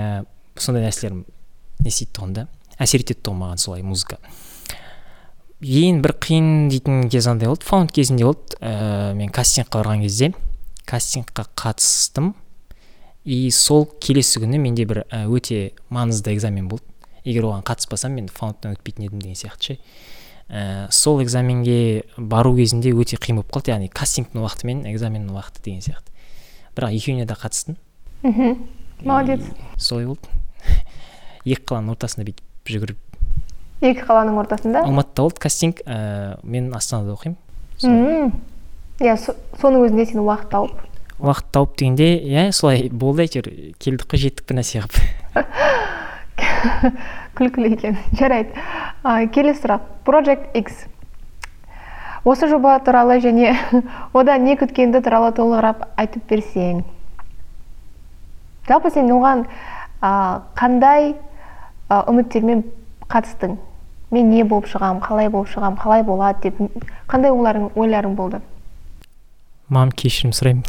сондай 0.56 0.84
нәрселер 0.86 1.16
не 1.16 1.90
істейді 1.90 2.12
тұғын 2.18 2.36
да 2.38 2.46
әсер 2.78 3.04
етеді 3.04 3.24
тұғын 3.24 3.40
маған 3.40 3.64
солай 3.64 3.84
музыка. 3.86 4.20
Ең 5.64 6.02
бір 6.04 6.16
қиын 6.20 6.68
дейтін 6.68 7.08
кез 7.08 7.28
андай 7.30 7.48
болды? 7.48 7.64
Фаунд 7.64 7.92
кезінде 7.94 8.26
болды. 8.26 8.58
Ә, 8.60 9.14
мен 9.16 9.32
кастингқа 9.32 9.80
барған 9.80 10.04
кезде 10.04 10.32
кастингқа 10.88 11.46
қатыстым. 11.56 12.34
И 13.24 13.50
сол 13.50 13.86
келесі 14.00 14.40
күні 14.42 14.58
менде 14.60 14.84
бір 14.88 15.04
ә, 15.10 15.24
өте 15.28 15.72
маңызды 15.90 16.34
экзамен 16.34 16.68
болды. 16.68 16.84
Егер 17.24 17.46
оған 17.48 17.62
қатыспасам 17.64 18.12
мен 18.18 18.28
фаундтан 18.28 18.74
өтпейтін 18.76 19.06
едім 19.08 19.22
деген 19.22 19.38
сияқты 19.38 19.62
ше. 19.74 19.78
Ә, 20.50 20.90
сол 20.92 21.22
экзаменге 21.24 22.04
бару 22.18 22.54
кезінде 22.56 22.92
өте 22.92 23.16
қиын 23.16 23.40
болып 23.40 23.52
қалды. 23.56 23.72
Яғни 23.72 23.88
кастингтің 23.88 24.44
уақыты 24.44 24.68
мен 24.68 24.84
экзаменнің 24.92 25.32
уақыты 25.32 25.64
деген 25.64 25.80
сияқты. 25.80 26.12
Бірақ 26.76 26.92
екеуіне 26.98 27.24
де 27.24 27.34
қатыстым. 27.34 27.78
Мхм. 28.22 28.58
Молодец. 29.04 29.40
Солай 29.78 30.06
болды. 30.06 30.28
Екі 31.44 31.64
қаланың 31.64 31.94
ортасында 31.96 32.28
бүйтіп 32.28 32.72
жүгіріп. 32.76 32.98
Екі 33.84 34.04
қаланың 34.04 34.36
ортасында? 34.44 34.84
Алматыда 34.84 35.24
болды 35.26 35.40
кастинг. 35.40 35.80
Ә, 35.88 36.36
мен 36.44 36.70
астанада 36.76 37.16
оқимын. 37.16 37.40
Иә 39.00 39.16
со- 39.18 39.34
соның 39.60 39.88
өзінде 39.88 40.04
сен 40.12 40.20
уақыт 40.22 40.52
тауып 40.52 40.76
уақыт 41.18 41.50
тауып 41.54 41.76
дегенде 41.78 42.08
иә 42.18 42.50
солай 42.52 42.88
болды 42.90 43.26
әйтеуір 43.26 43.50
келдік 43.78 44.08
қой 44.10 44.18
жеттік 44.26 44.48
бір 44.48 44.60
нәрсе 44.60 44.82
қылып 44.82 44.98
күлкілі 47.34 47.72
екен 47.74 47.96
жарайды. 48.18 48.54
Келесі 49.34 49.64
сұрақ. 49.64 49.86
Project 50.06 50.54
x. 50.58 50.84
Осы 52.24 52.48
жоба 52.48 52.78
туралы 52.84 53.18
және 53.20 53.52
одан 54.18 54.46
не 54.46 54.56
күткенді 54.56 55.02
туралы 55.04 55.32
толығырақ 55.36 55.84
айтып 56.00 56.24
берсең. 56.30 56.84
Жалпы 58.68 58.90
сен 58.94 59.10
оған 59.12 59.44
а, 60.00 60.40
қандай 60.56 61.12
а, 61.88 62.04
үміттермен 62.08 62.64
қатыстың? 63.12 63.58
Мен 64.14 64.30
не 64.30 64.44
болып 64.44 64.70
шығам 64.70 65.02
қалай 65.04 65.28
болып 65.28 65.52
шығам 65.52 65.76
қалай 65.76 66.04
болады 66.06 66.48
деп 66.48 66.80
қандай 67.10 67.34
ойларың 67.34 67.74
ойларың 67.76 68.16
болды? 68.16 68.40
Мам 69.72 69.90
кешірім 69.92 70.32
сұраймын 70.36 70.64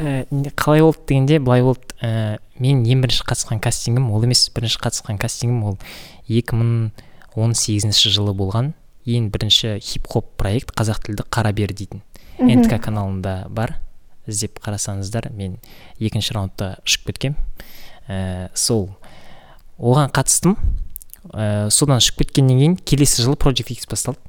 Ә, 0.00 0.26
не- 0.30 0.50
қалай 0.56 0.80
болды 0.84 1.02
дегенде 1.08 1.38
былай 1.42 1.62
болды. 1.62 1.82
Ә, 2.00 2.38
мен 2.58 2.84
ең 2.86 3.02
бірінші 3.04 3.24
қатысқан 3.28 3.60
кастингім 3.60 4.10
ол 4.14 4.22
емес. 4.24 4.46
Бірінші 4.54 4.78
қатысқан 4.80 5.18
кастингім 5.20 5.64
ол 5.72 5.78
2018 6.30 8.10
жылы 8.14 8.32
болған 8.36 8.72
ең 9.08 9.30
бірінші 9.32 9.76
хип 9.82 10.06
хоп 10.12 10.30
проект 10.40 10.72
қазақ 10.76 11.02
тілді 11.06 11.24
қара 11.32 11.52
бер 11.56 11.72
дейтін 11.74 12.02
нтк 12.40 12.78
каналында 12.84 13.46
бар. 13.50 13.76
Іздеп 14.30 14.60
қарасаңыздар 14.62 15.30
мен 15.34 15.56
екінші 15.98 16.34
раундта 16.36 16.76
ұшып 16.86 17.08
кеткем. 17.10 17.34
Ә, 18.08 18.48
сол 18.54 18.90
оған 19.80 20.12
қатыстым. 20.14 20.56
Ә, 21.34 21.68
содан 21.72 21.98
ұшып 22.00 22.22
кеткеннен 22.22 22.60
кейін 22.60 22.76
келесі 22.84 23.24
жылы 23.26 23.36
project 23.40 23.72
x 23.74 23.88
басталды. 23.90 24.20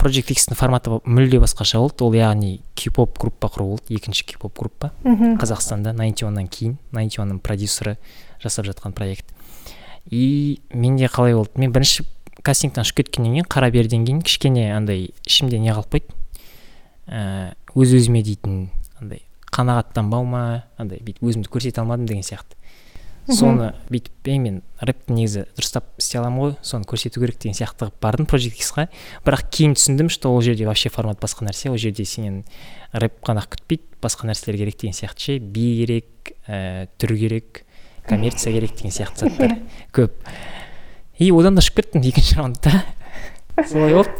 Project 0.00 0.32
x-тің 0.32 0.56
форматы 0.58 0.98
мүлде 1.04 1.40
басқаша 1.42 1.80
болды. 1.80 2.04
Ол 2.06 2.16
яғни 2.16 2.60
кей-поп 2.78 3.18
группа 3.20 3.50
құру 3.52 3.66
болды. 3.74 3.94
Екінші 3.96 4.24
кей-поп 4.32 4.56
группа. 4.58 4.92
Мхм. 5.04 5.36
Қазақстанда 5.40 5.92
91-нан 5.92 6.48
кейін 6.48 6.78
91-ның 6.92 7.40
продюсері 7.44 7.96
жасап 8.42 8.66
жатқан 8.66 8.96
проект. 8.96 9.26
И 10.10 10.60
менде 10.72 11.06
қалай 11.06 11.34
болды? 11.36 11.52
Мен 11.60 11.72
бірінші 11.72 12.06
кастингтан 12.42 12.86
ұшып 12.86 13.02
кеткеннен 13.02 13.36
кейін 13.36 13.48
қара 13.50 13.70
берден 13.70 14.06
кейін 14.06 14.22
кішкене 14.24 14.70
андай 14.74 15.10
ішімде 15.28 15.60
не 15.60 15.74
қалып 15.74 15.92
қойды? 15.92 16.16
Ә, 17.10 17.52
өз 17.74 17.92
өзіме 17.98 18.22
дейтін 18.24 18.70
андай 19.00 19.26
қанағаттанбау 19.52 20.24
ма 20.24 20.44
андай 20.80 21.02
бүйтіп 21.04 21.26
өзімді 21.26 21.52
көрсете 21.52 21.82
алмадым 21.82 22.06
деген 22.08 22.24
сияқты. 22.24 22.56
Соны 23.28 23.72
бүйтіп 23.90 24.30
ей 24.30 24.38
мен 24.42 24.62
рэпті 24.80 25.14
негізі 25.14 25.44
дұрыстап 25.58 25.90
істей 26.00 26.20
аламын 26.20 26.40
ғой 26.40 26.54
соны 26.62 26.88
көрсету 26.88 27.20
керек 27.20 27.38
деген 27.38 27.58
сияқты 27.58 27.84
қылып 27.84 28.00
бардым 28.00 28.26
project 28.30 28.88
бірақ 29.26 29.50
кейін 29.50 29.76
түсіндім 29.76 30.08
что 30.10 30.32
ол 30.32 30.40
жерде 30.42 30.66
вообще 30.66 30.88
формат 30.88 31.20
басқа 31.20 31.44
нәрсе 31.46 31.70
ол 31.70 31.76
жерде 31.76 32.04
сенен 32.04 32.44
рэп 32.92 33.20
қана 33.26 33.44
күтпейді 33.46 34.00
басқа 34.02 34.28
нәрселер 34.30 34.58
керек 34.58 34.78
деген 34.80 34.96
сияқты 34.96 35.20
ше. 35.20 35.38
Би 35.38 35.84
керек 35.84 36.32
ә, 36.48 36.88
түр 36.98 37.14
керек 37.18 37.64
коммерция 38.08 38.52
керек 38.52 38.74
деген 38.76 38.94
сияқты 38.94 39.28
заттар 39.28 39.58
көп. 39.94 40.16
И 41.18 41.30
одан 41.30 41.58
да 41.58 41.62
ұшып 41.62 41.82
кеттім 41.82 42.06
екінші 42.08 42.40
раундта. 42.40 42.84
Солай 43.68 43.94
болды. 43.94 44.14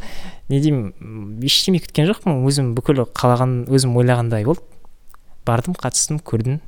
Не 0.51 0.61
деймін 0.61 0.93
м, 1.01 1.39
ештеме 1.47 1.81
күткен 1.81 2.11
жоқпын. 2.11 2.43
Өзім 2.47 2.75
бүкіл 2.77 3.07
қалаған 3.17 3.65
өзім 3.73 3.97
ойлағандай 3.97 4.45
болды. 4.45 4.67
Бардым 5.49 5.75
қатыстым 5.79 6.21
көрдім. 6.21 6.61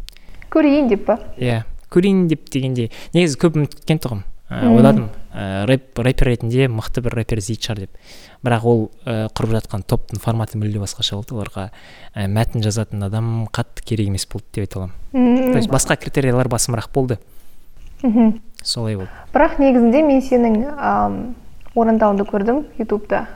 Көрейін 0.52 0.88
деп 0.88 1.04
па? 1.06 1.18
Иә. 1.36 1.62
Көрейін 1.92 2.26
деп 2.30 2.48
дегенде 2.52 2.90
негізі 3.14 3.40
көп 3.42 3.58
үміт 3.60 3.76
күткен 3.78 4.00
тұғым 4.02 4.22
ә, 4.48 4.68
ойладым. 4.68 5.08
Ә, 5.32 5.64
рэп 5.68 6.00
рэпер 6.04 6.32
ретінде 6.32 6.68
мықты 6.72 7.02
бір 7.04 7.16
рэпер 7.22 7.40
іздейтін 7.40 7.66
шығар 7.66 7.82
деп. 7.86 8.00
Бірақ 8.44 8.66
ол 8.68 8.82
ә, 9.06 9.28
құрып 9.32 9.56
жатқан 9.56 9.84
топтың 9.88 10.20
форматы 10.22 10.60
мүлде 10.60 10.82
басқаша 10.82 11.16
болды 11.16 11.36
оларға. 11.36 11.68
Ә, 12.14 12.26
мәтін 12.28 12.64
жазатын 12.64 13.04
адам 13.06 13.46
қатты 13.52 13.84
керек 13.86 14.12
емес 14.12 14.26
болды 14.26 14.48
деп 14.52 14.66
айта 14.66 14.80
аламын. 14.80 15.52
То 15.52 15.58
есть 15.60 15.70
басқа 15.72 15.96
критериялар 15.96 16.48
басымырақ 16.52 16.92
болды. 16.92 17.18
Мхм. 18.02 18.40
солай 18.62 18.96
болды. 18.96 19.10
Бірақ 19.32 19.58
негізінде 19.58 20.02
мен 20.06 20.22
сенің 20.22 20.56
ам, 20.76 21.18
орындауыңды 21.74 22.26
көрдім 22.28 22.64
ютубта. 22.78 23.26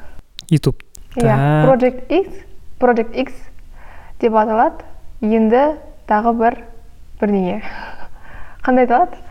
Ютуб. 0.50 0.82
Иә 1.16 1.36
project 1.66 2.10
x 2.12 2.42
project 2.80 3.14
x 3.16 3.32
деп 4.20 4.36
аталады. 4.36 4.84
Енді 5.20 5.76
тағы 6.08 6.34
бір 6.38 6.58
бірдеңе. 7.20 7.60
Қандай 8.66 8.84
аталады 8.88 9.22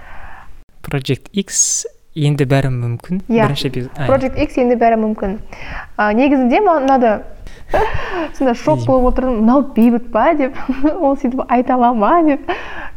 project 0.85 1.29
x 1.33 1.85
енді 2.15 2.45
бәрі 2.47 2.69
мүмкін. 2.71 3.21
Иә. 3.27 3.47
бірінші 3.49 3.67
эпизод 3.71 3.97
project 4.07 4.37
x 4.39 4.57
енді 4.61 4.75
бәрі 4.79 4.95
мүмкін. 5.01 5.39
А, 5.97 6.11
негізінде 6.15 6.61
маған 6.63 6.85
ұнады 6.87 7.15
сондай 8.37 8.55
шок 8.55 8.79
Иә. 8.83 8.85
болып 8.87 9.09
отырдым. 9.09 9.39
Мынау 9.41 9.63
бейбіт 9.75 10.11
па 10.13 10.29
деп. 10.37 10.55
Ол 11.01 11.17
сөйтіп 11.17 11.41
айта 11.49 11.73
ала 11.75 11.89
ма 11.97 12.21
деп. 12.23 12.45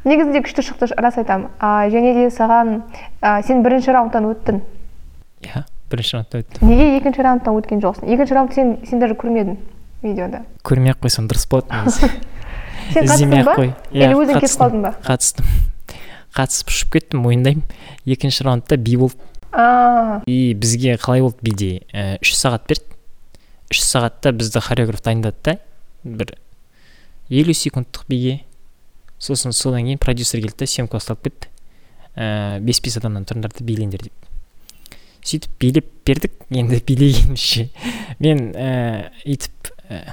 Негізінде 0.05 0.43
күшті 0.45 0.63
шықты 0.69 0.91
рас 1.01 1.17
айтамын 1.19 1.49
а, 1.59 1.89
және 1.91 2.13
де 2.15 2.27
саған 2.31 2.83
а, 3.23 3.41
сен 3.43 3.65
бірінші 3.65 3.97
раундтан 3.97 4.29
өттің. 4.29 4.61
Иә 5.49 5.65
бірінші 5.91 6.19
раундта 6.19 6.43
өттім. 6.45 6.69
Неге 6.69 6.87
екінші 7.01 7.25
раундтан 7.25 7.57
өткен 7.59 7.81
жоқсың? 7.83 8.07
Екінші 8.13 8.37
раунд 8.37 8.53
сен 8.55 8.77
сен 8.87 9.01
даже 9.01 9.17
көрмедің 9.19 9.57
видеода. 10.05 10.45
Көрмей 10.63 10.93
ақ 10.93 11.01
қойсам 11.09 11.27
дұрыс 11.33 11.49
болады 11.51 11.73
сен 12.93 13.09
қатыстың 13.09 13.35
ба? 13.49 13.57
қой. 13.57 13.73
Или 13.97 14.13
өзің 14.15 14.39
кетіп 14.45 14.61
қалдың 14.63 14.85
ба? 14.85 14.95
Қатыстым. 15.09 15.49
Қатысып 16.37 16.73
ұшып 16.73 16.93
кеттім 16.97 17.23
мойындаймын 17.25 17.65
екінші 18.07 18.47
раундта 18.47 18.77
би 18.77 18.97
болды. 19.01 19.17
И 20.29 20.55
бізге 20.55 20.99
қалай 21.01 21.23
болды 21.25 21.43
биде? 21.43 21.71
Ә, 21.93 22.19
үш 22.23 22.35
сағат 22.37 22.69
берді. 22.69 22.85
Үш 23.73 23.83
сағатта 23.85 24.33
бізді 24.37 24.61
хореограф 24.65 25.03
дайындады 25.05 25.37
да 25.45 25.59
бір 26.05 26.35
елу 27.29 27.55
секундтық 27.57 28.09
биге. 28.09 28.41
Сосын 29.19 29.53
содан 29.53 29.89
кейін 29.89 29.99
продюсер 29.99 30.41
келді 30.41 30.63
да 30.63 30.67
съемка 30.71 30.99
басталып 30.99 31.25
кетті. 31.27 31.51
Ә, 32.15 32.61
бес 32.61 32.81
бес 32.85 32.97
адамнан 33.01 33.27
тұрыңдар 33.29 33.57
да 33.57 33.65
билеңдер 33.65 34.07
деп. 34.09 34.29
Сөйтіп 35.25 35.59
билеп 35.61 35.91
бердік. 36.07 36.39
Енді 36.51 36.81
билегенімізше. 36.87 37.69
Мен 38.23 38.53
ә, 38.55 39.11
өйтіп 39.25 39.73
ә, 39.89 40.05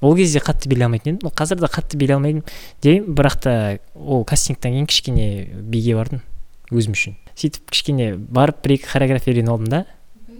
ол 0.00 0.16
кезде 0.16 0.40
қатты 0.44 0.68
билей 0.70 0.86
алмайтын 0.86 1.16
едім. 1.16 1.30
Қазір 1.34 1.60
де 1.60 1.70
қатты 1.72 1.98
билей 1.98 2.16
алмаймын 2.16 2.44
демеймін 2.82 3.14
бірақ 3.14 3.38
та 3.42 3.54
ол 3.94 4.24
кастингтан 4.24 4.72
кейін 4.76 4.86
кішкене 4.86 5.28
биге 5.62 5.96
бардым 5.98 6.22
өзім 6.70 6.94
үшін. 6.94 7.16
Сөйтіп 7.38 7.70
кішкене 7.72 8.14
барып 8.16 8.62
бір 8.64 8.76
екі 8.78 8.90
хореография 8.92 9.34
үйреніп 9.34 9.52
алдым 9.54 9.70
да. 9.72 9.84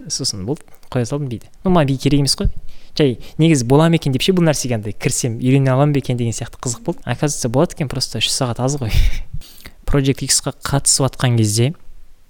Сосын 0.07 0.45
болды 0.47 0.63
қоя 0.89 1.05
салдым 1.05 1.29
биді. 1.29 1.49
Ну 1.63 1.71
маған 1.73 1.89
би 1.89 1.97
керек 1.97 2.23
емес 2.23 2.35
қой. 2.39 2.49
Жай 2.97 3.17
негізі 3.37 3.65
бола 3.69 3.89
ма 3.89 3.99
екен 3.99 4.13
деп 4.13 4.23
ше 4.25 4.33
бұл 4.35 4.47
нәрсеге 4.47 4.79
андай 4.79 4.93
кірсем 4.93 5.37
үйрене 5.39 5.71
аламын 5.71 5.93
ба 5.93 6.01
екен 6.01 6.17
деген 6.17 6.33
сияқты 6.33 6.59
қызық 6.59 6.83
болды. 6.83 7.03
Оказывается 7.05 7.49
болады 7.49 7.75
екен 7.77 7.89
просто 7.89 8.19
үш 8.19 8.29
сағат 8.33 8.59
аз 8.59 8.79
ғой. 8.81 8.91
Project 9.89 10.25
x-қа 10.25 10.55
қатысып 10.57 11.07
жатқан 11.07 11.37
кезде 11.37 11.73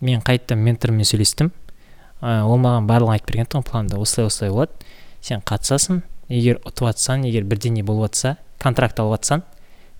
мен 0.01 0.21
қайтадан 0.21 0.61
менторыммен 0.63 1.07
сөйлестім. 1.07 1.51
Ә, 2.21 2.43
ол 2.43 2.59
маған 2.59 2.87
барлығын 2.87 3.15
айтып 3.15 3.31
берген 3.31 3.49
тұғын 3.49 3.67
планда 3.67 3.99
осылай 3.99 4.27
осылай 4.27 4.51
болады. 4.51 4.91
Сен 5.21 5.41
қатысасың. 5.41 6.03
Егер 6.29 6.59
ұтып 6.63 6.89
жатсаң 6.89 7.25
егер 7.27 7.47
бірдеңе 7.49 7.83
болып 7.83 8.09
жатса 8.09 8.37
контракт 8.61 8.99
алып 9.01 9.19
жатсаң 9.19 9.43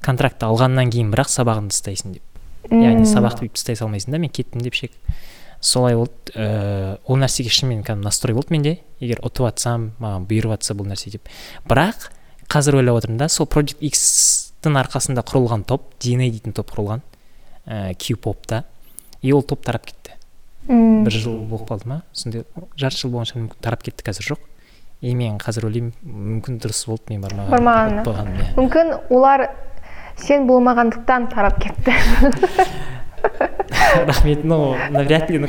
контракт 0.06 0.44
алғаннан 0.46 0.92
кейін 0.94 1.12
бірақ 1.14 1.32
сабағыңды 1.34 1.74
тастайсың 1.74 2.14
деп. 2.16 2.24
Яғни 2.70 3.08
сабақты 3.10 3.46
бүйтіп 3.46 3.58
тастай 3.58 3.80
салмайсың 3.80 4.14
да 4.14 4.20
мен 4.22 4.32
кеттім 4.32 4.62
деп 4.64 4.78
шек 4.78 4.94
солай 5.60 5.96
болды 5.96 6.34
ыыы 6.36 6.98
ол 7.04 7.20
нәрсеге 7.20 7.52
шынымен 7.52 7.84
кәдімгі 7.84 8.06
настрой 8.06 8.36
болды 8.38 8.54
менде. 8.56 8.78
Егер 9.00 9.20
ұтып 9.26 9.50
жатсам 9.50 9.92
маған 10.00 10.28
бұйырып 10.30 10.56
жатса 10.56 10.76
бұл 10.78 10.88
нәрсе 10.88 11.12
деп. 11.16 11.28
Бірақ 11.68 12.10
қазір 12.52 12.80
ойлап 12.80 13.02
отырмын 13.02 13.20
да 13.20 13.30
сол 13.30 13.48
project 13.50 13.84
x-тің 13.90 14.80
арқасында 14.80 15.26
құрылған 15.28 15.66
топ 15.68 15.92
dna 16.00 16.30
дейтін 16.30 16.56
топ 16.56 16.72
құрылған 16.76 17.04
ііі 17.68 17.98
q 18.00 18.20
попта 18.24 18.64
и 19.22 19.34
ол 19.34 19.44
топ 19.44 19.66
тарап 19.66 19.86
кетті. 19.86 20.16
М, 20.68 21.04
бір 21.04 21.14
жыл 21.14 21.42
болып 21.50 21.68
қалды 21.70 21.92
ма? 21.92 22.02
Сондай 22.14 22.46
жарты 22.80 23.04
жыл 23.04 23.12
болған 23.14 23.30
шығар 23.30 23.44
мүмкін 23.44 23.64
тарап 23.66 23.84
кетті 23.84 24.08
қазір 24.08 24.32
жоқ. 24.34 24.48
И 25.02 25.14
мен 25.16 25.38
қазір 25.40 25.66
ойлаймын 25.70 25.94
мүмкін 26.04 26.60
дұрыс 26.60 26.84
болды 26.90 27.14
мен 27.14 27.22
бармаған 27.24 27.52
Бармағаны. 28.04 28.36
иә. 28.36 28.48
мүмкін 28.58 28.94
олар 29.10 29.50
сен 30.20 30.48
болмағандықтан 30.48 31.30
тарап 31.32 31.60
кетті. 31.62 31.94
Рахмет 34.06 34.44
ну 34.44 34.76
навряд 34.90 35.30
ли 35.30 35.40
ну 35.40 35.48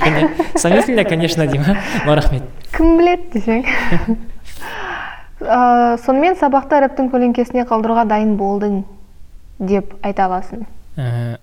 сомнительно 0.57 1.05
конечно 1.05 1.47
деймін 1.47 1.77
но 2.07 2.15
рахмет. 2.15 2.43
Кім 2.77 2.99
біледі 2.99 3.39
десең. 3.39 3.65
Ә, 5.41 5.97
сонымен 6.05 6.35
сабақта 6.37 6.83
рэптің 6.85 7.07
көлеңкесіне 7.09 7.63
қалдыруға 7.65 8.05
дайын 8.11 8.35
болдың 8.37 8.83
деп 9.59 9.95
айта 10.05 10.27
аласың. 10.27 10.67
Ә, 11.01 11.39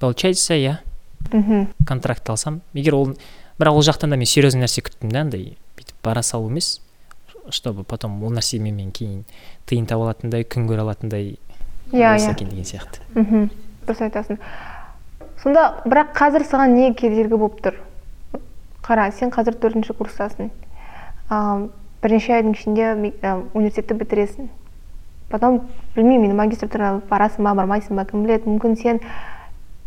получается 0.00 0.54
иә 0.54 0.78
мхм. 1.32 1.66
контракт 1.86 2.30
алсам. 2.30 2.62
Егер 2.72 2.94
ол 2.94 3.12
бірақ 3.60 3.76
ол 3.76 3.82
жақтан 3.82 4.08
да 4.10 4.16
мен 4.16 4.24
серьезный 4.26 4.62
нәрсе 4.64 4.80
күттім 4.80 5.12
да 5.12 5.20
андай 5.20 5.58
бара 6.02 6.22
салу 6.22 6.48
емес 6.48 6.80
чтобы 7.50 7.84
потом 7.84 8.22
ол 8.22 8.30
нәрсемен 8.30 8.74
мен 8.76 8.90
кейін 8.92 9.24
тиын 9.66 9.86
таба 9.86 10.10
алатындай 10.10 10.44
күн 10.44 10.68
көре 10.68 10.84
алатындай 10.84 11.38
иә 11.92 12.14
иә. 12.16 12.30
екен 12.30 12.48
деген 12.48 12.64
сияқты. 12.64 13.02
Мхм 13.14 13.50
дұрыс 13.86 14.02
айтасың. 14.06 14.38
Сонда 15.42 15.82
бірақ 15.84 16.14
қазір 16.14 16.46
саған 16.46 16.76
не 16.76 16.94
кедергі 16.94 17.36
болып 17.36 17.60
тұр? 17.64 17.78
Қара 18.82 19.10
сен 19.12 19.30
қазір 19.30 19.58
төртінші 19.58 19.94
курстасың. 19.98 20.50
Бірнеше 22.02 22.34
айдың 22.38 22.54
ішінде 22.54 22.94
университетті 23.54 23.94
бітіресің. 23.98 24.48
Потом 25.30 25.62
білмеймін 25.96 26.30
енді 26.30 26.38
магистратураға 26.38 27.02
барасың 27.10 27.46
ба 27.46 27.54
бармайсың 27.58 27.96
ба 27.96 28.04
кім 28.04 28.26
біледі. 28.26 28.50
Мүмкін 28.50 28.76
сен 28.78 29.00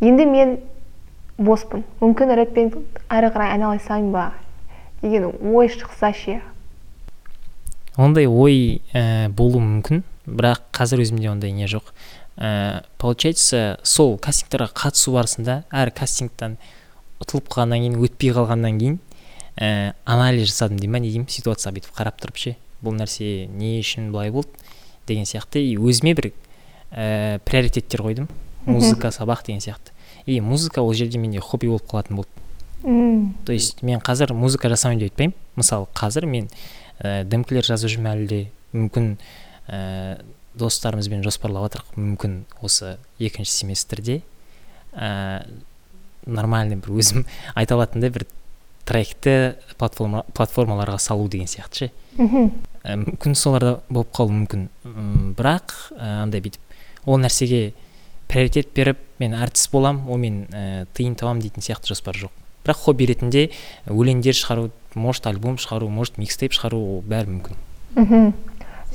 енді 0.02 0.26
мен 0.26 0.58
боспын. 1.38 1.86
Мүмкін 2.02 2.36
рэппен 2.36 2.72
әрі 3.10 3.32
қарай 3.32 3.56
айналысайын 3.56 4.12
ба? 4.12 4.32
Деген 5.10 5.56
ой 5.56 5.70
шықса 5.70 6.12
ше? 6.14 6.42
Ондай 7.96 8.28
ой 8.28 8.82
ә, 8.94 9.30
болуы 9.30 9.62
мүмкін. 9.64 10.04
Бірақ 10.26 10.66
қазір 10.74 11.04
өзімде 11.06 11.30
ондай 11.30 11.54
не 11.54 11.70
жоқ. 11.70 11.94
Ә, 12.36 12.84
получается 12.98 13.80
сол 13.84 14.18
кастингтарға 14.18 14.74
қатысу 14.76 15.14
барысында 15.16 15.62
әр 15.72 15.94
кастингтан 15.96 16.58
ұтылып 17.24 17.48
қалғаннан 17.54 17.86
кейін 17.86 18.00
өтпей 18.04 18.34
қалғаннан 18.36 18.80
кейін 18.82 18.98
ә, 19.56 19.94
анализ 20.04 20.50
жасадым 20.50 20.82
дей 20.82 20.92
ма 20.92 21.00
не 21.00 21.14
деймін 21.14 21.30
ситуацияға 21.32 21.78
бүйтіп 21.78 21.96
қарап 21.96 22.20
тұрып 22.20 22.42
ше 22.42 22.56
бұл 22.84 22.98
нәрсе 23.00 23.48
не 23.48 23.78
үшін 23.80 24.12
былай 24.12 24.34
болды 24.36 24.52
деген 25.08 25.26
сияқты. 25.26 25.62
И 25.64 25.78
өзіме 25.78 26.16
бір 26.18 26.32
ә, 26.92 27.40
приоритеттер 27.46 28.04
қойдым. 28.04 28.28
Музыка 28.66 29.12
сабақ 29.14 29.46
деген 29.46 29.62
сияқты. 29.62 29.94
И 30.26 30.42
музыка 30.42 30.82
ол 30.82 30.94
жерде 30.94 31.18
менде 31.18 31.40
хобби 31.40 31.70
болып 31.70 31.88
қалатын 31.88 32.16
болды. 32.16 32.45
М, 32.86 33.36
то 33.46 33.52
есть 33.54 33.82
мен 33.82 34.00
қазір 34.00 34.34
музыка 34.34 34.70
жасамаймын 34.70 35.02
деп 35.02 35.12
айтпаймын. 35.12 35.36
Мысалы 35.58 35.88
қазір 35.98 36.28
мен 36.30 36.50
ә, 37.02 37.24
дімкілер 37.26 37.66
жазып 37.66 37.90
жүрмін 37.96 38.12
әлі 38.14 38.28
де. 38.30 38.42
Мүмкін 38.76 39.16
ә, 39.68 40.22
достарымызбен 40.56 41.24
жоспарлап 41.26 41.68
жатырмық 41.68 41.98
мүмкін 41.98 42.36
осы 42.64 42.96
екінші 43.20 43.52
семестрде 43.52 44.22
ә, 44.94 45.46
нормальный 46.26 46.78
бір 46.80 46.96
өзім 47.02 47.26
айта 47.56 47.76
алатындай 47.76 48.14
бір 48.14 48.28
тректі 48.86 49.56
платформа, 49.80 50.24
платформаларға 50.38 51.00
салу 51.02 51.28
деген 51.28 51.50
сияқты 51.50 51.88
ше. 51.88 51.92
Мхм. 52.20 52.52
Ә, 52.84 53.00
мүмкін 53.02 53.36
соларда 53.36 53.80
болып 53.90 54.14
қалуы 54.14 54.38
мүмкін. 54.44 54.70
М, 54.86 55.34
бірақ 55.38 55.74
ә, 55.98 56.22
андай 56.22 56.46
бүйтіп 56.46 56.62
ол 57.10 57.20
нәрсеге 57.22 57.74
приоритет 58.30 58.72
беріп 58.78 59.02
мен 59.20 59.34
әртіс 59.38 59.70
болам 59.74 60.06
онымен 60.10 60.46
ә, 60.54 60.86
тиын 60.94 61.18
табамын 61.18 61.42
дейтін 61.42 61.66
сияқты 61.66 61.94
жоспар 61.94 62.18
жоқ. 62.18 62.45
Бірақ 62.66 62.82
хобби 62.88 63.08
ретінде 63.12 63.46
өлеңдер 63.88 64.36
шығару 64.36 64.70
может 64.96 65.28
альбом 65.30 65.60
шығару 65.62 65.90
может 65.90 66.18
микстейп 66.18 66.56
шығару 66.58 66.82
ол 66.82 67.02
бәрі 67.06 67.38
мүмкін. 67.38 67.62
Мхм. 67.96 68.34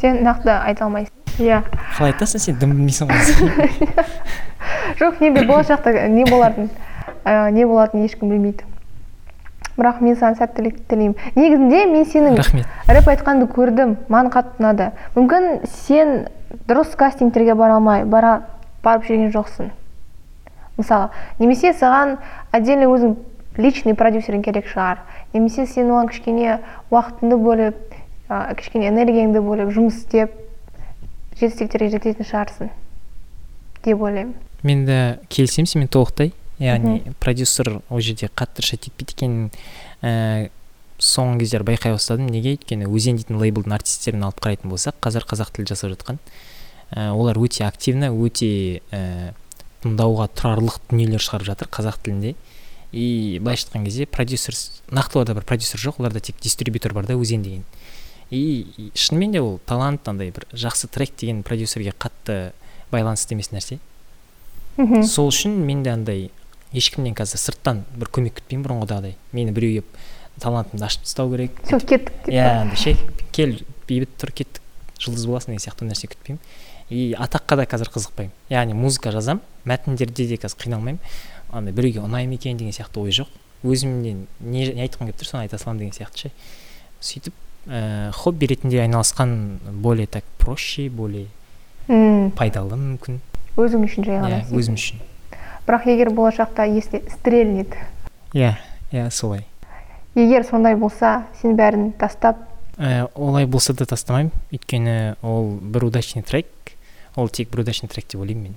Сен 0.01 0.23
нақты 0.25 0.51
айта 0.51 0.87
алмайсың. 0.87 1.15
Иә. 1.41 1.63
Қалай 1.97 2.13
айтасың 2.13 2.43
сен? 2.43 2.59
Дым 2.61 2.75
білмейсің 2.75 3.09
ғой 3.09 3.97
жоқ 5.01 5.23
енді 5.25 5.47
болашақта 5.49 6.09
не 6.09 6.25
боларын 6.29 6.69
ә, 7.25 7.51
не 7.55 7.65
болатынын 7.65 8.09
ешкім 8.09 8.33
білмейді. 8.33 8.67
Бірақ 9.79 10.03
мен 10.05 10.17
саған 10.19 10.37
сәттілік 10.41 10.83
тілеймін. 10.91 11.17
Негізінде 11.37 11.85
мен 11.89 12.05
сенің 12.05 12.37
рахмет. 12.37 12.67
рэп 12.89 13.09
айтқанды 13.15 13.49
көрдім 13.49 13.97
маған 14.13 14.33
қатты 14.35 14.61
ұнады. 14.61 14.91
Мүмкін 15.15 15.65
сен 15.87 16.27
дұрыс 16.69 16.97
кастингтерге 16.99 17.55
бара 17.55 17.79
алмай 17.79 18.05
бара 18.05 18.43
барып 18.85 19.07
жүрген 19.09 19.33
жоқсың. 19.33 19.71
Мысалы 20.77 21.09
немесе 21.39 21.73
саған 21.73 22.19
отдельно 22.53 22.91
өзің 22.93 23.17
личный 23.59 23.97
продюсерің 23.99 24.45
керек 24.45 24.69
шығар 24.71 25.03
немесе 25.33 25.67
сен 25.67 25.91
оған 25.91 26.11
кішкене 26.13 26.61
уақытыңды 26.91 27.39
бөліп 27.41 27.81
ә, 28.31 28.55
кішкене 28.59 28.91
энергияңды 28.93 29.43
бөліп 29.43 29.73
жұмыс 29.75 30.05
істеп 30.05 30.37
жетістіктерге 31.41 31.91
жететін 31.97 32.29
шығарсың 32.29 32.71
деп 33.85 34.03
ойлаймын. 34.03 34.37
Мен 34.63 34.85
де 34.87 35.01
келісемін 35.33 35.67
сенімен 35.67 35.91
толықтай. 35.93 36.33
Яғни 36.61 37.15
продюсер 37.21 37.79
ол 37.89 38.03
жерде 38.05 38.29
қатты 38.29 38.61
рұқсат 38.61 38.91
етпейді 38.91 39.15
екенін 39.17 39.47
ә, 40.05 40.51
соңғы 41.01 41.47
кездері 41.47 41.65
байқай 41.71 41.95
бастадым. 41.97 42.29
Неге? 42.29 42.59
Өйткені 42.59 42.91
өзен 42.91 43.17
дейтін 43.17 43.41
лейблдің 43.41 43.73
артистерін 43.79 44.27
алып 44.29 44.43
қарайтын 44.45 44.69
болсақ 44.69 44.99
қазір 45.01 45.25
қазақ 45.31 45.55
тілі 45.57 45.71
жасап 45.73 45.95
жатқан. 45.95 46.21
Ә, 46.93 47.09
олар 47.15 47.41
өте 47.41 47.65
активно 47.65 48.13
өте 48.13 48.83
ә, 48.93 49.33
тыңдауға 49.81 50.29
тұрарлық 50.37 50.77
дүниелер 50.91 51.25
шығарып 51.25 51.49
жатыр 51.49 51.73
қазақ 51.73 52.03
тілінде. 52.05 52.35
И 52.93 53.39
былайша 53.41 53.69
айтқан 53.69 53.85
кезде 53.85 54.07
продюсер 54.07 54.55
нақтыларда 54.91 55.35
бір 55.35 55.45
продюсер 55.45 55.81
жоқ 55.81 56.01
оларда 56.01 56.21
тек 56.21 56.37
дистрибьютор 56.41 56.93
бар 56.93 57.07
да 57.07 57.15
өзен 57.15 57.43
деген. 57.43 57.65
И 58.31 58.91
шынымен 58.95 59.33
де 59.33 59.41
ол 59.41 59.61
талант 59.67 60.09
андай 60.09 60.31
бір 60.31 60.47
жақсы 60.53 60.89
трек 60.89 61.17
деген 61.17 61.43
продюсерге 61.43 61.93
қатты 61.93 62.53
байланысты 62.91 63.35
емес 63.35 63.51
нәрсе. 63.51 63.79
Мхм. 64.77 65.03
Сол 65.03 65.29
үшін 65.31 65.55
мен 65.67 65.83
де 65.83 65.91
андай 65.91 66.31
ешкімнен 66.73 67.15
қазір 67.15 67.39
сырттан 67.43 67.85
бір 67.97 68.11
көмек 68.11 68.39
күтпеймін 68.39 68.65
бұрынғыдағыдай 68.67 69.17
мені 69.33 69.53
біреу 69.53 69.83
келіп 69.83 70.41
талантымды 70.43 70.87
ашып 70.87 71.07
тастау 71.07 71.31
керек. 71.35 71.59
Все 71.67 71.79
кеттік 71.81 72.31
иә 72.31 72.47
андай 72.63 72.79
ше 72.79 72.97
кел 73.35 73.59
бейбіт 73.89 74.15
тұр 74.19 74.33
кеттік 74.33 74.63
жұлдыз 75.03 75.27
боласың 75.27 75.55
деген 75.55 75.65
сияқты 75.67 75.91
нәрсе 75.91 76.11
күтпеймін. 76.11 76.39
И 76.91 77.15
атаққа 77.19 77.59
да 77.61 77.67
қазір 77.71 77.91
қызықпаймын. 77.95 78.33
Яғни 78.51 78.75
музыка 78.75 79.13
жазамын 79.15 79.43
мәтіндерде 79.65 80.27
де 80.29 80.37
қазір 80.41 80.65
қиналмаймын. 80.65 81.01
Андай 81.53 81.75
біреуге 81.75 82.01
ұнай 82.05 82.27
ма 82.27 82.35
екен 82.39 82.57
деген 82.57 82.73
сияқты 82.73 83.01
ой 83.03 83.11
жоқ. 83.11 83.29
Өзімнен 83.65 84.27
не, 84.41 84.67
не 84.73 84.83
айтқым 84.87 85.09
келіп 85.11 85.21
тұр 85.21 85.29
соны 85.29 85.43
айта 85.45 85.59
саламын 85.59 85.83
деген 85.85 85.97
сияқты 85.99 86.29
ше. 86.29 86.33
Сөйтіп 87.01 87.35
ііі 87.67 88.13
хобби 88.17 88.47
ретінде 88.49 88.81
айналысқан 88.87 89.59
более 89.83 90.07
так 90.07 90.25
проще 90.39 90.89
более 90.89 91.27
М, 91.89 92.31
пайдалы 92.33 92.77
мүмкін. 92.79 93.19
Өзің 93.59 93.85
үшін 93.85 94.07
жай 94.07 94.21
ғана 94.23 94.41
иә 94.41 94.55
өзім 94.57 94.79
үшін. 94.79 95.01
Бірақ 95.67 95.89
егер 95.91 96.11
болашақта 96.15 96.65
если 96.71 97.03
стрельнет. 97.11 97.75
Иә 98.33 98.55
иә 98.93 99.11
солай. 99.11 99.45
Егер 100.15 100.45
сондай 100.45 100.77
болса 100.77 101.27
сен 101.43 101.57
бәрін 101.59 101.93
тастап. 101.99 102.39
Ә, 102.79 103.11
олай 103.15 103.45
болса 103.47 103.75
да 103.75 103.85
тастамаймын. 103.85 104.33
Өйткені 104.53 105.17
ол 105.23 105.59
бір 105.61 105.85
удачный 105.91 106.23
трек. 106.23 106.47
Ол 107.17 107.29
тек 107.29 107.51
бір 107.51 107.61
удачный 107.67 107.89
трек 107.89 108.07
деп 108.09 108.21
ойлаймын 108.21 108.43
мен. 108.45 108.57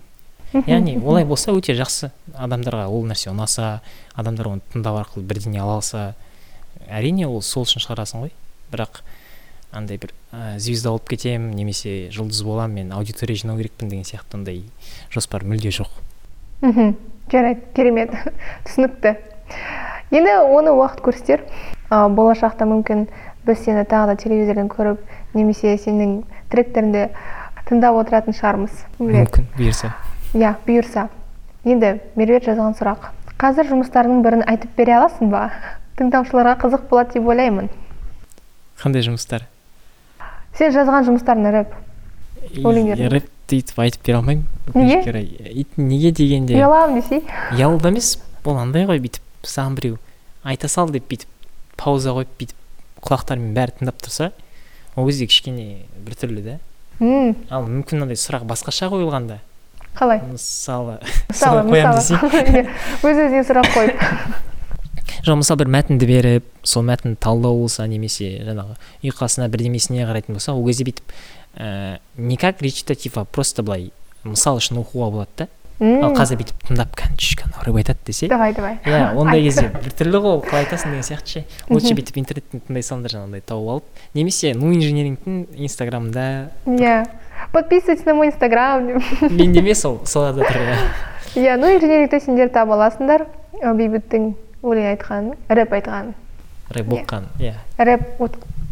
Яғни 0.54 1.00
олай 1.02 1.26
болса 1.26 1.54
өте 1.56 1.74
жақсы 1.78 2.12
адамдарға 2.38 2.86
ол 2.88 3.06
нәрсе 3.10 3.32
ұнаса 3.32 3.80
адамдар 4.16 4.52
оны 4.52 4.62
тыңдау 4.74 5.00
арқылы 5.02 5.26
бірдеңе 5.26 5.62
ала 5.64 5.80
алса 5.80 6.14
әрине 6.88 7.28
ол 7.28 7.42
сол 7.42 7.66
үшін 7.66 7.84
шығарасың 7.84 8.26
ғой. 8.26 8.34
Бірақ 8.74 9.02
андай 9.74 9.98
бір 9.98 10.14
ә, 10.32 10.58
звезда 10.62 10.94
болып 10.94 11.10
кетемін 11.10 11.56
немесе 11.58 12.10
жұлдыз 12.14 12.44
боламын 12.46 12.76
мен 12.84 12.94
аудитория 12.94 13.38
жинау 13.38 13.58
керекпін 13.58 13.90
деген 13.90 14.06
сияқты 14.06 14.38
ондай 14.38 14.64
жоспар 15.14 15.46
мүлде 15.46 15.74
жоқ. 15.74 15.90
Мхм. 16.62 16.96
Жарайды 17.32 17.62
керемет. 17.74 18.14
Түсінікті. 18.68 19.16
Енді 20.14 20.38
оны 20.54 20.74
уақыт 20.78 21.02
көрсетер. 21.06 21.46
Ә, 21.90 22.08
болашақта 22.14 22.68
мүмкін 22.70 23.08
біз 23.48 23.66
сені 23.66 23.88
тағы 23.90 24.14
да 24.14 24.18
телевизордан 24.22 24.70
көріп 24.72 25.02
немесе 25.34 25.76
сенің 25.82 26.22
тректеріңді 26.54 27.10
тыңдап 27.68 27.98
отыратын 28.04 28.38
шығармыз. 28.38 28.84
Мүмкін 29.02 29.50
бұйырса. 29.58 29.96
Иә 30.34 30.56
бұйырса. 30.66 31.08
Енді 31.64 31.94
меруерт 32.20 32.48
жазған 32.50 32.76
сұрақ. 32.80 33.12
Қазір 33.42 33.70
жұмыстарыңның 33.70 34.24
бірін 34.26 34.44
айтып 34.50 34.74
бере 34.78 34.98
аласың 34.98 35.30
ба? 35.32 35.46
Тыңдаушыларға 36.00 36.56
қызық 36.64 36.88
болады 36.90 37.18
деп 37.18 37.28
ойлаймын. 37.30 37.70
Қандай 38.82 39.06
жұмыстар? 39.06 39.46
Сен 40.58 40.74
жазған 40.74 41.06
жұмыстарың 41.10 41.50
рэп 41.54 41.76
өлеңдерді. 42.64 43.10
рэпті 43.14 43.60
өйтіп 43.60 43.80
айтып 43.86 44.06
бере 44.08 44.18
алмаймын. 44.18 44.48
Неге? 44.74 45.66
неге 45.78 46.12
дегенде? 46.12 46.58
Ұяламын 46.58 47.00
десей 47.02 47.24
ұялуда 47.54 47.92
емес 47.92 48.16
ол 48.46 48.58
андай 48.58 48.86
ғой 48.88 49.02
бүйтіп 49.04 49.48
саған 49.48 49.76
біреу 49.78 49.98
айта 50.44 50.70
сал 50.72 50.90
деп 50.92 51.06
бүйтіп 51.12 51.30
пауза 51.80 52.14
қойып 52.16 52.32
бүйтіп 52.40 53.04
құлақтарымен 53.04 53.54
бәрі 53.58 53.76
тыңдап 53.80 54.00
тұрса 54.04 54.32
ол 54.96 55.08
кезде 55.10 55.28
кішкене 55.28 55.84
біртүрлі 56.06 56.44
да 56.46 56.58
ал 57.52 57.68
мүмкін 57.68 58.06
андай 58.06 58.20
сұрақ 58.20 58.48
басқаша 58.48 58.90
қойылғанда. 58.94 59.42
Қалай? 59.98 60.22
Мысалы 60.26 61.00
мысалы 61.30 61.64
мысалы 61.70 62.66
өз 63.04 63.22
өзіне 63.26 63.44
сұрақ 63.48 63.70
қойып. 63.76 64.04
Жоқ 65.24 65.40
мысалы 65.40 65.64
бір 65.64 65.72
мәтінді 65.78 66.08
беріп 66.10 66.48
сол 66.68 66.84
мәтінді 66.88 67.20
талдау 67.24 67.62
болса 67.62 67.86
немесе 67.88 68.42
жаңағы 68.44 68.76
ұйқасына 69.08 69.48
бірдемесіне 69.54 70.08
қарайтын 70.10 70.36
болса 70.36 70.56
ол 70.56 70.66
кезде 70.68 70.88
бүйтіп 70.90 71.14
ә, 71.56 72.00
не 72.18 72.38
как 72.38 72.62
речитатив 72.62 73.18
а 73.18 73.26
просто 73.26 73.64
былай 73.64 73.92
мысал 74.24 74.60
үшін 74.60 74.82
оқуға 74.82 75.12
болады 75.14 75.46
да. 75.46 75.48
Ал 75.84 76.14
қазір 76.16 76.38
бүйтіп 76.40 76.68
тыңдап 76.68 77.00
анау 77.44 77.64
рэп 77.66 77.80
айтады 77.82 78.00
десе. 78.06 78.28
Давай 78.28 78.54
давай. 78.54 78.78
Иә 78.86 79.16
ондай 79.20 79.44
кезде 79.44 79.68
біртүрлі 79.74 80.22
ғой 80.24 80.38
қалай 80.46 80.68
айтасың 80.68 80.94
деген 80.94 81.08
сияқты 81.08 81.34
ше. 81.34 81.44
Лучше 81.70 81.96
бүйтіп 81.98 82.20
интернеттен 82.22 82.62
тыңдай 82.68 82.86
салыңдар 82.86 83.16
жаңағыдай 83.16 83.44
тауып 83.50 83.72
алып. 83.74 84.04
Немесе 84.14 84.54
ну 84.56 84.72
инжинирингтің 84.76 85.42
инстаграмда 85.66 86.28
иә. 86.68 87.04
Подписывайтесь 87.52 88.06
на 88.06 88.14
мой 88.14 88.28
инстаграм. 88.28 88.88
Емес 89.30 89.86
ол 89.86 90.02
соларда 90.06 90.44
тұр 90.44 90.62
иә 91.36 91.58
ну 91.58 91.70
инженерингте 91.76 92.20
сендер 92.20 92.50
таба 92.50 92.78
аласыңдар. 92.78 93.28
Бейбіттің 93.64 94.34
өлең 94.64 94.92
айтқанын 94.94 95.38
рэп 95.50 95.74
айтқанын 95.80 96.14
рэп 96.74 96.94
оқыған 96.94 97.28
иә. 97.40 97.54
Рэп 97.78 98.22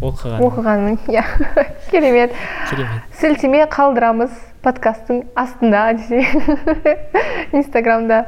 оқыған. 0.01 0.41
оқығанын 0.41 0.97
иә. 1.07 1.23
Керемет. 1.91 2.33
Керемет. 2.69 3.03
Сілтеме 3.19 3.65
қалдырамыз 3.69 4.31
подкасттың 4.63 5.23
астында 5.35 5.93
десе. 5.93 6.25
Инстаграмда. 7.51 8.25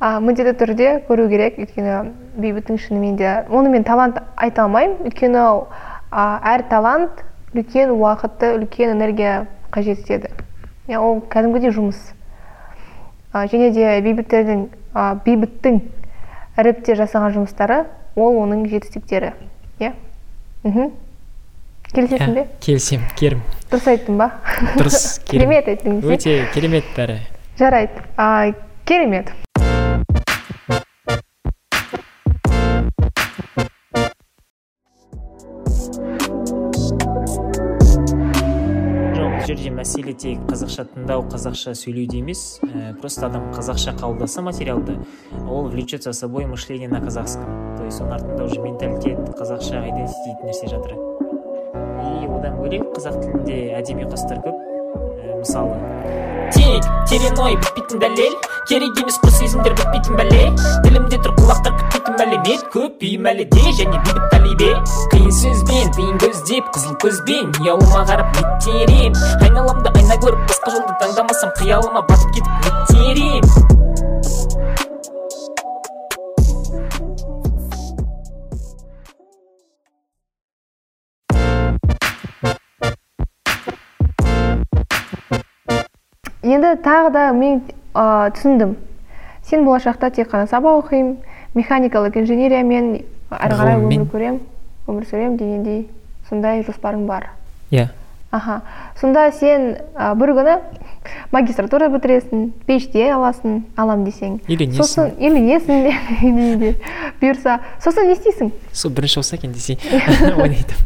А, 0.00 0.18
міндетті 0.20 0.52
түрде 0.60 0.90
көру 1.08 1.28
керек. 1.30 1.58
Өйткені 1.58 2.12
бейбіттің 2.36 2.80
шынымен 2.80 3.16
де 3.16 3.44
оны 3.48 3.70
мен 3.72 3.84
талант 3.84 4.20
айта 4.36 4.66
алмаймын. 4.66 5.06
Өйткені 5.08 5.44
а, 6.10 6.40
әр 6.44 6.66
талант 6.68 7.24
үлкен 7.54 7.94
уақытты 7.94 8.54
үлкен 8.58 8.96
энергия 8.96 9.46
қажет 9.74 10.04
етеді 10.04 10.30
иә 10.88 11.00
ол 11.00 11.22
кәдімгідей 11.32 11.72
жұмыс. 11.74 11.98
А, 13.32 13.46
және 13.50 13.70
де 13.74 13.86
бейбіттердің 14.04 14.66
а, 14.94 15.14
бейбіттің 15.24 15.80
рэпте 16.56 16.96
жасаған 16.98 17.34
жұмыстары 17.38 17.84
ол 18.14 18.36
оның 18.42 18.66
жетістіктері. 18.70 19.32
Иә. 19.80 19.94
Мхм. 20.62 20.92
Келісесің 21.94 22.34
бе? 22.36 22.44
иә 22.44 22.60
келісемін 22.66 23.08
керім. 23.18 23.42
Дұрыс 23.70 23.88
айттым 23.90 24.20
ба? 24.20 24.30
Дұрыс 24.76 25.00
керемет 25.30 25.68
айттың 25.72 26.02
өте 26.04 26.36
керемет 26.54 26.86
бәрі. 26.96 27.18
Жарайды. 27.58 28.04
А, 28.16 28.52
керемет. 28.84 29.32
Мәселе 39.70 40.12
тек 40.12 40.42
қазақша 40.48 40.84
тыңдау 40.92 41.24
қазақша 41.32 41.74
сөйлеуде 41.78 42.18
емес. 42.20 42.58
Ә, 42.64 42.92
просто 43.00 43.26
адам 43.28 43.50
қазақша 43.54 43.94
қабылдаса 44.00 44.42
материалды 44.42 44.98
ол 45.48 45.68
влечет 45.68 46.02
за 46.02 46.12
собой 46.12 46.46
мышление 46.46 46.88
на 46.88 47.00
казахском. 47.00 47.76
То 47.76 47.84
есть 47.84 48.00
оның 48.00 48.14
артында 48.14 48.44
уже 48.44 48.60
менталитет 48.60 49.18
қазақша 49.38 49.84
identity 49.84 50.24
дейтін 50.26 50.50
нәрсе 50.50 50.68
жатыр. 50.68 50.92
И 52.04 52.26
одан 52.26 52.60
бөлек 52.60 52.90
қазақ 52.96 53.20
тілінде 53.22 53.58
әдеби 53.78 54.08
қостар 54.10 54.40
көп. 54.44 54.56
Ә, 55.22 55.38
мысалы 55.40 56.23
терең 57.10 57.40
ой 57.44 57.56
бітпейтін 57.60 58.02
дәлел 58.02 58.34
керек 58.68 59.00
емес 59.02 59.18
құр 59.22 59.34
сезімдер 59.38 59.74
бітпейтін 59.80 60.18
бәле 60.20 60.46
тілімде 60.86 61.20
тұр 61.24 61.34
құлақтар 61.40 61.76
күтпейтін 61.80 62.18
мәлімет 62.20 62.64
көп 62.74 63.04
үйім 63.04 63.28
әлі 63.32 63.46
де 63.52 63.74
және 63.80 64.00
бейбіт 64.06 64.26
талибе 64.32 64.70
қиын 65.12 65.30
сөзбен 65.42 65.94
тиын 65.98 66.18
көздеп 66.24 66.72
қызыл 66.76 66.98
көзбен 67.04 67.54
ұялыма 67.60 68.06
қарап 68.10 68.40
не 68.40 68.48
терем 68.66 69.22
айналамда 69.40 69.94
айна 69.94 70.18
көріп 70.24 70.48
басқа 70.48 70.76
жолды 70.78 70.98
таңдамасам 71.04 71.56
қиялыма 71.60 72.04
батып 72.08 72.36
кетіп 72.40 72.92
не 72.92 73.14
терем 73.14 73.73
енді 86.44 86.76
тағы 86.84 87.10
да 87.14 87.24
мен 87.32 87.62
ә, 87.94 88.30
түсіндім. 88.36 88.76
Сен 89.44 89.64
болашақта 89.64 90.10
тек 90.14 90.30
қана 90.30 90.48
сабақ 90.50 90.84
оқимын 90.84 91.16
механикалық 91.56 92.16
инженериямен 92.20 92.94
әрі 93.32 93.58
қарай 93.58 93.80
өмір 93.80 94.06
көремін 94.12 94.40
өмір 94.88 95.06
сүремін 95.08 95.36
дегендей 95.40 95.84
сондай 96.28 96.62
жоспарың 96.66 97.06
бар. 97.08 97.30
Иә. 97.70 97.88
Аха. 98.30 98.60
Сонда 99.00 99.30
сен 99.32 99.76
ә, 99.94 100.14
бір 100.18 100.34
күні 100.36 100.58
магистратура 101.32 101.88
бітіресің 101.92 102.46
phd 102.68 103.02
аласың 103.14 103.60
алам 103.76 104.04
десең. 104.06 104.38
Үйленесің. 104.48 104.78
сосын 104.80 105.12
үйленесің 105.18 105.84
де 106.62 106.72
бұйырса. 107.20 107.58
Сосын 107.84 108.08
не 108.08 108.16
істейсің? 108.16 108.52
Сол 108.72 108.90
бірінші 108.96 109.20
болса 109.20 109.36
екен 109.36 109.52
десей. 109.52 109.78
Ойнайтын. 110.40 110.76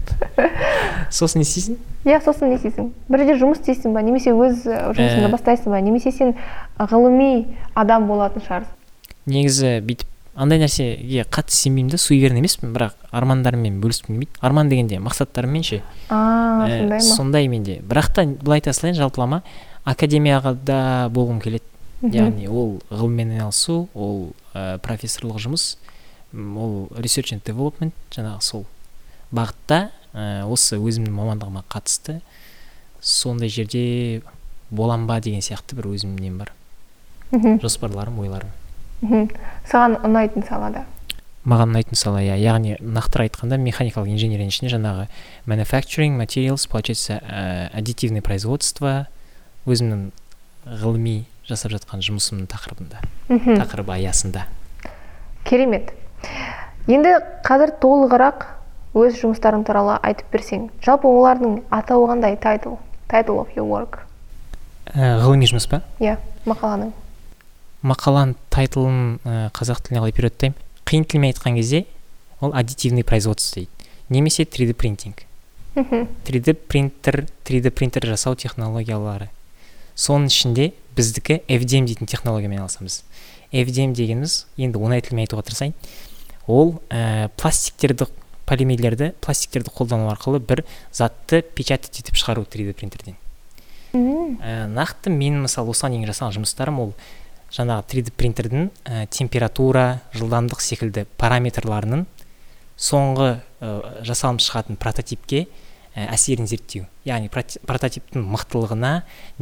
Сосын 1.10 1.42
не 1.42 1.46
істейсің? 1.46 1.78
Иә 2.08 2.20
сосын 2.24 2.50
не 2.52 2.58
істейсің. 2.58 2.90
Бір 3.08 3.24
жерде 3.24 3.38
жұмыс 3.40 3.62
істейсің 3.62 3.94
ба 3.96 4.02
немесе 4.02 4.32
өз 4.34 4.64
ә, 4.66 4.90
жұмысыңды 4.96 5.28
Ә. 5.28 5.32
бастайсың 5.34 5.72
ба 5.74 5.80
немесе 5.84 6.12
сен 6.12 6.34
ғылыми 6.78 7.46
адам 7.74 8.06
болатын 8.10 8.42
шығарсың? 8.44 8.74
Негізі 9.28 9.72
бүйтіп 9.84 10.06
андай 10.38 10.60
нәрсеге 10.62 11.24
қатты 11.34 11.50
сенбеймін 11.56 11.90
да 11.92 11.98
суеверный 11.98 12.38
емеспін 12.40 12.70
бірақ 12.72 12.94
армандарыммен 13.10 13.80
бөліскім 13.82 14.14
келмейді. 14.14 14.30
Арман 14.40 14.68
дегенде 14.70 15.00
мақсаттарыммен 15.02 15.64
ше. 15.66 15.80
А 16.08 16.68
Ә, 16.68 16.78
сондай 16.78 16.98
ма? 16.98 17.00
сондай 17.02 17.48
менде. 17.48 17.80
Бірақ 17.82 18.12
та 18.14 18.24
былай 18.24 18.60
айта 18.62 18.72
салайын 18.72 18.96
жалпылама. 19.00 19.42
Академияға 19.84 20.54
да 20.64 20.80
болғым 21.12 21.40
келеді. 21.42 21.64
Яғни 22.02 22.46
ол 22.46 22.78
ғылыммен 22.90 23.34
айналысу 23.34 23.88
ол 23.94 24.32
ә, 24.54 24.78
профессорлық 24.78 25.40
жұмыс 25.42 25.76
ол 26.32 26.88
research 26.98 27.32
and 27.34 27.42
development 27.42 27.94
жаңағы 28.14 28.42
сол 28.44 28.66
бағытта 29.34 29.88
ә, 30.14 30.44
осы 30.46 30.78
өзімнің 30.78 31.14
мамандығыма 31.14 31.64
қатысты. 31.68 32.20
Сондай 33.00 33.50
жерде 33.50 34.22
болам 34.70 35.06
ба 35.06 35.18
деген 35.20 35.42
сияқты 35.42 35.74
бір 35.78 35.90
өзімнің 35.94 36.22
нем 36.22 36.38
бар 36.38 36.52
мхм, 37.30 37.58
жоспарларым 37.62 38.18
ойларым. 38.20 38.54
Мхм. 39.00 39.28
саған 39.70 39.98
ұнайтын 40.06 40.46
салада 40.46 40.84
маған 41.48 41.72
ұнайтын 41.72 41.96
сала 41.96 42.20
иә. 42.22 42.36
Яғни 42.40 42.76
нақтырақ 42.82 43.28
айтқанда 43.28 43.58
механикалық 43.62 44.10
инженерияның 44.12 44.52
ішінде 44.52 44.72
жаңағы 44.74 45.06
manufacturing 45.48 46.18
materials 46.18 46.68
получается 46.68 47.20
ә, 47.22 47.70
аддитивное 47.72 48.22
производство 48.22 49.06
өзімнің 49.74 50.08
ғылыми 50.82 51.16
жасап 51.48 51.72
жатқан 51.72 52.02
жұмысымның 52.04 52.48
тақырыбында 52.50 53.00
мхм. 53.28 53.56
тақырыбы 53.60 53.94
аясында. 53.96 54.46
Керемет. 55.44 55.92
Енді 56.88 57.18
қазір 57.46 57.72
толығырақ 57.82 58.46
өз 58.98 59.18
жұмыстарың 59.20 59.64
туралы 59.68 59.98
айтып 60.02 60.30
берсең 60.32 60.68
жалпы 60.84 61.08
олардың 61.08 61.62
атауы 61.70 62.08
қандай? 62.10 62.36
Title 62.40 62.78
title 63.08 63.40
of 63.40 63.52
your 63.56 63.68
work? 63.68 64.00
Ә, 64.92 65.18
ғылыми 65.22 65.48
жұмыс 65.48 65.68
па? 65.68 65.82
Иә 66.00 66.16
мақаланың. 66.48 66.92
Мақаланың 67.84 68.34
тайтлын 68.50 69.18
ә, 69.22 69.50
қазақ 69.56 69.84
тіліне 69.86 70.02
қалай 70.02 70.16
переводтаймын? 70.16 70.56
Қиын 70.88 71.04
тілмен 71.04 71.32
айтқан 71.32 71.56
кезде 71.60 71.84
ол 72.40 72.52
аддитивный 72.54 73.04
производство 73.04 73.60
дейді. 73.60 73.70
Немесе 74.08 74.44
3D 74.44 74.74
принтинг. 74.74 75.24
3D 75.76 76.54
принтер 76.54 77.26
3D 77.44 77.70
принтер 77.70 78.06
жасау 78.06 78.34
технологиялары. 78.34 79.28
Соның 79.98 80.30
ішінде 80.30 80.70
біздікі 80.96 81.40
FDM 81.50 81.88
дейтін 81.90 82.08
технологиямен 82.10 82.60
айналысамыз. 82.60 83.02
FDM 83.50 83.94
дегеніміз 83.98 84.44
енді 84.58 84.78
оңай 84.78 85.02
тілмен 85.02 85.26
айтуға 85.26 85.44
тырысайын. 85.48 85.74
Ол 86.46 86.78
ә, 86.88 87.28
пластиктерді 87.36 88.08
полимерлерді 88.48 89.12
пластиктерді 89.20 89.72
қолдану 89.74 90.08
арқылы 90.12 90.40
бір 90.40 90.64
затты 90.92 91.42
печатать 91.42 92.00
етіп 92.00 92.16
шығару 92.16 92.46
3D 92.48 92.74
принтерден. 92.78 93.18
Ә, 93.92 94.68
нақты 94.68 95.12
менің 95.12 95.46
мысалы 95.46 95.72
осыған 95.74 95.96
дейін 95.96 96.08
жасаған 96.12 96.38
жұмыстарым 96.38 96.80
ол 96.82 96.94
жаңағы 97.54 97.86
3D 97.92 98.14
принтердің 98.20 98.68
ә, 98.84 99.06
температура 99.12 100.02
жылдамдық 100.16 100.60
секілді 100.64 101.06
параметрларының 101.20 102.04
соңғы 102.78 103.30
ә, 103.60 103.72
жасалынып 104.06 104.44
шығатын 104.44 104.80
прототипке 104.80 105.46
әсерін 106.12 106.48
зерттеу. 106.50 106.86
Яғни 107.08 107.30
прототиптің 107.30 108.26
мықтылығына 108.34 108.92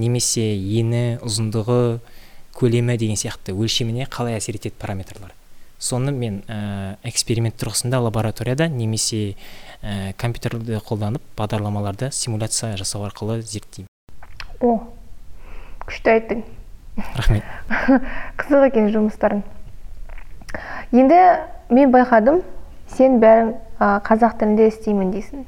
немесе 0.01 0.45
ені 0.57 1.19
ұзындығы 1.27 1.81
көлемі 2.57 2.97
деген 3.01 3.19
сияқты 3.21 3.55
өлшеміне 3.57 4.09
қалай 4.13 4.39
әсер 4.39 4.57
етеді 4.59 4.77
параметрлар. 4.81 5.35
Соны 5.79 6.13
мен 6.13 6.41
ә, 6.49 6.97
эксперимент 7.05 7.59
тұрғысында 7.61 8.01
лабораторияда 8.07 8.71
немесе 8.73 9.35
ә, 9.83 10.15
компьютерді 10.17 10.81
қолданып 10.81 11.25
бағдарламаларды 11.37 12.09
симуляция 12.17 12.79
жасау 12.81 13.05
арқылы 13.09 13.43
зерттеймін. 13.43 13.91
О 14.65 14.79
күшті 15.85 16.15
айттың. 16.15 16.47
Рахмет. 17.19 17.45
Қызық 18.41 18.71
екен 18.71 18.89
жұмыстарың 18.95 19.45
енді 20.95 21.19
мен 21.71 21.93
байқадым 21.93 22.41
сен 22.97 23.19
бәрін 23.23 23.55
а, 23.79 23.99
қазақ 24.07 24.39
тілінде 24.41 24.69
істеймін 24.71 25.13
дейсің. 25.15 25.45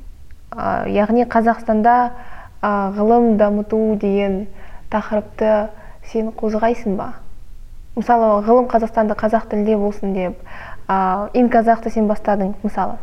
Яғни 0.91 1.25
қазақстанда 1.31 1.97
ғылым 2.63 3.37
дамыту 3.39 3.97
деген 4.01 4.47
тақырыпты 4.91 5.69
сен 6.11 6.33
қозғайсың 6.35 6.97
ба? 6.99 7.13
Мысалы 7.97 8.43
ғылым 8.47 8.69
қазақстанда 8.71 9.17
қазақ 9.19 9.49
тілінде 9.51 9.77
болсын 9.77 10.15
деп 10.15 10.39
ә, 10.89 11.29
инказахты 11.35 11.91
сен 11.91 12.09
бастадың 12.09 12.55
мысалы. 12.63 12.99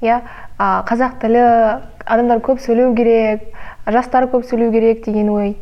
Иә? 0.00 0.20
Қазақ 0.58 1.18
тілі 1.20 1.42
адамдар 2.06 2.40
көп 2.44 2.60
сөйлеу 2.64 2.94
керек 2.96 3.50
жастар 3.86 4.26
көп 4.32 4.46
сөйлеу 4.48 4.72
керек 4.72 5.04
деген 5.04 5.28
ой. 5.30 5.56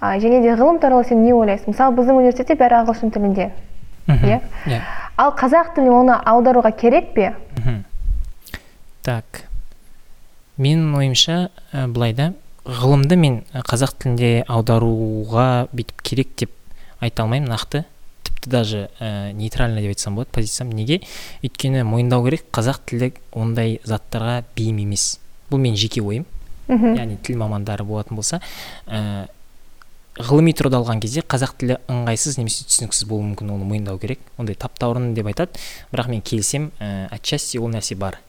А, 0.00 0.16
және 0.18 0.40
де 0.42 0.56
ғылым 0.56 0.80
туралы 0.80 1.04
сен 1.04 1.22
не 1.24 1.32
ойлайсың? 1.32 1.72
Мысалы 1.76 1.94
біздің 1.96 2.18
университетте 2.24 2.56
бәрі 2.58 2.80
ағылшын 2.82 3.12
тілінде. 3.14 3.50
Иә? 4.08 4.40
иә. 4.66 4.80
Ал 5.16 5.34
қазақ 5.38 5.74
тіліне 5.76 5.94
оны 5.94 6.18
аударуға 6.18 6.72
керек 6.76 7.12
пе? 7.14 7.34
Так. 9.02 9.44
Менің 10.62 10.96
ойымша 11.00 11.38
ә, 11.72 11.86
былай 11.90 12.14
да 12.14 12.32
ғылымды 12.64 13.18
мен 13.18 13.40
қазақ 13.66 13.96
тілінде 14.02 14.44
аударуға 14.46 15.66
бүйтіп 15.74 16.04
керек 16.06 16.36
деп 16.38 16.52
айта 17.02 17.24
алмаймын 17.24 17.50
нақты. 17.50 17.84
Тіпті 18.22 18.50
даже 18.50 18.82
ә, 19.00 19.32
нейтрально 19.34 19.82
деп 19.82 19.96
айтсам 19.96 20.14
болады 20.14 20.30
позициям. 20.32 20.70
Неге? 20.70 21.00
Өйткені 21.42 21.82
мойындау 21.82 22.22
керек 22.28 22.46
қазақ 22.54 22.84
тілі 22.86 23.12
ондай 23.34 23.80
заттарға 23.84 24.44
бейім 24.56 24.78
емес. 24.84 25.18
Бұл 25.50 25.58
менің 25.62 25.80
жеке 25.82 26.02
ойым. 26.02 26.26
Мхм. 26.68 26.94
Яғни 26.94 27.18
тіл 27.26 27.40
мамандары 27.42 27.84
болатын 27.84 28.16
болса 28.16 28.38
ә, 28.86 29.26
ғылыми 30.22 30.54
тұрғыда 30.54 30.78
алған 30.78 31.02
кезде 31.02 31.24
қазақ 31.26 31.56
тілі 31.58 31.80
ыңғайсыз 31.90 32.38
немесе 32.38 32.68
түсініксіз 32.68 33.08
болуы 33.10 33.32
мүмкін 33.32 33.56
оны 33.56 33.66
мойындау 33.66 33.98
керек. 33.98 34.22
Ондай 34.38 34.54
таптаурын 34.54 35.14
деп 35.16 35.26
айтады. 35.32 35.58
Бірақ 35.90 36.12
мен 36.12 36.22
келісемін 36.22 36.70
ә, 36.78 37.08
отчасти 37.16 37.58
ол 37.58 37.72
нәрсе 37.74 37.98
бар. 37.98 38.20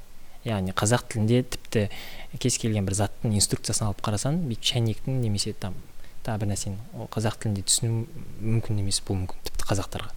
Яғни 0.45 0.73
қазақ 0.75 1.07
тілінде 1.11 1.43
тіпті 1.55 1.87
кез 2.39 2.57
келген 2.59 2.85
бір 2.85 2.97
заттың 2.99 3.35
инструкциясын 3.37 3.87
алып 3.89 4.01
қарасаң 4.03 4.43
бүйтіп 4.49 4.69
шәйнектің 4.73 5.19
немесе 5.23 5.53
там 5.53 5.75
тағы 6.23 6.43
бір 6.43 6.51
нәрсені 6.53 6.77
ол 6.97 7.09
қазақ 7.11 7.39
тілінде 7.43 7.65
түсіну 7.67 8.05
мүмкін 8.39 8.79
емес 8.83 9.01
болуы 9.03 9.23
мүмкін 9.23 9.43
тіпті 9.49 9.67
қазақтарға. 9.67 10.09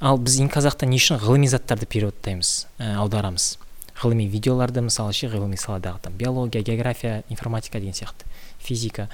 Ал 0.00 0.18
біз 0.18 0.38
инказахта 0.44 0.86
не 0.86 0.98
үшін 1.00 1.18
ғылыми 1.22 1.50
заттарды 1.50 1.86
переводтаймыз 1.90 2.66
ә, 2.78 2.94
аударамыз? 3.02 3.58
Ғылыми 4.02 4.26
видеоларды 4.30 4.82
мысалы 4.82 5.12
ше 5.14 5.28
ғылыми 5.30 5.58
саладағы 5.58 6.02
там 6.06 6.14
биология 6.18 6.62
география 6.62 7.24
информатика 7.28 7.78
деген 7.78 7.94
сияқты 7.94 8.26
физика. 8.58 9.08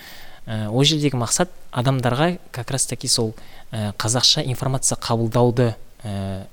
Ә, 0.47 0.69
ол 0.69 0.85
жердегі 0.85 1.17
мақсат 1.21 1.53
адамдарға 1.73 2.39
как 2.53 2.71
раз 2.71 2.87
таки 2.87 3.09
сол 3.09 3.35
ә, 3.73 3.93
қазақша 3.97 4.45
информация 4.45 4.97
қабылдауды 4.97 5.75
ә, 6.05 6.47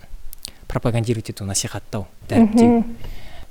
пропагандировать 0.68 1.30
ету 1.30 1.46
насихаттау 1.46 2.08
дәріптеу. 2.30 2.84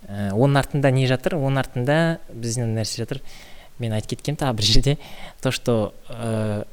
Ә, 0.09 0.31
оның 0.33 0.61
артында 0.61 0.91
не 0.95 1.07
жатыр 1.11 1.37
оның 1.39 1.61
артында 1.65 1.99
біздің 2.31 2.75
нәрсе 2.77 3.05
жатыр. 3.05 3.21
Мен 3.79 3.93
айтып 3.97 4.15
кеткенмін 4.15 4.39
тағы 4.39 4.57
бір 4.59 4.69
жерде 4.69 4.99
то 5.43 5.51
что 5.51 5.95
ә, 6.09 6.65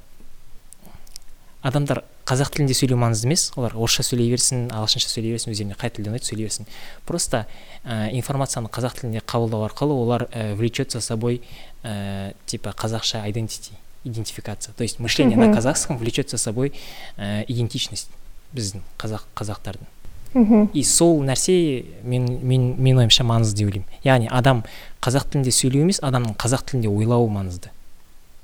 адамдар 1.61 2.03
қазақ 2.25 2.53
тілінде 2.55 2.75
сөйлеу 2.77 2.99
маңызды 3.01 3.27
емес. 3.27 3.49
Олар 3.57 3.75
орысша 3.75 4.05
сөйлей 4.05 4.29
берсін 4.32 4.67
ағылшынша 4.71 5.09
сөйлей 5.09 5.36
берсін 5.36 5.53
өздеріне 5.53 5.77
қай 5.79 5.91
тілде 5.93 6.11
ұнайды 6.11 6.29
сөйлей 6.29 6.47
берсін. 6.47 6.69
Просто 7.05 7.45
ә, 7.84 8.11
информацияны 8.13 8.69
қазақ 8.71 8.99
тілінде 9.01 9.23
қабылдау 9.25 9.65
арқылы 9.67 9.97
олар 9.97 10.27
ә, 10.32 10.53
влечет 10.55 10.91
за 10.91 11.01
собой 11.01 11.41
ә, 11.84 12.34
типа 12.45 12.75
қазақша 12.77 13.25
identity 13.27 13.73
идентификация. 14.03 14.73
То 14.73 14.84
есть 14.84 14.99
мышление 14.99 15.38
на 15.38 15.53
казахском 15.53 15.97
влечет 15.97 16.29
за 16.29 16.38
собой 16.38 16.73
ә, 17.17 17.45
идентичность 17.47 18.09
біздің 18.53 18.82
қазақ 18.97 19.27
қазақтардың. 19.36 20.01
Мхм. 20.34 20.69
И 20.73 20.84
сол 20.84 21.23
нәрсе 21.23 21.86
мен 22.03 22.27
мен 22.41 22.75
менің 22.77 23.05
ойымша 23.05 23.23
маңызды 23.23 23.63
деп 23.63 23.71
ойлаймын. 23.71 23.99
Яғни 24.03 24.29
адам 24.32 24.63
қазақ 25.01 25.29
тілінде 25.32 25.51
сөйлеу 25.51 25.84
емес 25.86 26.01
адамның 26.01 26.38
қазақ 26.39 26.65
тілінде 26.71 26.89
ойлауы 26.89 27.29
маңызды. 27.32 27.71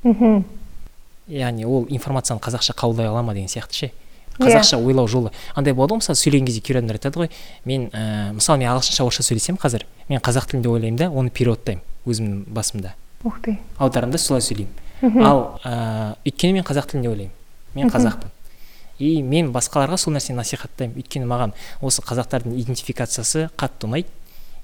Мхм. 0.03 0.43
Яғни 1.27 1.65
ол 1.65 1.87
информацияны 1.89 2.41
қазақша 2.41 2.75
қабылдай 2.75 3.07
ала 3.07 3.23
ма 3.23 3.33
деген 3.33 3.47
сияқты 3.47 3.73
ше? 3.73 3.91
Иә. 4.37 4.45
қазақша 4.45 4.77
ойлау 4.77 5.07
жолы. 5.07 5.31
Андай 5.55 5.73
болады 5.73 5.95
ғой 5.95 6.03
мысалы 6.03 6.15
сөйлеген 6.15 6.45
кезде 6.45 6.61
кейбір 6.61 6.83
адамдар 6.83 6.99
айтады 6.99 7.19
ғой 7.23 7.29
мен 7.65 7.89
ә, 7.89 8.33
мысалы 8.33 8.59
мен 8.59 8.69
ағылшынша 8.69 9.03
орысша 9.03 9.23
сөйлесем 9.23 9.57
қазір 9.57 9.87
мен 10.09 10.21
қазақ 10.21 10.51
тілінде 10.51 10.69
ойлаймын 10.69 10.97
да 10.99 11.09
оны 11.09 11.31
переводтаймын 11.31 11.81
өзімнің 12.05 12.43
басымда 12.53 12.93
ух 13.23 13.41
ты. 13.41 13.57
Аударамын 13.77 14.13
да 14.13 14.17
солай 14.21 14.41
сөйлеймін. 14.41 15.23
Ал 15.25 15.59
ә, 15.63 16.15
өйткені 16.25 16.59
мен 16.59 16.65
қазақ 16.67 16.91
тілінде 16.91 17.09
ойлаймын. 17.09 17.33
Мен 17.75 17.89
қазақпын. 17.89 18.29
И 18.99 19.21
мен 19.21 19.51
басқаларға 19.53 19.97
сол 20.01 20.15
нәрсені 20.15 20.39
насихаттаймын. 20.41 20.97
Өйткені 20.97 21.27
маған 21.29 21.53
осы 21.85 22.01
қазақтардың 22.05 22.55
идентификациясы 22.63 23.47
қатты 23.57 23.87
ұнайды. 23.89 24.09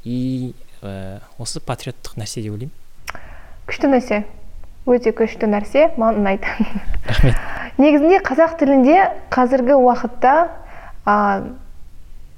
И 0.04 0.54
ә, 0.82 1.20
осы 1.38 1.62
патриоттық 1.64 2.18
нәрсе 2.20 2.42
деп 2.42 2.56
ойлаймын. 2.56 2.74
Күшті 3.70 3.92
нәрсе. 3.94 4.24
Өте 4.90 5.14
күшті 5.16 5.50
нәрсе. 5.52 5.92
Маған 5.98 6.24
ұнайды. 6.24 6.70
Рахмет. 7.10 7.38
Негізінде 7.78 8.20
қазақ 8.26 8.58
тілінде 8.60 8.98
қазіргі 9.34 9.78
уақытта 9.78 10.34
а, 11.06 11.16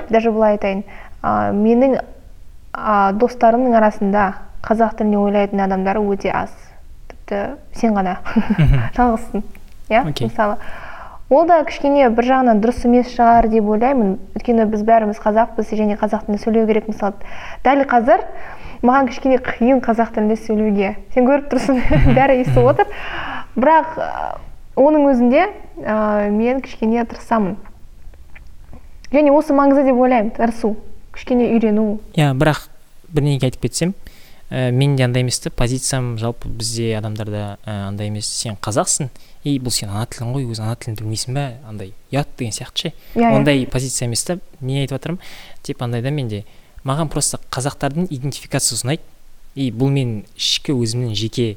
даже 0.10 0.32
былай 0.32 0.56
айтайын 0.56 0.84
а, 1.22 1.52
менің 1.56 1.98
а, 2.72 3.12
достарымның 3.18 3.76
арасында 3.80 4.30
қазақ 4.66 5.00
тілінде 5.00 5.22
ойлайтын 5.24 5.64
адамдар 5.66 6.00
өте 6.04 6.32
аз. 6.36 6.52
Тіпті 7.12 7.42
сен 7.80 7.96
ғана. 7.98 8.20
Жалғызсың. 8.98 9.46
Иә 9.90 10.06
мысалы. 10.12 10.60
Ол 11.30 11.46
да 11.48 11.64
кішкене 11.66 12.10
бір 12.14 12.28
жағынан 12.30 12.62
дұрыс 12.62 12.84
емес 12.86 13.10
шығар 13.16 13.48
деп 13.50 13.66
ойлаймын. 13.74 14.18
Өйткені 14.38 14.68
біз 14.70 14.84
бәріміз 14.86 15.20
қазақпыз 15.24 15.72
және 15.74 15.98
қазақ 15.98 16.28
тілінде 16.28 16.42
сөйлеу 16.44 16.68
керек 16.70 16.90
мысалы. 16.92 17.18
Дәл 17.66 17.82
қазір 17.90 18.26
маған 18.86 19.10
кішкене 19.10 19.40
қиын 19.42 19.82
қазақ 19.86 20.14
тілінде 20.16 20.38
сөйлеуге. 20.38 20.96
Сен 21.16 21.26
көріп 21.26 21.50
тұрсың 21.54 21.82
бәрі 22.18 22.42
естіп 22.44 22.70
отыр. 22.70 22.92
Бірақ 23.58 23.98
оның 24.78 25.10
өзінде 25.10 25.48
ә, 25.82 26.30
мен 26.30 26.62
кішкене 26.62 27.06
тырысамын. 27.10 27.58
Және 29.14 29.34
осы 29.34 29.56
маңызды 29.56 29.88
деп 29.90 29.98
ойлаймын 29.98 30.34
тырысу 30.36 30.76
кішкене 31.16 31.50
үйрену. 31.56 32.00
Иә 32.14 32.34
бірақ 32.38 32.68
бірдеңеге 33.10 33.50
айтып 33.50 33.66
кетсем 33.66 33.96
ә, 34.52 34.72
мен 34.72 34.96
де 34.96 35.06
андай 35.08 35.24
емес 35.24 35.40
та 35.40 35.50
позициям 35.50 36.18
жалпы 36.20 36.50
бізде 36.50 36.94
адамдарда 37.00 37.58
ә, 37.66 37.88
андай 37.88 38.12
емес. 38.12 38.28
Сен 38.28 38.60
қазақсың 38.62 39.10
и 39.46 39.60
бұл 39.62 39.74
сен 39.74 39.92
ана 39.94 40.08
тілің 40.10 40.34
ғой 40.34 40.48
өзің 40.50 40.66
ана 40.66 40.76
тіліңді 40.82 41.04
білмейсің 41.06 41.38
ба 41.38 41.46
андай 41.70 41.94
ұят 42.12 42.32
деген 42.38 42.54
сияқты 42.56 42.88
ше. 42.88 42.94
Иә, 43.14 43.22
иә. 43.22 43.36
ондай 43.38 43.66
позиция 43.70 44.08
емес 44.08 44.24
та 44.26 44.40
не 44.60 44.82
айтып 44.82 44.98
жатырмын 44.98 45.20
типа 45.62 45.86
андайда 45.86 46.10
менде. 46.12 46.44
Маған 46.84 47.12
просто 47.14 47.40
қазақтардың 47.54 48.10
идентификациясы 48.10 48.88
ұнайды. 48.88 49.04
И 49.56 49.70
бұл 49.72 49.94
мен 49.94 50.26
ішкі 50.36 50.74
өзімнің 50.74 51.14
жеке 51.16 51.56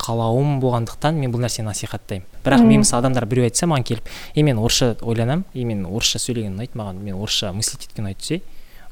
қалауым 0.00 0.60
болғандықтан 0.60 1.16
мен 1.16 1.32
бұл 1.32 1.42
нәрсені 1.42 1.70
насихаттаймын. 1.70 2.28
Бірақ 2.44 2.62
мен 2.64 2.84
мысалы 2.84 3.00
адамдар 3.00 3.26
біреу 3.26 3.48
айтса 3.48 3.66
маған 3.66 3.88
келіп 3.88 4.08
е 4.34 4.44
мен 4.44 4.60
орысша 4.60 4.94
ойланамын 5.00 5.44
и 5.52 5.64
мен 5.64 5.82
орысша 5.88 6.20
сөйлеген 6.22 6.54
ұнайды 6.54 6.78
маған 6.78 7.02
мен 7.02 7.18
орысша 7.18 7.52
мыслить 7.52 7.88
еткен 7.88 8.04
ұнайды 8.04 8.20
десе 8.20 8.40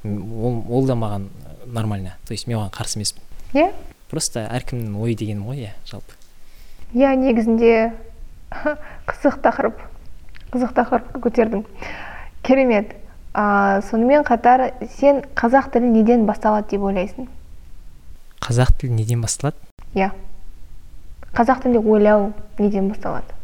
ол, 0.04 0.64
ол 0.68 0.86
да 0.86 0.96
маған 0.98 1.28
нормально. 1.66 2.16
То 2.26 2.32
есть 2.32 2.46
мен 2.46 2.58
оған 2.58 2.72
қарсы 2.74 2.98
емеспін. 2.98 3.22
Иә. 3.54 3.72
Просто 4.10 4.48
әркімнің 4.48 4.98
ойы 5.00 5.14
дегенім 5.14 5.46
ғой 5.48 5.68
иә 5.68 5.72
жалпы. 5.88 6.16
Иә 6.94 7.14
негізінде 7.16 7.92
қызық 9.08 9.40
тақырып 9.44 9.80
қызық 10.52 10.72
тақырып 10.76 11.18
көтердің 11.24 11.64
керемет. 12.42 12.94
А, 13.34 13.80
сонымен 13.90 14.24
қатар 14.24 14.72
сен 14.98 15.20
қазақ 15.36 15.70
тілі 15.74 15.90
неден 15.92 16.24
басталады 16.26 16.70
деп 16.72 16.86
ойлайсың? 16.88 17.28
Қазақ 18.40 18.72
тілі 18.80 18.96
неден 18.96 19.20
басталады? 19.22 19.56
Иә. 19.94 20.10
Қазақ 21.36 21.62
тілінде 21.62 21.82
ойлау 21.84 22.32
неден 22.58 22.88
басталады? 22.88 23.36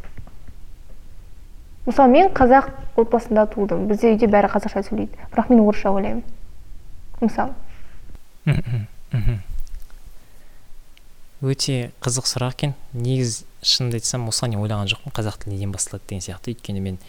Мысалы 1.85 2.11
мен 2.11 2.31
қазақ 2.33 2.71
отбасында 2.97 3.45
тудым 3.53 3.85
бізде 3.87 4.15
үйде 4.15 4.27
бәрі 4.27 4.49
қазақша 4.49 4.81
сөйлейді. 4.87 5.13
Бірақ 5.31 5.51
мен 5.53 5.61
орысша 5.61 5.91
ойлаймын. 5.93 6.23
Мысалы. 7.21 7.53
Мхм, 8.45 8.87
мхм. 9.13 9.37
Өте 11.41 11.91
қызық 12.03 12.27
сұрақ 12.29 12.55
екен. 12.55 12.73
Негіз 12.93 13.43
шынымды 13.65 13.99
айтсам 13.99 14.27
осыған 14.29 14.55
дейін 14.55 14.63
ойлаған 14.63 14.91
жоқпын 14.93 15.15
қазақ 15.15 15.41
тілі 15.43 15.55
неден 15.55 15.73
басталады 15.73 16.07
деген 16.09 16.23
сияқты. 16.23 16.53
Өйткені 16.55 16.81
мен 16.81 16.99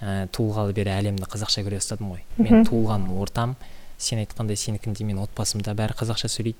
ә, 0.00 0.26
туылғалы 0.34 0.74
бері 0.76 0.94
әлемді 0.96 1.28
қазақша 1.28 1.64
көре 1.66 1.78
бастадым 1.80 2.14
ғой. 2.14 2.24
Мен 2.38 2.66
туылған 2.66 3.06
ортам 3.20 3.56
сен 3.98 4.20
айтқандай 4.24 4.56
сенікінде 4.56 5.04
мен 5.04 5.20
отбасымда 5.22 5.74
бәрі 5.78 5.96
қазақша 5.98 6.30
сөйлейді. 6.32 6.58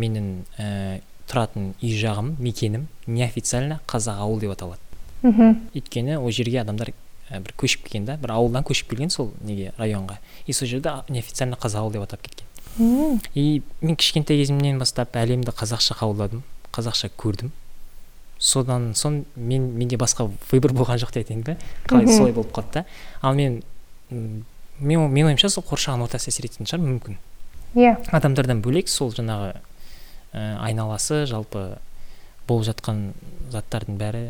Менің 0.00 0.28
ә, 0.58 1.00
тұратын 1.30 1.72
үй 1.82 1.94
жағым 1.98 2.36
мекенім 2.38 2.86
неофициально 3.06 3.80
қазақ 3.90 4.22
ауыл 4.22 4.40
деп 4.40 4.54
аталады. 4.54 4.80
Мхм. 5.22 5.58
Өйткені 5.74 6.18
ол 6.18 6.30
жерге 6.30 6.60
адамдар 6.62 6.92
ә, 6.92 7.40
бір 7.40 7.54
көшіп 7.58 7.88
келген 7.88 8.06
да 8.08 8.16
бір 8.20 8.36
ауылдан 8.36 8.64
көшіп 8.64 8.94
келген 8.94 9.10
сол 9.10 9.32
неге 9.42 9.74
районға. 9.78 10.20
И 10.46 10.52
сол 10.52 10.68
жерде 10.70 10.94
неофициально 11.08 11.58
қазақ 11.60 11.84
ауыл 11.84 11.92
деп 11.98 12.06
атап 12.06 12.22
кеткен. 12.22 12.46
И 13.34 13.62
мен 13.80 13.96
кішкентай 13.96 14.38
кезімнен 14.40 14.78
бастап 14.78 15.16
әлемді 15.18 15.52
қазақша 15.52 15.98
қабылдадым. 15.98 16.42
Қазақша 16.74 17.10
көрдім. 17.20 17.50
Содан 18.40 18.92
соң 18.96 19.24
мен 19.36 19.66
менде 19.76 19.98
басқа 20.00 20.30
выбор 20.50 20.72
болған 20.72 21.00
жоқ 21.02 21.12
деп 21.14 21.26
айтайын 21.26 21.42
ба 21.44 21.56
қалай 21.86 22.08
солай 22.08 22.32
болып 22.32 22.54
қалды 22.56 22.80
да. 22.80 22.84
Ал 23.20 23.34
мен 23.34 23.62
мен 24.10 25.10
мен 25.12 25.26
ойымша 25.26 25.50
сол 25.52 25.64
қоршаған 25.66 26.06
ортасы 26.06 26.30
әсер 26.32 26.48
ететін 26.48 26.66
шығар 26.66 26.84
мүмкін. 26.86 27.18
Иә. 27.76 27.96
Адамдардан 28.16 28.62
бөлек 28.64 28.88
сол 28.88 29.12
жаңағы 29.12 29.52
ә, 30.32 30.56
айналасы 30.64 31.26
жалпы 31.28 31.78
болып 32.48 32.66
жатқан 32.70 33.10
заттардың 33.52 33.98
бәрі 34.00 34.24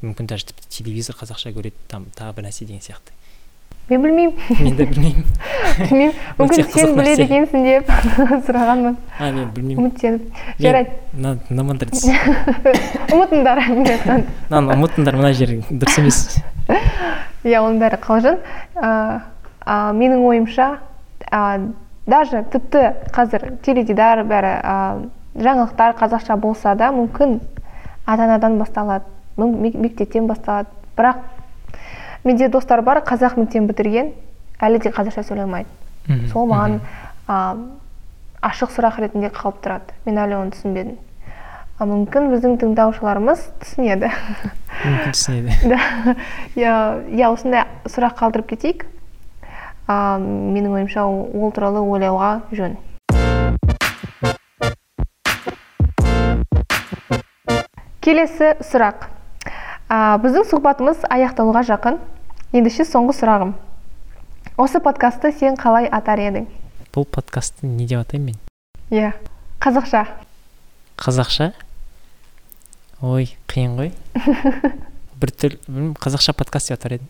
мүмкін 0.00 0.30
даже 0.30 0.46
тіпті 0.48 0.70
телевизор 0.78 1.18
қазақша 1.18 1.52
көреді 1.56 1.76
там 1.88 2.06
тағы 2.16 2.38
бір 2.38 2.48
нәрсе 2.48 2.64
деген 2.64 2.80
сияқты. 2.80 3.12
Мен 3.90 4.02
білмеймін. 4.02 4.34
Мен 4.60 4.76
де 4.76 4.84
білмеймін. 4.84 5.24
Білмеймін 5.80 6.14
мүмкін 6.38 6.68
сен 6.70 6.94
біледі 6.94 7.24
екенсің 7.26 7.64
деп 7.66 7.90
сұрағанмын. 8.46 8.96
А 9.18 9.30
мен 9.34 9.48
білмеймін. 9.54 9.82
Үміттеніп 9.82 10.22
жарайды. 10.62 10.90
мына 11.14 11.36
мамандар 11.50 11.90
ұмытыңдар 13.14 13.62
мен 13.74 14.24
мынаны 14.50 14.76
ұмытыңдар 14.76 15.18
мына 15.18 15.32
жер 15.34 15.56
дұрыс 15.70 15.98
емес. 15.98 16.20
Иә 17.42 17.58
оның 17.58 17.80
бәрі 17.82 17.98
қалжың. 18.04 18.38
Менің 19.66 20.26
ойымша 20.28 20.68
даже 22.06 22.44
тіпті 22.52 22.84
қазір 23.14 23.48
теледидар 23.64 24.22
бәрі 24.28 24.54
жаңалықтар 25.34 25.98
қазақша 25.98 26.36
болса 26.38 26.74
да 26.78 26.92
мүмкін 26.94 27.40
ата 28.06 28.22
анадан 28.22 28.58
басталады 28.58 29.04
мектептен 29.36 30.26
басталады. 30.26 30.68
Бірақ 30.96 31.39
менде 32.24 32.48
достар 32.48 32.82
бар 32.82 33.02
қазақ 33.06 33.38
мектебін 33.40 33.68
бітірген. 33.70 34.10
Әлі 34.60 34.80
де 34.82 34.90
қазақша 34.92 35.24
сөйлей 35.24 35.46
алмайды. 35.46 35.68
Сол 36.32 36.48
маған 36.50 36.80
а, 37.28 37.56
ашық 38.44 38.72
сұрақ 38.74 39.00
ретінде 39.00 39.30
қалып 39.32 39.60
тұрады. 39.64 39.94
Мен 40.04 40.20
әлі 40.20 40.36
оны 40.40 40.54
түсінбедім. 40.56 40.98
А, 41.80 41.86
мүмкін 41.88 42.28
біздің 42.34 42.58
тыңдаушыларымыз 42.60 43.46
түсінеді. 43.62 44.10
Мүмкін 44.84 45.14
түсінеді. 45.16 45.56
Да. 45.72 46.16
Иә 46.56 46.74
иә 47.08 47.30
осындай 47.32 47.64
сұрақ 47.88 48.18
қалдырып 48.20 48.52
кетейік. 48.52 48.84
А, 49.86 50.18
менің 50.20 50.76
ойымша 50.76 51.06
ол 51.08 51.54
туралы 51.56 51.80
ойлауға 51.80 52.42
жөн. 52.52 52.76
Келесі 58.00 58.54
сұрақ. 58.64 59.08
А, 59.90 60.18
біздің 60.22 60.46
сұхбатымыз 60.46 61.02
аяқталуға 61.10 61.64
жақын. 61.66 61.98
Ендеше 62.54 62.86
соңғы 62.86 63.16
сұрағым. 63.18 63.56
Осы 64.60 64.80
подкастты 64.82 65.32
сен 65.34 65.56
қалай 65.58 65.88
атар 65.90 66.22
едің? 66.22 66.46
Бұл 66.94 67.06
подкастты 67.10 67.66
не 67.66 67.86
деп 67.90 68.04
атаймын 68.04 68.36
мен? 68.36 68.38
Иә 68.94 69.12
қазақша. 69.62 70.04
Қазақша? 71.00 71.50
Ой 73.02 73.32
қиын 73.50 73.74
ғой. 73.78 73.92
Бір 75.20 75.32
түр 75.34 75.56
білмеймін 75.66 75.96
қазақша 75.98 76.34
подкаст 76.38 76.70
деп 76.70 76.78
атар 76.78 76.98
едім. 76.98 77.08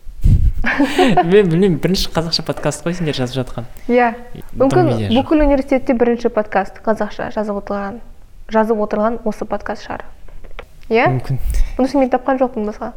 Мен 1.31 1.49
білмеймін 1.51 1.77
бірінші 1.83 2.09
қазақша 2.15 2.45
подкаст 2.47 2.85
қой 2.85 2.97
сендер 2.97 3.17
жазып 3.17 3.43
жатқан. 3.43 3.69
Иә. 3.89 4.13
Мүмкін 4.57 5.13
бүкіл 5.13 5.45
университетте 5.45 5.93
бірінші 5.97 6.33
подкаст 6.33 6.81
қазақша 6.85 7.29
жазып 7.35 7.61
отырған 7.61 8.01
жазып 8.51 8.81
отырған 8.85 9.21
осы 9.25 9.45
подкаст 9.45 9.85
шығар. 9.87 10.05
Иә? 10.91 11.07
мүмкін. 11.15 11.39
Бұны 11.77 11.87
үшін 11.87 12.03
мен 12.03 12.11
тапқан 12.11 12.39
жоқпын 12.41 12.67
басқа. 12.67 12.91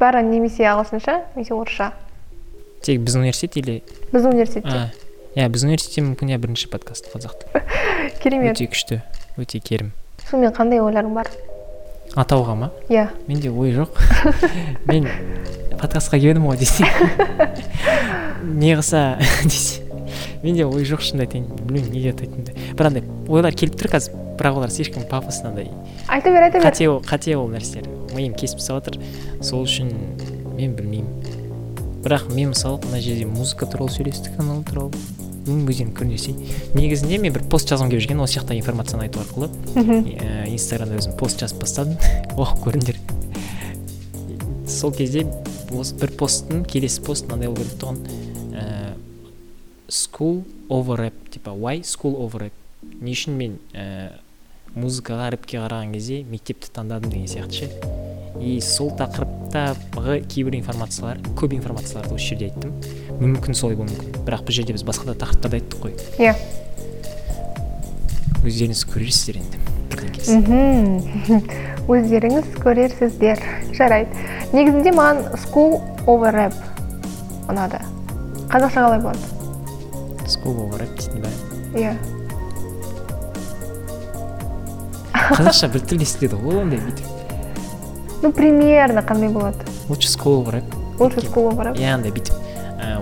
Бәрі 0.00 0.22
немесе 0.24 0.64
ағылшынша 0.70 1.18
немесе 1.36 1.54
орысша. 1.54 1.90
Тек 2.82 3.02
біздің 3.04 3.26
университет 3.26 3.56
или 3.60 3.82
біздің 4.12 4.32
университетте 4.32 4.84
иә 5.36 5.48
біздің 5.52 5.72
университетте 5.72 6.04
мүмкін 6.06 6.32
иә 6.32 6.38
бірінші 6.40 6.70
подкаст 6.72 7.10
қазақ 7.12 7.44
керемет. 8.22 8.56
Өте 8.56 8.68
күшті 8.70 9.00
өте 9.38 9.60
керім. 9.60 9.92
Сонымен 10.30 10.54
қандай 10.56 10.80
ойларың 10.82 11.14
бар? 11.16 11.30
Атауға 12.18 12.54
ма? 12.56 12.70
Иә. 12.88 13.08
Менде 13.28 13.50
ой 13.50 13.74
жоқ. 13.76 13.98
Мен 14.88 15.08
подкастқа 15.78 16.18
келдім 16.18 16.48
ғой 16.48 16.58
десе. 16.62 16.86
Не 18.42 18.74
қылса 18.78 19.18
десе. 19.44 19.87
Менде 20.42 20.66
ой 20.66 20.84
жоқ 20.88 21.02
шынымды 21.04 21.26
айтайын 21.26 21.46
білмеймін 21.66 21.92
не 21.92 22.02
деп. 22.02 22.18
Атайтынымды 22.18 22.74
бір 22.78 22.90
андай 22.90 23.04
ойлар 23.28 23.54
келіп 23.58 23.78
тұр 23.80 23.92
қазір 23.94 24.16
бірақ 24.38 24.60
олар 24.60 24.70
слишком 24.70 25.04
пафосно 25.10 25.50
андай 25.50 25.70
айта 26.08 26.30
бер 26.30 26.42
айта 26.42 26.58
бер. 26.58 26.66
Қате 26.66 26.88
ол 26.88 27.00
қате 27.02 27.36
ол 27.36 27.48
нәрселер. 27.50 27.88
Миым 28.14 28.34
кесіп 28.34 28.58
тастап 28.62 28.84
жатыр 28.84 29.00
сол 29.42 29.64
үшін 29.66 29.90
мен 30.56 30.74
білмеймін. 30.78 31.08
Бірақ 32.04 32.28
мен 32.32 32.54
мысалы 32.54 32.78
мына 32.86 33.00
жерде 33.02 33.26
музыка 33.26 33.66
туралы 33.66 33.90
сөйлестік 33.90 34.38
анау 34.38 34.62
туралы 34.62 34.92
өздерің 35.48 35.92
көрінесей. 35.96 36.36
Негізінде 36.76 37.18
мен 37.18 37.32
бір 37.32 37.44
пост 37.50 37.70
жазғым 37.70 37.90
келіп 37.90 38.04
жүрген 38.04 38.22
осы 38.24 38.38
жақта 38.38 38.56
информацияны 38.58 39.06
айту 39.08 39.20
арқылы. 39.22 39.48
Мхм. 39.74 40.04
ә, 40.20 40.48
инстаграмда 40.52 40.98
өзім 41.00 41.16
пост 41.18 41.40
жазып 41.40 41.62
бастадым 41.62 41.96
оқып 42.36 42.64
көріңдер. 42.66 43.00
Сол 44.68 44.92
кезде 44.92 45.26
осы 45.72 45.96
бір 45.98 46.12
посттың 46.20 46.64
келесі 46.68 47.02
пост 47.02 47.26
мынандай 47.28 47.48
болып 47.48 47.64
кетті 47.64 47.80
тұғын. 47.82 47.98
Ә, 48.52 48.94
school 49.88 50.44
over 50.68 50.96
rap 50.96 51.14
типа 51.30 51.50
why 51.50 51.82
school 51.82 52.16
over 52.16 52.40
rap? 52.40 52.52
Не 53.00 53.12
үшін 53.16 53.34
мен 53.36 53.56
ә, 53.74 54.12
музыкаға 54.78 55.32
рэпке 55.34 55.58
қараған 55.58 55.94
кезде 55.96 56.20
мектепті 56.28 56.70
таңдадым 56.76 57.10
деген 57.10 57.26
сияқты 57.26 57.64
ше. 57.64 57.68
И 58.38 58.60
сол 58.62 58.92
тақырыптағы 58.98 60.20
кейбір 60.30 60.58
информациялар 60.60 61.18
көп 61.38 61.56
информацияларды 61.56 62.14
осы 62.14 62.34
жерде 62.34 62.50
айттым. 62.52 62.76
Мүмкін 63.18 63.56
солай 63.58 63.78
болуы 63.78 63.90
мүмкін. 63.90 64.20
Бірақ 64.28 64.44
бұл 64.46 64.58
жерде 64.60 64.76
біз 64.76 64.84
басқа 64.86 65.10
да 65.10 65.16
тақырыптарды 65.24 65.58
айттық 65.58 65.82
қой. 65.82 65.96
Иә. 66.22 66.36
Өздеріңіз 68.44 68.84
көрерсіздер 68.92 69.40
енді 69.42 69.64
мхм. 70.28 71.40
өздеріңіз 71.96 72.52
көрерсіздер. 72.60 73.42
Жарайды. 73.74 74.28
Негізінде 74.52 74.92
маған 74.94 75.24
school 75.46 75.80
over 76.06 76.36
rap 76.36 76.54
ұнады. 77.48 77.82
Қазақша 78.52 78.84
қалай 78.84 79.02
болады 79.02 79.37
rap 80.28 80.92
дейтін 80.98 81.20
бәрі 81.24 81.36
иә 81.84 81.92
қазақша 85.28 85.68
бір 85.72 85.84
тіл 85.88 86.02
естіледі 86.04 86.36
ғой 86.42 86.60
ондай 86.62 86.80
бүйтіп 86.82 88.22
ну 88.22 88.32
примерно 88.32 89.00
қандай 89.00 89.32
болады 89.32 89.64
лучше 89.88 90.08
over 90.24 90.58
rap 90.58 90.68
лучше 90.98 91.28
over 91.34 91.70
rap 91.70 91.78
иә 91.78 91.94
андай 91.94 92.12
бүйтіп 92.12 92.34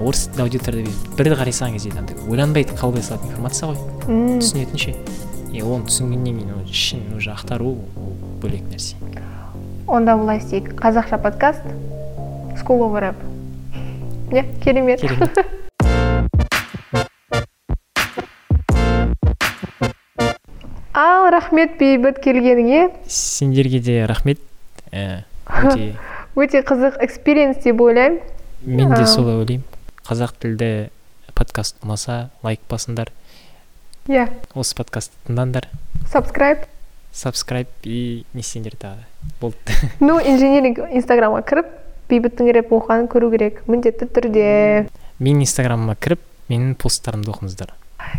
орыс 0.02 0.26
тілді 0.28 0.42
аудиторияда 0.46 0.90
бүйтіп 0.90 1.16
бірді 1.18 1.38
қарай 1.40 1.54
салған 1.56 1.76
кезде 1.76 1.92
андай 1.98 2.16
ойланбай 2.28 2.66
қабылдай 2.68 3.02
салатын 3.02 3.30
информация 3.30 3.70
ғой 3.70 3.78
түсінетін 4.40 4.82
ше 4.82 4.96
и 5.52 5.62
оны 5.62 5.86
түсінгеннен 5.88 6.40
кейін 6.40 6.54
ол 6.58 6.70
ішін 6.70 7.04
уже 7.16 7.32
ақтару 7.34 7.74
ол 7.74 8.14
бөлек 8.42 8.66
нәрсе 8.70 8.96
онда 9.86 10.16
былай 10.18 10.38
істейік 10.42 10.74
қазақша 10.80 11.20
подкаст 11.22 11.62
school 12.60 12.86
over 12.88 13.14
иә 14.30 14.44
керемет 14.62 15.00
керемет 15.00 15.55
рахмет 21.46 21.78
бейбіт 21.78 22.18
келгеніңе. 22.18 22.90
Сендерге 23.06 23.78
де 23.78 24.06
рахмет. 24.06 24.40
Ә, 24.90 25.22
өте 25.46 25.94
өте 26.34 26.62
қызық 26.66 26.98
экспириенс 27.06 27.62
деп 27.62 27.80
ойлаймын. 27.80 28.18
мен 28.64 28.90
де 28.90 29.06
солай 29.06 29.36
ойлаймын. 29.38 29.62
Қазақ 30.08 30.32
тілді 30.42 30.90
подкаст 31.38 31.76
ұнаса 31.84 32.30
лайк 32.42 32.60
басыңдар. 32.68 33.12
Иә. 34.08 34.26
Осы 34.54 34.74
подкастты 34.74 35.14
тыңдаңдар. 35.28 35.68
Subscribe. 36.10 36.66
Сабскрайб 37.12 37.68
и 37.84 38.24
не 38.34 38.42
істеңдер 38.42 38.74
тағы. 38.74 39.06
Болды. 39.40 39.78
Ну 40.00 40.18
инжиниринг 40.18 40.82
инстаграмға 40.90 41.44
кіріп 41.46 41.70
бейбіттің 42.10 42.50
рэп 42.58 42.74
оқығанын 42.74 43.06
көру 43.12 43.30
керек. 43.30 43.62
Міндетті 43.70 44.10
түрде. 44.10 44.88
Менің 45.22 45.46
инстаграмыма 45.46 45.94
кіріп 45.94 46.26
менің 46.50 46.74
посттарымды 46.74 47.30
оқыңыздар. 47.30 47.72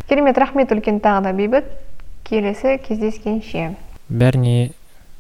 Керемет 0.08 0.40
рахмет 0.40 0.72
үлкен 0.72 1.00
тағы 1.04 1.28
да 1.28 1.34
бейбіт. 1.36 1.70
Келесі 2.28 2.78
кездескенше. 2.84 3.74
Бәріне 4.10 4.72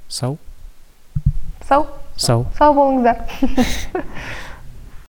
сау? 0.07 0.37
Сау. 1.67 1.87
Сау. 2.17 2.45
Сау 2.57 2.73
болыңыздар. 2.75 3.23